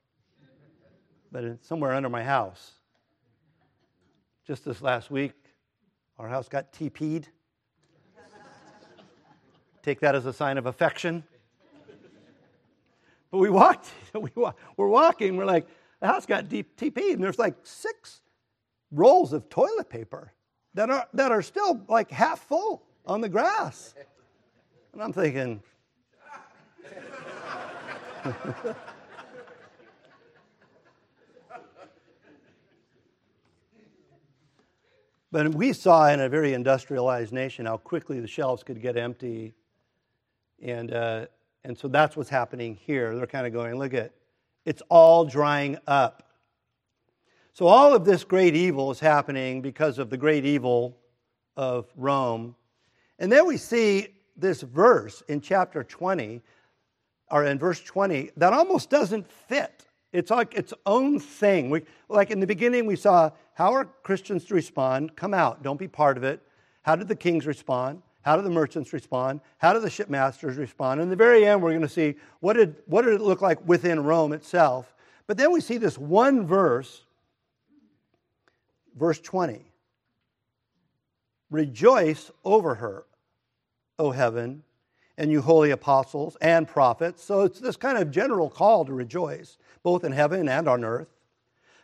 but 1.31 1.45
it's 1.45 1.69
somewhere 1.69 1.93
under 1.93 2.09
my 2.09 2.25
house. 2.25 2.73
Just 4.47 4.65
this 4.65 4.81
last 4.81 5.11
week, 5.11 5.35
our 6.19 6.31
house 6.31 6.49
got 6.49 6.73
TP'd. 6.73 7.29
Take 9.89 10.01
that 10.01 10.15
as 10.15 10.27
a 10.27 10.35
sign 10.35 10.59
of 10.59 10.67
affection. 10.67 11.25
But 13.31 13.39
we 13.39 13.49
walked, 13.49 13.89
we 14.15 14.29
walk, 14.35 14.59
we're 14.77 14.87
walking, 14.87 15.39
we're 15.39 15.47
like, 15.47 15.67
the 16.01 16.09
house 16.09 16.27
got 16.27 16.51
deep 16.51 16.77
TP, 16.77 17.15
and 17.15 17.25
there's 17.25 17.39
like 17.39 17.55
six 17.63 18.21
rolls 18.91 19.33
of 19.33 19.49
toilet 19.49 19.89
paper 19.89 20.35
that 20.75 20.91
are, 20.91 21.09
that 21.15 21.33
are 21.33 21.41
still 21.41 21.81
like 21.89 22.11
half 22.11 22.41
full 22.41 22.83
on 23.07 23.23
the 23.23 23.31
grass. 23.31 23.95
And 24.93 25.03
I'm 25.03 25.15
thinking, 25.15 25.63
but 35.33 35.55
we 35.55 35.73
saw 35.73 36.11
in 36.11 36.21
a 36.21 36.29
very 36.29 36.53
industrialized 36.53 37.33
nation 37.33 37.65
how 37.65 37.79
quickly 37.79 38.21
the 38.21 38.29
shelves 38.29 38.63
could 38.67 38.83
get 38.83 38.99
empty 38.99 39.55
and, 40.63 40.93
uh, 40.93 41.27
and 41.65 41.77
so 41.77 41.89
that's 41.89 42.17
what's 42.17 42.31
happening 42.31 42.75
here. 42.75 43.17
They're 43.17 43.27
kind 43.27 43.47
of 43.47 43.53
going, 43.53 43.77
look 43.77 43.95
at, 43.95 44.13
it's 44.65 44.83
all 44.89 45.25
drying 45.25 45.79
up. 45.87 46.25
So 47.53 47.67
all 47.67 47.95
of 47.95 48.05
this 48.05 48.23
great 48.25 48.55
evil 48.55 48.91
is 48.91 49.01
happening 49.01 49.63
because 49.63 49.99
of 49.99 50.11
the 50.11 50.17
great 50.17 50.45
evil 50.45 50.97
of 51.57 51.87
Rome. 51.97 52.55
And 53.19 53.33
then 53.33 53.47
we 53.47 53.57
see 53.57 54.09
this 54.37 54.63
verse 54.63 55.23
in 55.29 55.41
chapter 55.41 55.83
20, 55.83 56.41
or 57.31 57.45
in 57.45 57.59
verse 57.59 57.81
20, 57.81 58.31
that 58.37 58.53
almost 58.53 58.91
doesn't 58.91 59.31
fit. 59.31 59.87
It's 60.13 60.31
like 60.31 60.55
its 60.55 60.73
own 60.87 61.19
thing. 61.19 61.69
We, 61.69 61.83
like 62.09 62.31
in 62.31 62.41
the 62.41 62.47
beginning, 62.47 62.87
we 62.87 62.97
saw 62.97 63.31
how 63.55 63.73
are 63.73 63.85
Christians 63.85 64.45
to 64.47 64.55
respond? 64.55 65.17
Come 65.17 65.35
out, 65.35 65.63
don't 65.63 65.79
be 65.79 65.89
part 65.89 66.17
of 66.17 66.23
it. 66.23 66.41
How 66.83 66.97
did 66.97 67.09
the 67.09 67.17
kings 67.17 67.47
respond? 67.47 68.03
How 68.29 68.37
do 68.37 68.43
the 68.43 68.51
merchants 68.51 68.93
respond? 68.93 69.41
How 69.57 69.73
do 69.73 69.81
the 69.81 69.89
shipmasters 69.89 70.59
respond? 70.59 71.01
In 71.01 71.09
the 71.09 71.17
very 71.17 71.47
end, 71.47 71.63
we're 71.63 71.71
going 71.71 71.81
to 71.81 71.89
see 71.89 72.15
what 72.41 72.59
did, 72.59 72.77
what 72.85 73.07
did 73.07 73.15
it 73.15 73.23
look 73.23 73.41
like 73.41 73.67
within 73.67 74.05
Rome 74.05 74.35
itself. 74.35 74.95
But 75.27 75.39
then 75.39 75.51
we 75.51 75.63
see 75.63 75.79
this 75.79 75.97
one 75.97 76.47
verse, 76.47 77.05
verse 78.95 79.19
20. 79.19 79.65
Rejoice 81.51 82.31
over 82.45 82.75
her, 82.75 83.07
O 83.99 84.11
heaven, 84.11 84.63
and 85.17 85.33
you 85.33 85.41
holy 85.41 85.71
apostles 85.71 86.37
and 86.43 86.69
prophets. 86.69 87.25
So 87.25 87.45
it's 87.45 87.61
this 87.61 87.77
kind 87.77 87.97
of 87.97 88.11
general 88.11 88.51
call 88.51 88.85
to 88.85 88.93
rejoice, 88.93 89.57
both 89.83 90.05
in 90.05 90.13
heaven 90.13 90.51
and 90.51 90.69
on 90.69 90.85
earth. 90.85 91.09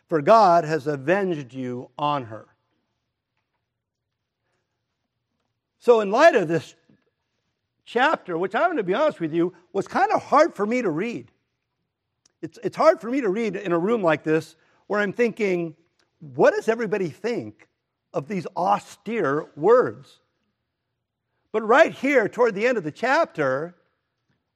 For 0.07 0.21
God 0.21 0.63
has 0.63 0.85
avenged 0.85 1.55
you 1.55 1.89
on 1.97 2.25
her. 2.25 2.45
So, 5.85 5.99
in 5.99 6.09
light 6.09 6.33
of 6.33 6.47
this 6.47 6.73
chapter, 7.85 8.39
which 8.39 8.55
I'm 8.55 8.63
going 8.63 8.77
to 8.77 8.83
be 8.83 8.95
honest 8.95 9.19
with 9.19 9.35
you, 9.35 9.53
was 9.71 9.87
kind 9.87 10.11
of 10.11 10.23
hard 10.23 10.55
for 10.55 10.65
me 10.65 10.81
to 10.81 10.89
read. 10.89 11.29
It's, 12.41 12.57
it's 12.63 12.75
hard 12.75 12.99
for 12.99 13.11
me 13.11 13.21
to 13.21 13.29
read 13.29 13.55
in 13.55 13.71
a 13.71 13.77
room 13.77 14.01
like 14.01 14.23
this 14.23 14.55
where 14.87 14.99
I'm 14.99 15.13
thinking, 15.13 15.75
what 16.17 16.55
does 16.55 16.67
everybody 16.69 17.09
think 17.09 17.67
of 18.15 18.27
these 18.27 18.47
austere 18.57 19.45
words? 19.55 20.21
But 21.51 21.61
right 21.61 21.91
here, 21.91 22.27
toward 22.27 22.55
the 22.55 22.65
end 22.65 22.79
of 22.79 22.83
the 22.83 22.91
chapter, 22.91 23.75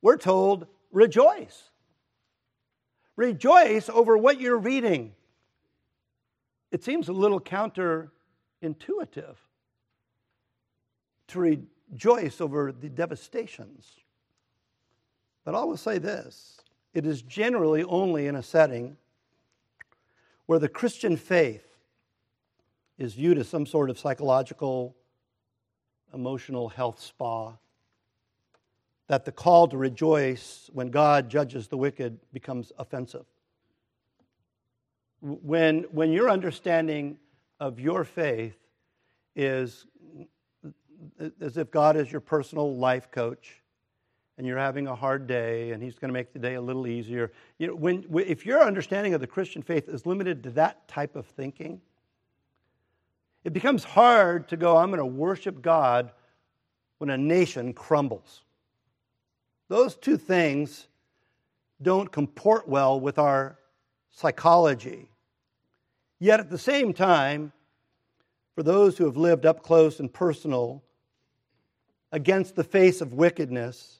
we're 0.02 0.18
told, 0.18 0.66
rejoice. 0.92 1.70
Rejoice 3.16 3.88
over 3.88 4.18
what 4.18 4.42
you're 4.42 4.58
reading. 4.58 5.14
It 6.72 6.84
seems 6.84 7.08
a 7.08 7.14
little 7.14 7.40
counterintuitive 7.40 9.36
to 11.30 11.40
rejoice 11.40 12.42
over 12.42 12.72
the 12.72 12.90
devastations. 12.90 13.94
But 15.46 15.56
I 15.56 15.64
will 15.64 15.78
say 15.78 15.98
this 15.98 16.60
it 16.94 17.06
is 17.06 17.22
generally 17.22 17.84
only 17.84 18.28
in 18.28 18.36
a 18.36 18.44
setting 18.44 18.98
where 20.46 20.60
the 20.60 20.70
Christian 20.70 21.16
faith 21.16 21.66
is 22.98 23.14
viewed 23.14 23.38
as 23.38 23.48
some 23.48 23.66
sort 23.66 23.90
of 23.90 23.98
psychological, 23.98 24.96
emotional 26.14 26.70
health 26.70 27.00
spa 27.00 27.54
that 29.08 29.26
the 29.26 29.32
call 29.32 29.68
to 29.68 29.78
rejoice 29.78 30.70
when 30.72 30.92
God 30.92 31.30
judges 31.30 31.68
the 31.68 31.78
wicked 31.78 32.20
becomes 32.32 32.72
offensive. 32.78 33.26
When, 35.22 35.84
when 35.92 36.12
your 36.12 36.30
understanding 36.30 37.18
of 37.60 37.80
your 37.80 38.04
faith 38.04 38.56
is 39.36 39.88
as 41.42 41.58
if 41.58 41.72
God 41.72 41.96
is 41.96 42.12
your 42.12 42.22
personal 42.22 42.76
life 42.76 43.12
coach 43.12 43.62
and 44.38 44.48
you're 44.48 44.58
having 44.58 44.88
a 44.88 44.96
hard 44.96 45.28
day 45.28 45.72
and 45.72 45.84
he's 45.84 46.00
going 46.00 46.10
to 46.10 46.14
make 46.14 46.32
the 46.34 46.40
day 46.40 46.56
a 46.56 46.62
little 46.62 46.88
easier. 46.88 47.32
You 47.58 47.68
know, 47.68 47.76
when, 47.76 48.06
if 48.14 48.46
your 48.46 48.64
understanding 48.64 49.14
of 49.14 49.22
the 49.22 49.28
Christian 49.28 49.62
faith 49.62 49.90
is 49.90 50.06
limited 50.06 50.44
to 50.44 50.50
that 50.52 50.88
type 50.88 51.16
of 51.16 51.26
thinking, 51.26 51.82
it 53.44 53.54
becomes 53.54 53.84
hard 53.84 54.48
to 54.50 54.58
go, 54.58 54.78
I'm 54.78 54.90
going 54.90 55.00
to 55.00 55.06
worship 55.06 55.62
God 55.62 56.12
when 57.00 57.10
a 57.10 57.18
nation 57.18 57.74
crumbles. 57.74 58.44
Those 59.68 59.96
two 59.96 60.18
things 60.18 60.88
don't 61.82 62.12
comport 62.12 62.68
well 62.68 63.00
with 63.00 63.18
our 63.18 63.58
psychology. 64.10 65.10
Yet 66.20 66.40
at 66.40 66.50
the 66.50 66.58
same 66.58 66.94
time, 66.94 67.54
for 68.56 68.64
those 68.64 68.98
who 68.98 69.06
have 69.06 69.16
lived 69.16 69.46
up 69.46 69.64
close 69.64 70.00
and 70.02 70.12
personal 70.12 70.84
against 72.12 72.56
the 72.56 72.64
face 72.64 73.02
of 73.02 73.14
wickedness, 73.14 74.00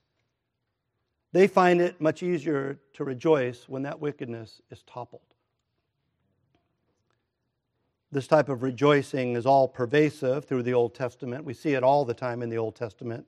they 1.32 1.48
find 1.48 1.80
it 1.82 2.02
much 2.02 2.24
easier 2.24 2.80
to 2.94 3.04
rejoice 3.04 3.70
when 3.70 3.84
that 3.84 4.00
wickedness 4.00 4.62
is 4.72 4.84
toppled. 4.84 5.22
This 8.12 8.26
type 8.26 8.50
of 8.50 8.64
rejoicing 8.64 9.36
is 9.36 9.46
all 9.46 9.68
pervasive 9.68 10.46
through 10.46 10.64
the 10.64 10.74
Old 10.74 10.96
Testament. 10.96 11.46
We 11.46 11.54
see 11.54 11.74
it 11.74 11.84
all 11.84 12.06
the 12.06 12.16
time 12.16 12.42
in 12.42 12.50
the 12.50 12.58
Old 12.58 12.76
Testament. 12.76 13.28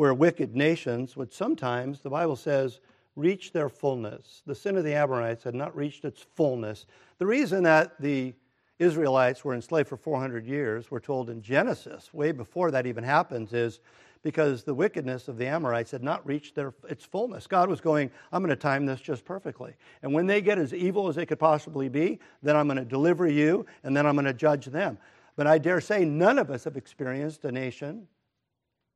where 0.00 0.14
wicked 0.14 0.56
nations 0.56 1.14
would 1.14 1.30
sometimes, 1.30 2.00
the 2.00 2.08
Bible 2.08 2.34
says, 2.34 2.80
reach 3.16 3.52
their 3.52 3.68
fullness. 3.68 4.42
The 4.46 4.54
sin 4.54 4.78
of 4.78 4.84
the 4.84 4.94
Amorites 4.94 5.44
had 5.44 5.54
not 5.54 5.76
reached 5.76 6.06
its 6.06 6.22
fullness. 6.22 6.86
The 7.18 7.26
reason 7.26 7.64
that 7.64 8.00
the 8.00 8.32
Israelites 8.80 9.44
were 9.44 9.54
enslaved 9.54 9.88
for 9.88 9.98
400 9.98 10.46
years, 10.46 10.90
we're 10.90 11.00
told 11.00 11.28
in 11.28 11.42
Genesis, 11.42 12.12
way 12.14 12.32
before 12.32 12.70
that 12.70 12.86
even 12.86 13.04
happens, 13.04 13.52
is 13.52 13.80
because 14.22 14.64
the 14.64 14.74
wickedness 14.74 15.28
of 15.28 15.36
the 15.36 15.46
Amorites 15.46 15.90
had 15.90 16.02
not 16.02 16.26
reached 16.26 16.54
their, 16.54 16.72
its 16.88 17.04
fullness. 17.04 17.46
God 17.46 17.68
was 17.68 17.80
going, 17.80 18.10
I'm 18.32 18.42
going 18.42 18.48
to 18.50 18.56
time 18.56 18.86
this 18.86 19.00
just 19.00 19.24
perfectly. 19.24 19.74
And 20.02 20.14
when 20.14 20.26
they 20.26 20.40
get 20.40 20.58
as 20.58 20.72
evil 20.72 21.08
as 21.08 21.16
they 21.16 21.26
could 21.26 21.38
possibly 21.38 21.90
be, 21.90 22.20
then 22.42 22.56
I'm 22.56 22.66
going 22.66 22.78
to 22.78 22.84
deliver 22.84 23.28
you, 23.28 23.66
and 23.84 23.94
then 23.94 24.06
I'm 24.06 24.14
going 24.14 24.24
to 24.24 24.32
judge 24.32 24.66
them. 24.66 24.96
But 25.36 25.46
I 25.46 25.58
dare 25.58 25.80
say 25.82 26.04
none 26.06 26.38
of 26.38 26.50
us 26.50 26.64
have 26.64 26.76
experienced 26.76 27.44
a 27.44 27.52
nation 27.52 28.08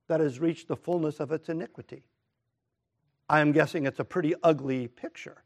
that 0.09 0.20
has 0.20 0.41
reached 0.41 0.68
the 0.68 0.76
fullness 0.76 1.20
of 1.20 1.30
its 1.30 1.51
iniquity. 1.51 2.05
I 3.28 3.41
am 3.41 3.53
guessing 3.53 3.87
it's 3.87 4.01
a 4.01 4.05
pretty 4.05 4.35
ugly 4.43 4.89
picture. 4.89 5.43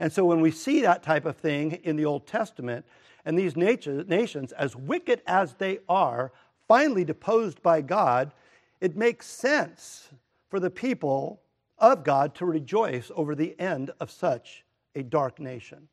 And 0.00 0.12
so 0.12 0.24
when 0.24 0.40
we 0.40 0.50
see 0.50 0.80
that 0.82 1.02
type 1.02 1.24
of 1.24 1.36
thing 1.36 1.72
in 1.84 1.96
the 1.96 2.04
Old 2.04 2.26
Testament, 2.26 2.84
and 3.24 3.38
these 3.38 3.56
nations, 3.56 4.52
as 4.52 4.76
wicked 4.76 5.22
as 5.26 5.54
they 5.54 5.78
are, 5.88 6.32
finally 6.68 7.04
deposed 7.04 7.62
by 7.62 7.80
God, 7.80 8.32
it 8.80 8.96
makes 8.96 9.26
sense 9.26 10.08
for 10.48 10.60
the 10.60 10.70
people 10.70 11.40
of 11.78 12.04
God 12.04 12.34
to 12.36 12.46
rejoice 12.46 13.10
over 13.14 13.34
the 13.34 13.58
end 13.58 13.90
of 14.00 14.10
such 14.10 14.64
a 14.94 15.02
dark 15.02 15.40
nation. 15.40 15.88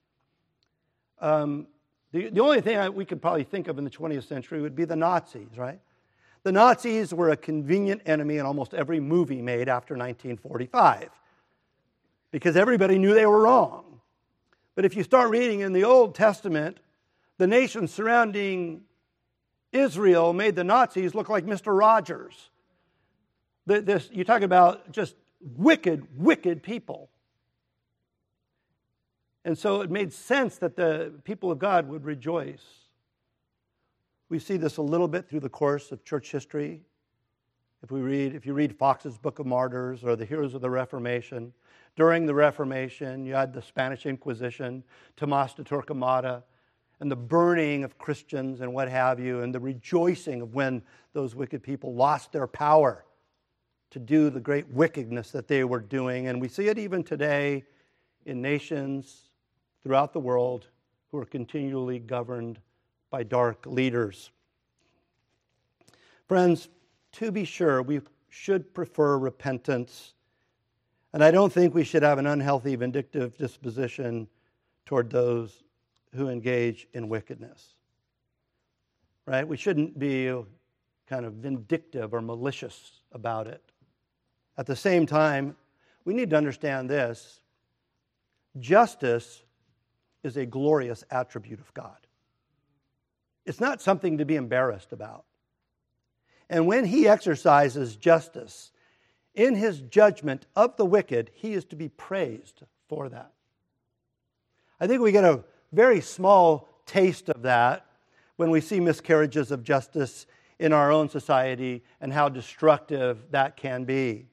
Um, 1.19 1.67
the, 2.11 2.29
the 2.29 2.41
only 2.41 2.61
thing 2.61 2.77
I, 2.77 2.89
we 2.89 3.05
could 3.05 3.21
probably 3.21 3.43
think 3.43 3.67
of 3.67 3.77
in 3.77 3.83
the 3.83 3.89
20th 3.89 4.27
century 4.27 4.61
would 4.61 4.75
be 4.75 4.85
the 4.85 4.95
Nazis, 4.95 5.57
right? 5.57 5.79
The 6.43 6.51
Nazis 6.51 7.13
were 7.13 7.29
a 7.29 7.37
convenient 7.37 8.01
enemy 8.05 8.37
in 8.37 8.45
almost 8.45 8.73
every 8.73 8.99
movie 8.99 9.41
made 9.41 9.69
after 9.69 9.93
1945 9.93 11.09
because 12.31 12.57
everybody 12.57 12.97
knew 12.97 13.13
they 13.13 13.25
were 13.25 13.41
wrong. 13.41 14.01
But 14.75 14.85
if 14.85 14.95
you 14.95 15.03
start 15.03 15.29
reading 15.29 15.59
in 15.59 15.73
the 15.73 15.83
Old 15.83 16.15
Testament, 16.15 16.79
the 17.41 17.47
nations 17.47 17.91
surrounding 17.91 18.81
Israel 19.71 20.31
made 20.31 20.55
the 20.55 20.63
Nazis 20.63 21.15
look 21.15 21.27
like 21.27 21.43
Mr. 21.43 21.75
Rogers. 21.75 22.51
This, 23.65 24.11
you 24.13 24.23
talk 24.23 24.43
about 24.43 24.91
just 24.91 25.15
wicked, 25.57 26.05
wicked 26.15 26.61
people. 26.61 27.09
And 29.43 29.57
so 29.57 29.81
it 29.81 29.89
made 29.89 30.13
sense 30.13 30.57
that 30.57 30.75
the 30.75 31.13
people 31.23 31.49
of 31.49 31.57
God 31.57 31.89
would 31.89 32.05
rejoice. 32.05 32.63
We 34.29 34.37
see 34.37 34.57
this 34.57 34.77
a 34.77 34.83
little 34.83 35.07
bit 35.07 35.27
through 35.27 35.39
the 35.39 35.49
course 35.49 35.91
of 35.91 36.05
church 36.05 36.31
history. 36.31 36.83
If 37.81 37.89
we 37.89 38.01
read, 38.01 38.35
if 38.35 38.45
you 38.45 38.53
read 38.53 38.77
Foxe's 38.77 39.17
Book 39.17 39.39
of 39.39 39.47
Martyrs 39.47 40.03
or 40.03 40.15
the 40.15 40.25
Heroes 40.25 40.53
of 40.53 40.61
the 40.61 40.69
Reformation, 40.69 41.53
during 41.95 42.27
the 42.27 42.35
Reformation, 42.35 43.25
you 43.25 43.33
had 43.33 43.51
the 43.51 43.63
Spanish 43.63 44.05
Inquisition, 44.05 44.83
Tomas 45.17 45.55
de 45.55 45.63
Torquemada, 45.63 46.43
and 47.01 47.11
the 47.11 47.15
burning 47.15 47.83
of 47.83 47.97
Christians 47.97 48.61
and 48.61 48.73
what 48.73 48.87
have 48.87 49.19
you, 49.19 49.41
and 49.41 49.53
the 49.53 49.59
rejoicing 49.59 50.41
of 50.41 50.53
when 50.53 50.83
those 51.13 51.33
wicked 51.35 51.63
people 51.63 51.95
lost 51.95 52.31
their 52.31 52.45
power 52.45 53.03
to 53.89 53.99
do 53.99 54.29
the 54.29 54.39
great 54.39 54.69
wickedness 54.69 55.31
that 55.31 55.47
they 55.47 55.63
were 55.63 55.79
doing. 55.79 56.27
And 56.27 56.39
we 56.39 56.47
see 56.47 56.67
it 56.67 56.77
even 56.77 57.03
today 57.03 57.65
in 58.25 58.39
nations 58.39 59.31
throughout 59.83 60.13
the 60.13 60.19
world 60.19 60.67
who 61.11 61.17
are 61.17 61.25
continually 61.25 61.97
governed 61.97 62.59
by 63.09 63.23
dark 63.23 63.65
leaders. 63.65 64.29
Friends, 66.27 66.69
to 67.13 67.31
be 67.31 67.43
sure, 67.43 67.81
we 67.81 68.01
should 68.29 68.75
prefer 68.75 69.17
repentance. 69.17 70.13
And 71.13 71.23
I 71.23 71.31
don't 71.31 71.51
think 71.51 71.73
we 71.73 71.83
should 71.83 72.03
have 72.03 72.19
an 72.19 72.27
unhealthy, 72.27 72.75
vindictive 72.75 73.35
disposition 73.37 74.27
toward 74.85 75.09
those 75.09 75.63
who 76.15 76.29
engage 76.29 76.87
in 76.93 77.09
wickedness. 77.09 77.75
Right? 79.25 79.47
We 79.47 79.57
shouldn't 79.57 79.97
be 79.97 80.33
kind 81.07 81.25
of 81.25 81.33
vindictive 81.33 82.13
or 82.13 82.21
malicious 82.21 83.01
about 83.11 83.47
it. 83.47 83.61
At 84.57 84.65
the 84.65 84.75
same 84.75 85.05
time, 85.05 85.55
we 86.05 86.13
need 86.13 86.29
to 86.31 86.37
understand 86.37 86.89
this 86.89 87.39
justice 88.59 89.43
is 90.23 90.37
a 90.37 90.45
glorious 90.45 91.03
attribute 91.09 91.59
of 91.59 91.73
God. 91.73 91.95
It's 93.45 93.59
not 93.59 93.81
something 93.81 94.17
to 94.17 94.25
be 94.25 94.35
embarrassed 94.35 94.91
about. 94.93 95.25
And 96.49 96.67
when 96.67 96.85
he 96.85 97.07
exercises 97.07 97.95
justice 97.95 98.71
in 99.33 99.55
his 99.55 99.79
judgment 99.79 100.45
of 100.55 100.75
the 100.75 100.85
wicked, 100.85 101.31
he 101.33 101.53
is 101.53 101.65
to 101.65 101.75
be 101.75 101.89
praised 101.89 102.63
for 102.87 103.09
that. 103.09 103.31
I 104.79 104.87
think 104.87 105.01
we 105.01 105.11
get 105.11 105.23
a 105.23 105.43
very 105.71 106.01
small 106.01 106.67
taste 106.85 107.29
of 107.29 107.43
that 107.43 107.85
when 108.35 108.49
we 108.49 108.61
see 108.61 108.79
miscarriages 108.79 109.51
of 109.51 109.63
justice 109.63 110.25
in 110.59 110.73
our 110.73 110.91
own 110.91 111.09
society 111.09 111.83
and 112.01 112.11
how 112.11 112.29
destructive 112.29 113.31
that 113.31 113.57
can 113.57 113.83
be. 113.83 114.27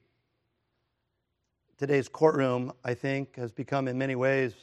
Today's 1.78 2.08
courtroom, 2.08 2.72
I 2.84 2.94
think, 2.94 3.36
has 3.36 3.52
become 3.52 3.86
in 3.86 3.96
many 3.96 4.16
ways 4.16 4.54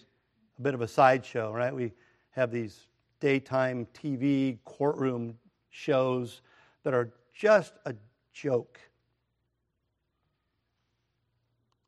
a 0.60 0.62
bit 0.62 0.74
of 0.74 0.82
a 0.82 0.88
sideshow, 0.88 1.54
right? 1.54 1.74
We 1.74 1.94
have 2.32 2.52
these 2.52 2.88
daytime 3.20 3.88
TV 3.94 4.60
courtroom 4.66 5.38
shows 5.70 6.42
that 6.84 6.94
are 6.94 7.14
just 7.34 7.74
a 7.86 7.96
joke. 8.34 8.80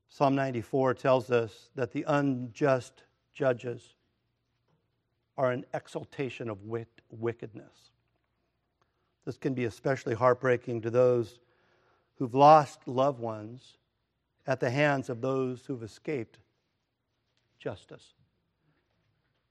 Psalm 0.10 0.34
94 0.34 0.94
tells 0.94 1.30
us 1.30 1.70
that 1.76 1.92
the 1.92 2.06
unjust 2.08 3.04
judges 3.34 3.97
are 5.38 5.52
an 5.52 5.66
exaltation 5.74 6.50
of 6.50 6.58
wickedness. 7.10 7.92
This 9.26 9.38
can 9.38 9.54
be 9.54 9.66
especially 9.66 10.16
heartbreaking 10.16 10.82
to 10.82 10.90
those 10.90 11.40
who've 12.16 12.34
lost 12.34 12.88
loved 12.88 13.20
ones 13.20 13.78
at 14.46 14.60
the 14.60 14.70
hands 14.70 15.10
of 15.10 15.22
those 15.22 15.66
who've 15.66 15.84
escaped 15.84 16.40
justice 17.60 18.14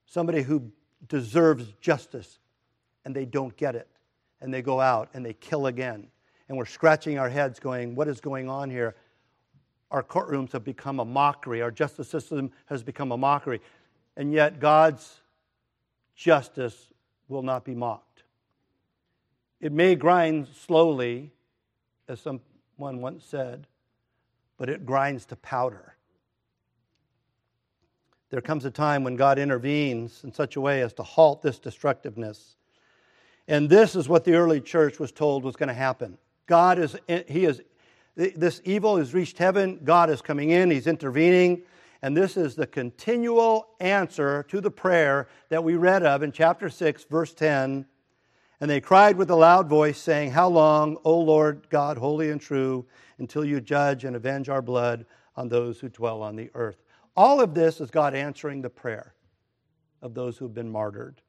somebody 0.07 0.43
who 0.43 0.71
deserves 1.09 1.75
justice 1.81 2.39
and 3.05 3.15
they 3.15 3.25
don't 3.25 3.57
get 3.57 3.75
it. 3.75 3.89
And 4.41 4.53
they 4.53 4.63
go 4.63 4.81
out 4.81 5.11
and 5.15 5.25
they 5.25 5.33
kill 5.33 5.67
again. 5.67 6.09
And 6.49 6.57
we're 6.57 6.67
scratching 6.67 7.19
our 7.19 7.29
heads 7.29 7.59
going, 7.59 7.95
what 7.95 8.09
is 8.09 8.21
going 8.21 8.49
on 8.49 8.71
here? 8.71 8.95
Our 9.91 10.03
courtrooms 10.03 10.53
have 10.53 10.65
become 10.65 11.01
a 11.01 11.05
mockery. 11.05 11.63
Our 11.63 11.71
justice 11.71 12.09
system 12.09 12.51
has 12.67 12.83
become 12.83 13.13
a 13.13 13.17
mockery. 13.17 13.61
And 14.17 14.33
yet, 14.33 14.61
God's 14.61 15.21
justice 16.17 16.89
will 17.29 17.43
not 17.43 17.65
be 17.65 17.75
mocked. 17.75 18.25
It 19.61 19.73
may 19.73 19.95
grind 19.95 20.49
slowly, 20.49 21.33
as 22.09 22.21
someone 22.21 23.01
once 23.01 23.25
said, 23.25 23.67
but 24.59 24.69
it 24.69 24.85
grinds 24.85 25.27
to 25.27 25.37
powder 25.37 25.97
there 28.31 28.41
comes 28.41 28.65
a 28.65 28.71
time 28.71 29.05
when 29.05 29.17
God 29.17 29.39
intervenes 29.39 30.25
in 30.25 30.33
such 30.33 30.57
a 30.57 30.61
way 30.61 30.83
as 30.83 30.93
to 30.95 31.03
halt 31.03 31.43
this 31.43 31.59
destructiveness. 31.59 32.57
And 33.49 33.71
this 33.71 33.95
is 33.95 34.09
what 34.09 34.25
the 34.25 34.35
early 34.35 34.61
church 34.61 34.99
was 34.99 35.13
told 35.13 35.45
was 35.45 35.55
going 35.55 35.69
to 35.69 35.75
happen. 35.75 36.19
God 36.47 36.79
is, 36.79 36.97
He 37.29 37.45
is, 37.45 37.63
this 38.15 38.61
evil 38.65 38.97
has 38.97 39.15
reached 39.15 39.39
heaven. 39.39 39.81
God 39.85 40.11
is 40.11 40.21
coming 40.21 40.51
in, 40.51 40.71
He's 40.71 40.89
intervening. 40.89 41.63
And 42.07 42.17
this 42.17 42.37
is 42.37 42.55
the 42.55 42.69
continual 42.69 43.67
answer 43.81 44.45
to 44.45 44.61
the 44.61 44.71
prayer 44.71 45.27
that 45.49 45.65
we 45.65 45.75
read 45.75 46.05
of 46.05 46.23
in 46.23 46.31
chapter 46.31 46.71
6, 46.71 47.03
verse 47.11 47.35
10. 47.35 47.85
And 48.61 48.71
they 48.71 48.81
cried 48.81 49.17
with 49.17 49.29
a 49.29 49.35
loud 49.35 49.69
voice, 49.69 49.99
saying, 49.99 50.31
How 50.31 50.47
long, 50.47 50.99
O 51.03 51.19
Lord 51.19 51.67
God, 51.69 51.99
holy 51.99 52.31
and 52.31 52.41
true, 52.41 52.87
until 53.19 53.45
you 53.45 53.61
judge 53.61 54.05
and 54.05 54.15
avenge 54.15 54.49
our 54.49 54.63
blood 54.63 55.05
on 55.35 55.49
those 55.49 55.81
who 55.81 55.89
dwell 55.89 56.23
on 56.23 56.37
the 56.37 56.49
earth? 56.55 56.81
All 57.17 57.41
of 57.41 57.55
this 57.55 57.81
is 57.81 57.91
God 57.91 58.15
answering 58.15 58.63
the 58.63 58.71
prayer 58.71 59.13
of 60.01 60.15
those 60.15 60.39
who've 60.39 60.55
been 60.55 60.71
martyred. 60.71 61.21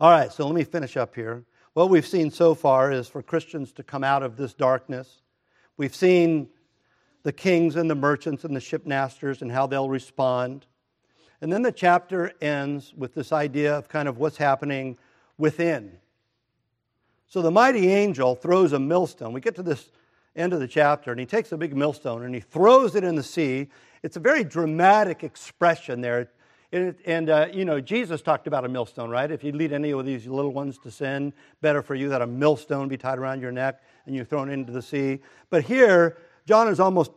All 0.00 0.10
right, 0.10 0.32
so 0.32 0.46
let 0.46 0.54
me 0.54 0.64
finish 0.64 0.96
up 0.96 1.14
here. 1.14 1.44
What 1.74 1.90
we've 1.90 2.06
seen 2.06 2.30
so 2.30 2.54
far 2.54 2.90
is 2.90 3.06
for 3.06 3.22
Christians 3.22 3.70
to 3.72 3.82
come 3.82 4.02
out 4.02 4.22
of 4.22 4.38
this 4.38 4.54
darkness. 4.54 5.20
We've 5.76 5.94
seen 5.94 6.48
the 7.22 7.32
kings 7.32 7.76
and 7.76 7.90
the 7.90 7.94
merchants 7.94 8.44
and 8.44 8.54
the 8.54 8.60
shipmasters 8.60 9.42
and 9.42 9.52
how 9.52 9.66
they'll 9.66 9.90
respond. 9.90 10.66
And 11.40 11.52
then 11.52 11.62
the 11.62 11.72
chapter 11.72 12.32
ends 12.40 12.92
with 12.96 13.14
this 13.14 13.32
idea 13.32 13.76
of 13.76 13.88
kind 13.88 14.08
of 14.08 14.18
what's 14.18 14.36
happening 14.36 14.98
within. 15.38 15.98
So 17.26 17.42
the 17.42 17.50
mighty 17.50 17.88
angel 17.92 18.34
throws 18.34 18.72
a 18.72 18.78
millstone. 18.78 19.32
We 19.32 19.40
get 19.40 19.54
to 19.56 19.62
this 19.62 19.90
end 20.36 20.52
of 20.52 20.60
the 20.60 20.68
chapter, 20.68 21.10
and 21.10 21.20
he 21.20 21.26
takes 21.26 21.52
a 21.52 21.56
big 21.56 21.76
millstone 21.76 22.24
and 22.24 22.34
he 22.34 22.40
throws 22.40 22.94
it 22.94 23.04
in 23.04 23.14
the 23.14 23.22
sea, 23.22 23.68
it's 24.02 24.16
a 24.16 24.20
very 24.20 24.44
dramatic 24.44 25.22
expression 25.22 26.00
there. 26.00 26.30
And, 26.72 26.94
and 27.04 27.30
uh, 27.30 27.48
you 27.52 27.64
know, 27.64 27.80
Jesus 27.80 28.22
talked 28.22 28.46
about 28.46 28.64
a 28.64 28.68
millstone, 28.68 29.10
right? 29.10 29.30
If 29.30 29.44
you 29.44 29.52
lead 29.52 29.72
any 29.72 29.92
of 29.92 30.06
these 30.06 30.26
little 30.26 30.52
ones 30.52 30.78
to 30.78 30.90
sin, 30.90 31.32
better 31.60 31.82
for 31.82 31.94
you 31.94 32.08
that 32.10 32.22
a 32.22 32.26
millstone 32.26 32.88
be 32.88 32.96
tied 32.96 33.18
around 33.18 33.42
your 33.42 33.52
neck 33.52 33.82
and 34.06 34.14
you're 34.14 34.24
thrown 34.24 34.50
into 34.50 34.72
the 34.72 34.82
sea. 34.82 35.20
But 35.50 35.64
here, 35.64 36.16
John 36.50 36.66
is 36.66 36.80
almost 36.80 37.12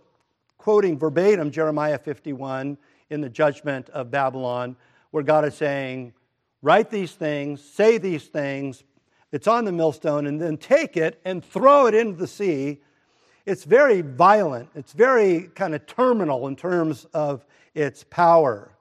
quoting 0.60 1.00
verbatim 1.00 1.50
Jeremiah 1.50 1.98
51 1.98 2.78
in 3.10 3.22
the 3.22 3.30
judgment 3.30 3.90
of 3.90 4.12
Babylon, 4.12 4.76
where 5.10 5.24
God 5.24 5.44
is 5.44 5.56
saying, 5.56 6.14
Write 6.62 6.92
these 6.92 7.14
things, 7.14 7.60
say 7.60 7.98
these 7.98 8.28
things, 8.28 8.84
it's 9.32 9.48
on 9.48 9.66
the 9.66 9.72
millstone, 9.72 10.28
and 10.28 10.40
then 10.40 10.58
take 10.58 10.98
it 10.98 11.20
and 11.26 11.44
throw 11.44 11.88
it 11.88 11.96
into 11.96 12.16
the 12.16 12.28
sea. 12.28 12.84
It's 13.48 13.64
very 13.64 14.02
violent, 14.02 14.70
it's 14.76 14.94
very 14.94 15.50
kind 15.56 15.74
of 15.74 15.84
terminal 15.88 16.48
in 16.48 16.56
terms 16.56 17.06
of 17.12 17.44
its 17.74 18.04
power. 18.04 18.78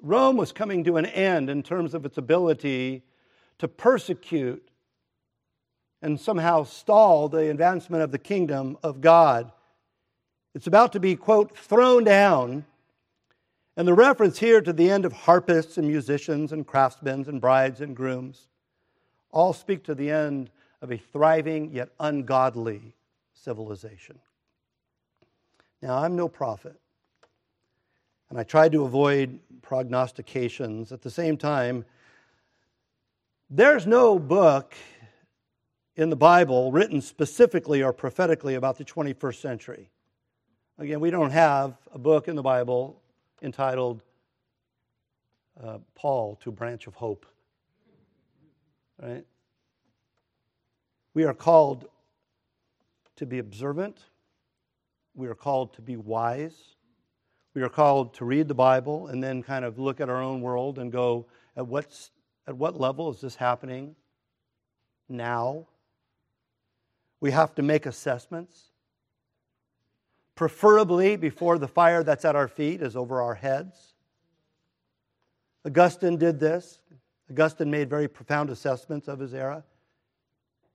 Rome 0.00 0.38
was 0.38 0.50
coming 0.50 0.82
to 0.84 0.96
an 0.96 1.04
end 1.04 1.50
in 1.50 1.62
terms 1.62 1.92
of 1.92 2.06
its 2.06 2.16
ability 2.16 3.02
to 3.58 3.68
persecute 3.68 4.66
and 6.04 6.20
somehow 6.20 6.62
stall 6.62 7.30
the 7.30 7.50
advancement 7.50 8.02
of 8.02 8.12
the 8.12 8.18
kingdom 8.18 8.76
of 8.82 9.00
God. 9.00 9.50
It's 10.54 10.66
about 10.66 10.92
to 10.92 11.00
be, 11.00 11.16
quote, 11.16 11.56
thrown 11.56 12.04
down. 12.04 12.66
And 13.74 13.88
the 13.88 13.94
reference 13.94 14.38
here 14.38 14.60
to 14.60 14.72
the 14.74 14.90
end 14.90 15.06
of 15.06 15.14
harpists 15.14 15.78
and 15.78 15.88
musicians 15.88 16.52
and 16.52 16.66
craftsmen 16.66 17.24
and 17.26 17.40
brides 17.40 17.80
and 17.80 17.96
grooms 17.96 18.48
all 19.30 19.54
speak 19.54 19.82
to 19.84 19.94
the 19.94 20.10
end 20.10 20.50
of 20.82 20.92
a 20.92 20.98
thriving 20.98 21.72
yet 21.72 21.88
ungodly 21.98 22.94
civilization. 23.32 24.18
Now, 25.80 25.96
I'm 25.96 26.16
no 26.16 26.28
prophet, 26.28 26.78
and 28.28 28.38
I 28.38 28.42
try 28.42 28.68
to 28.68 28.84
avoid 28.84 29.38
prognostications. 29.62 30.92
At 30.92 31.00
the 31.00 31.10
same 31.10 31.38
time, 31.38 31.86
there's 33.48 33.86
no 33.86 34.18
book 34.18 34.74
in 35.96 36.10
the 36.10 36.16
Bible 36.16 36.72
written 36.72 37.00
specifically 37.00 37.82
or 37.82 37.92
prophetically 37.92 38.54
about 38.54 38.78
the 38.78 38.84
21st 38.84 39.40
century. 39.40 39.90
Again, 40.78 41.00
we 41.00 41.10
don't 41.10 41.30
have 41.30 41.76
a 41.92 41.98
book 41.98 42.26
in 42.26 42.34
the 42.34 42.42
Bible 42.42 43.00
entitled 43.42 44.02
uh, 45.62 45.78
Paul 45.94 46.36
to 46.42 46.50
Branch 46.50 46.86
of 46.86 46.94
Hope. 46.94 47.26
Right? 49.00 49.24
We 51.14 51.24
are 51.24 51.34
called 51.34 51.88
to 53.16 53.26
be 53.26 53.38
observant. 53.38 53.98
We 55.14 55.28
are 55.28 55.34
called 55.34 55.74
to 55.74 55.82
be 55.82 55.96
wise. 55.96 56.74
We 57.54 57.62
are 57.62 57.68
called 57.68 58.14
to 58.14 58.24
read 58.24 58.48
the 58.48 58.54
Bible 58.54 59.06
and 59.06 59.22
then 59.22 59.44
kind 59.44 59.64
of 59.64 59.78
look 59.78 60.00
at 60.00 60.08
our 60.08 60.20
own 60.20 60.40
world 60.40 60.80
and 60.80 60.90
go, 60.90 61.26
at, 61.56 61.68
what's, 61.68 62.10
at 62.48 62.56
what 62.56 62.80
level 62.80 63.10
is 63.10 63.20
this 63.20 63.36
happening 63.36 63.94
now? 65.08 65.68
We 67.24 67.30
have 67.30 67.54
to 67.54 67.62
make 67.62 67.86
assessments, 67.86 68.64
preferably 70.34 71.16
before 71.16 71.56
the 71.56 71.66
fire 71.66 72.02
that's 72.04 72.22
at 72.22 72.36
our 72.36 72.48
feet 72.48 72.82
is 72.82 72.96
over 72.96 73.22
our 73.22 73.34
heads. 73.34 73.94
Augustine 75.64 76.18
did 76.18 76.38
this. 76.38 76.80
Augustine 77.30 77.70
made 77.70 77.88
very 77.88 78.08
profound 78.08 78.50
assessments 78.50 79.08
of 79.08 79.20
his 79.20 79.32
era. 79.32 79.64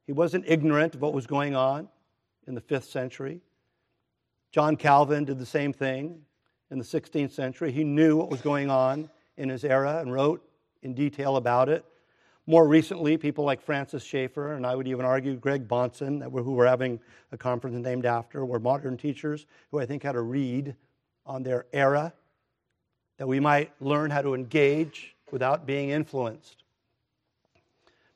He 0.08 0.12
wasn't 0.12 0.44
ignorant 0.48 0.96
of 0.96 1.02
what 1.02 1.14
was 1.14 1.28
going 1.28 1.56
on 1.56 1.88
in 2.48 2.56
the 2.56 2.62
fifth 2.62 2.86
century. 2.86 3.42
John 4.52 4.76
Calvin 4.76 5.26
did 5.26 5.38
the 5.38 5.46
same 5.46 5.72
thing 5.72 6.20
in 6.72 6.80
the 6.80 6.84
16th 6.84 7.30
century. 7.30 7.72
He 7.72 7.84
knew 7.84 8.18
what 8.18 8.32
was 8.32 8.42
going 8.42 8.72
on 8.72 9.08
in 9.38 9.50
his 9.50 9.64
era 9.64 10.00
and 10.00 10.12
wrote 10.12 10.44
in 10.82 10.96
detail 10.96 11.36
about 11.36 11.70
it. 11.70 11.86
More 12.50 12.68
recently, 12.68 13.16
people 13.16 13.44
like 13.44 13.62
Francis 13.62 14.04
Schaeffer, 14.04 14.54
and 14.54 14.66
I 14.66 14.76
would 14.76 14.88
even 14.88 15.06
argue 15.06 15.36
Greg 15.36 15.68
Bahnsen, 15.68 16.24
who 16.32 16.54
we're 16.54 16.66
having 16.66 17.00
a 17.32 17.38
conference 17.38 17.78
named 17.78 18.08
after, 18.08 18.44
were 18.44 18.60
modern 18.60 18.98
teachers 18.98 19.46
who 19.70 19.80
I 19.80 19.86
think 19.86 20.02
had 20.02 20.16
a 20.16 20.22
read 20.22 20.76
on 21.28 21.44
their 21.44 21.68
era 21.72 22.12
that 23.18 23.28
we 23.28 23.40
might 23.40 23.72
learn 23.80 24.10
how 24.10 24.24
to 24.24 24.34
engage 24.34 25.16
without 25.30 25.68
being 25.68 25.92
influenced. 25.92 26.64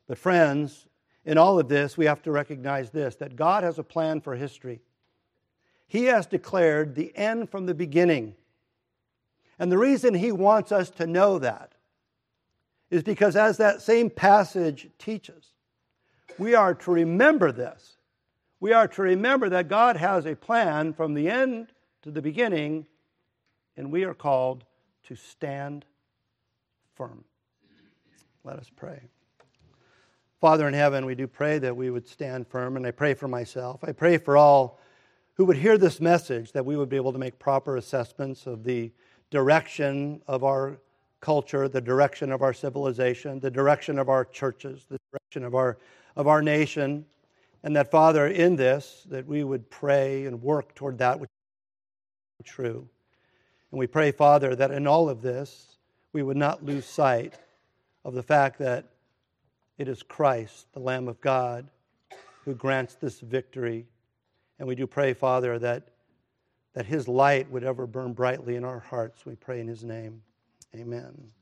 But, 0.08 0.18
friends, 0.18 0.88
in 1.24 1.38
all 1.38 1.60
of 1.60 1.68
this, 1.68 1.96
we 1.96 2.06
have 2.06 2.20
to 2.22 2.32
recognize 2.32 2.90
this 2.90 3.14
that 3.14 3.36
God 3.36 3.62
has 3.62 3.78
a 3.78 3.84
plan 3.84 4.20
for 4.20 4.34
history. 4.34 4.80
He 5.86 6.06
has 6.06 6.26
declared 6.26 6.96
the 6.96 7.16
end 7.16 7.50
from 7.50 7.66
the 7.66 7.74
beginning. 7.74 8.34
And 9.60 9.70
the 9.70 9.78
reason 9.78 10.12
He 10.12 10.32
wants 10.32 10.72
us 10.72 10.90
to 10.90 11.06
know 11.06 11.38
that 11.38 11.73
is 12.94 13.02
because, 13.02 13.34
as 13.34 13.56
that 13.56 13.82
same 13.82 14.08
passage 14.08 14.88
teaches, 15.00 15.50
we 16.38 16.54
are 16.54 16.74
to 16.74 16.92
remember 16.92 17.50
this. 17.50 17.96
We 18.60 18.72
are 18.72 18.86
to 18.86 19.02
remember 19.02 19.48
that 19.48 19.66
God 19.66 19.96
has 19.96 20.26
a 20.26 20.36
plan 20.36 20.92
from 20.92 21.14
the 21.14 21.28
end 21.28 21.72
to 22.02 22.12
the 22.12 22.22
beginning, 22.22 22.86
and 23.76 23.90
we 23.90 24.04
are 24.04 24.14
called 24.14 24.64
to 25.08 25.16
stand 25.16 25.84
firm. 26.94 27.24
Let 28.44 28.60
us 28.60 28.70
pray. 28.74 29.00
Father 30.40 30.68
in 30.68 30.74
heaven, 30.74 31.04
we 31.04 31.16
do 31.16 31.26
pray 31.26 31.58
that 31.58 31.76
we 31.76 31.90
would 31.90 32.06
stand 32.06 32.46
firm, 32.46 32.76
and 32.76 32.86
I 32.86 32.92
pray 32.92 33.14
for 33.14 33.26
myself. 33.26 33.82
I 33.82 33.90
pray 33.90 34.18
for 34.18 34.36
all 34.36 34.78
who 35.32 35.46
would 35.46 35.56
hear 35.56 35.76
this 35.78 36.00
message 36.00 36.52
that 36.52 36.64
we 36.64 36.76
would 36.76 36.88
be 36.88 36.96
able 36.96 37.12
to 37.12 37.18
make 37.18 37.40
proper 37.40 37.76
assessments 37.76 38.46
of 38.46 38.62
the 38.62 38.92
direction 39.30 40.22
of 40.28 40.44
our 40.44 40.78
culture, 41.24 41.68
the 41.68 41.80
direction 41.80 42.30
of 42.30 42.42
our 42.42 42.52
civilization, 42.52 43.40
the 43.40 43.50
direction 43.50 43.98
of 43.98 44.10
our 44.10 44.26
churches, 44.26 44.84
the 44.90 44.98
direction 45.10 45.42
of 45.42 45.54
our, 45.54 45.78
of 46.16 46.28
our 46.28 46.42
nation. 46.42 47.06
And 47.62 47.74
that, 47.76 47.90
Father, 47.90 48.26
in 48.26 48.56
this, 48.56 49.06
that 49.08 49.26
we 49.26 49.42
would 49.42 49.70
pray 49.70 50.26
and 50.26 50.42
work 50.42 50.74
toward 50.74 50.98
that 50.98 51.18
which 51.18 51.30
is 52.40 52.46
true. 52.46 52.86
And 53.70 53.78
we 53.78 53.86
pray, 53.86 54.12
Father, 54.12 54.54
that 54.54 54.70
in 54.70 54.86
all 54.86 55.08
of 55.08 55.22
this, 55.22 55.78
we 56.12 56.22
would 56.22 56.36
not 56.36 56.62
lose 56.62 56.84
sight 56.84 57.38
of 58.04 58.12
the 58.12 58.22
fact 58.22 58.58
that 58.58 58.90
it 59.78 59.88
is 59.88 60.02
Christ, 60.02 60.66
the 60.74 60.80
Lamb 60.80 61.08
of 61.08 61.22
God, 61.22 61.70
who 62.44 62.54
grants 62.54 62.96
this 62.96 63.20
victory. 63.20 63.86
And 64.58 64.68
we 64.68 64.74
do 64.74 64.86
pray, 64.86 65.14
Father, 65.14 65.58
that, 65.58 65.88
that 66.74 66.84
his 66.84 67.08
light 67.08 67.50
would 67.50 67.64
ever 67.64 67.86
burn 67.86 68.12
brightly 68.12 68.56
in 68.56 68.64
our 68.64 68.80
hearts. 68.80 69.24
We 69.24 69.36
pray 69.36 69.60
in 69.60 69.68
his 69.68 69.82
name. 69.82 70.20
Amen. 70.74 71.32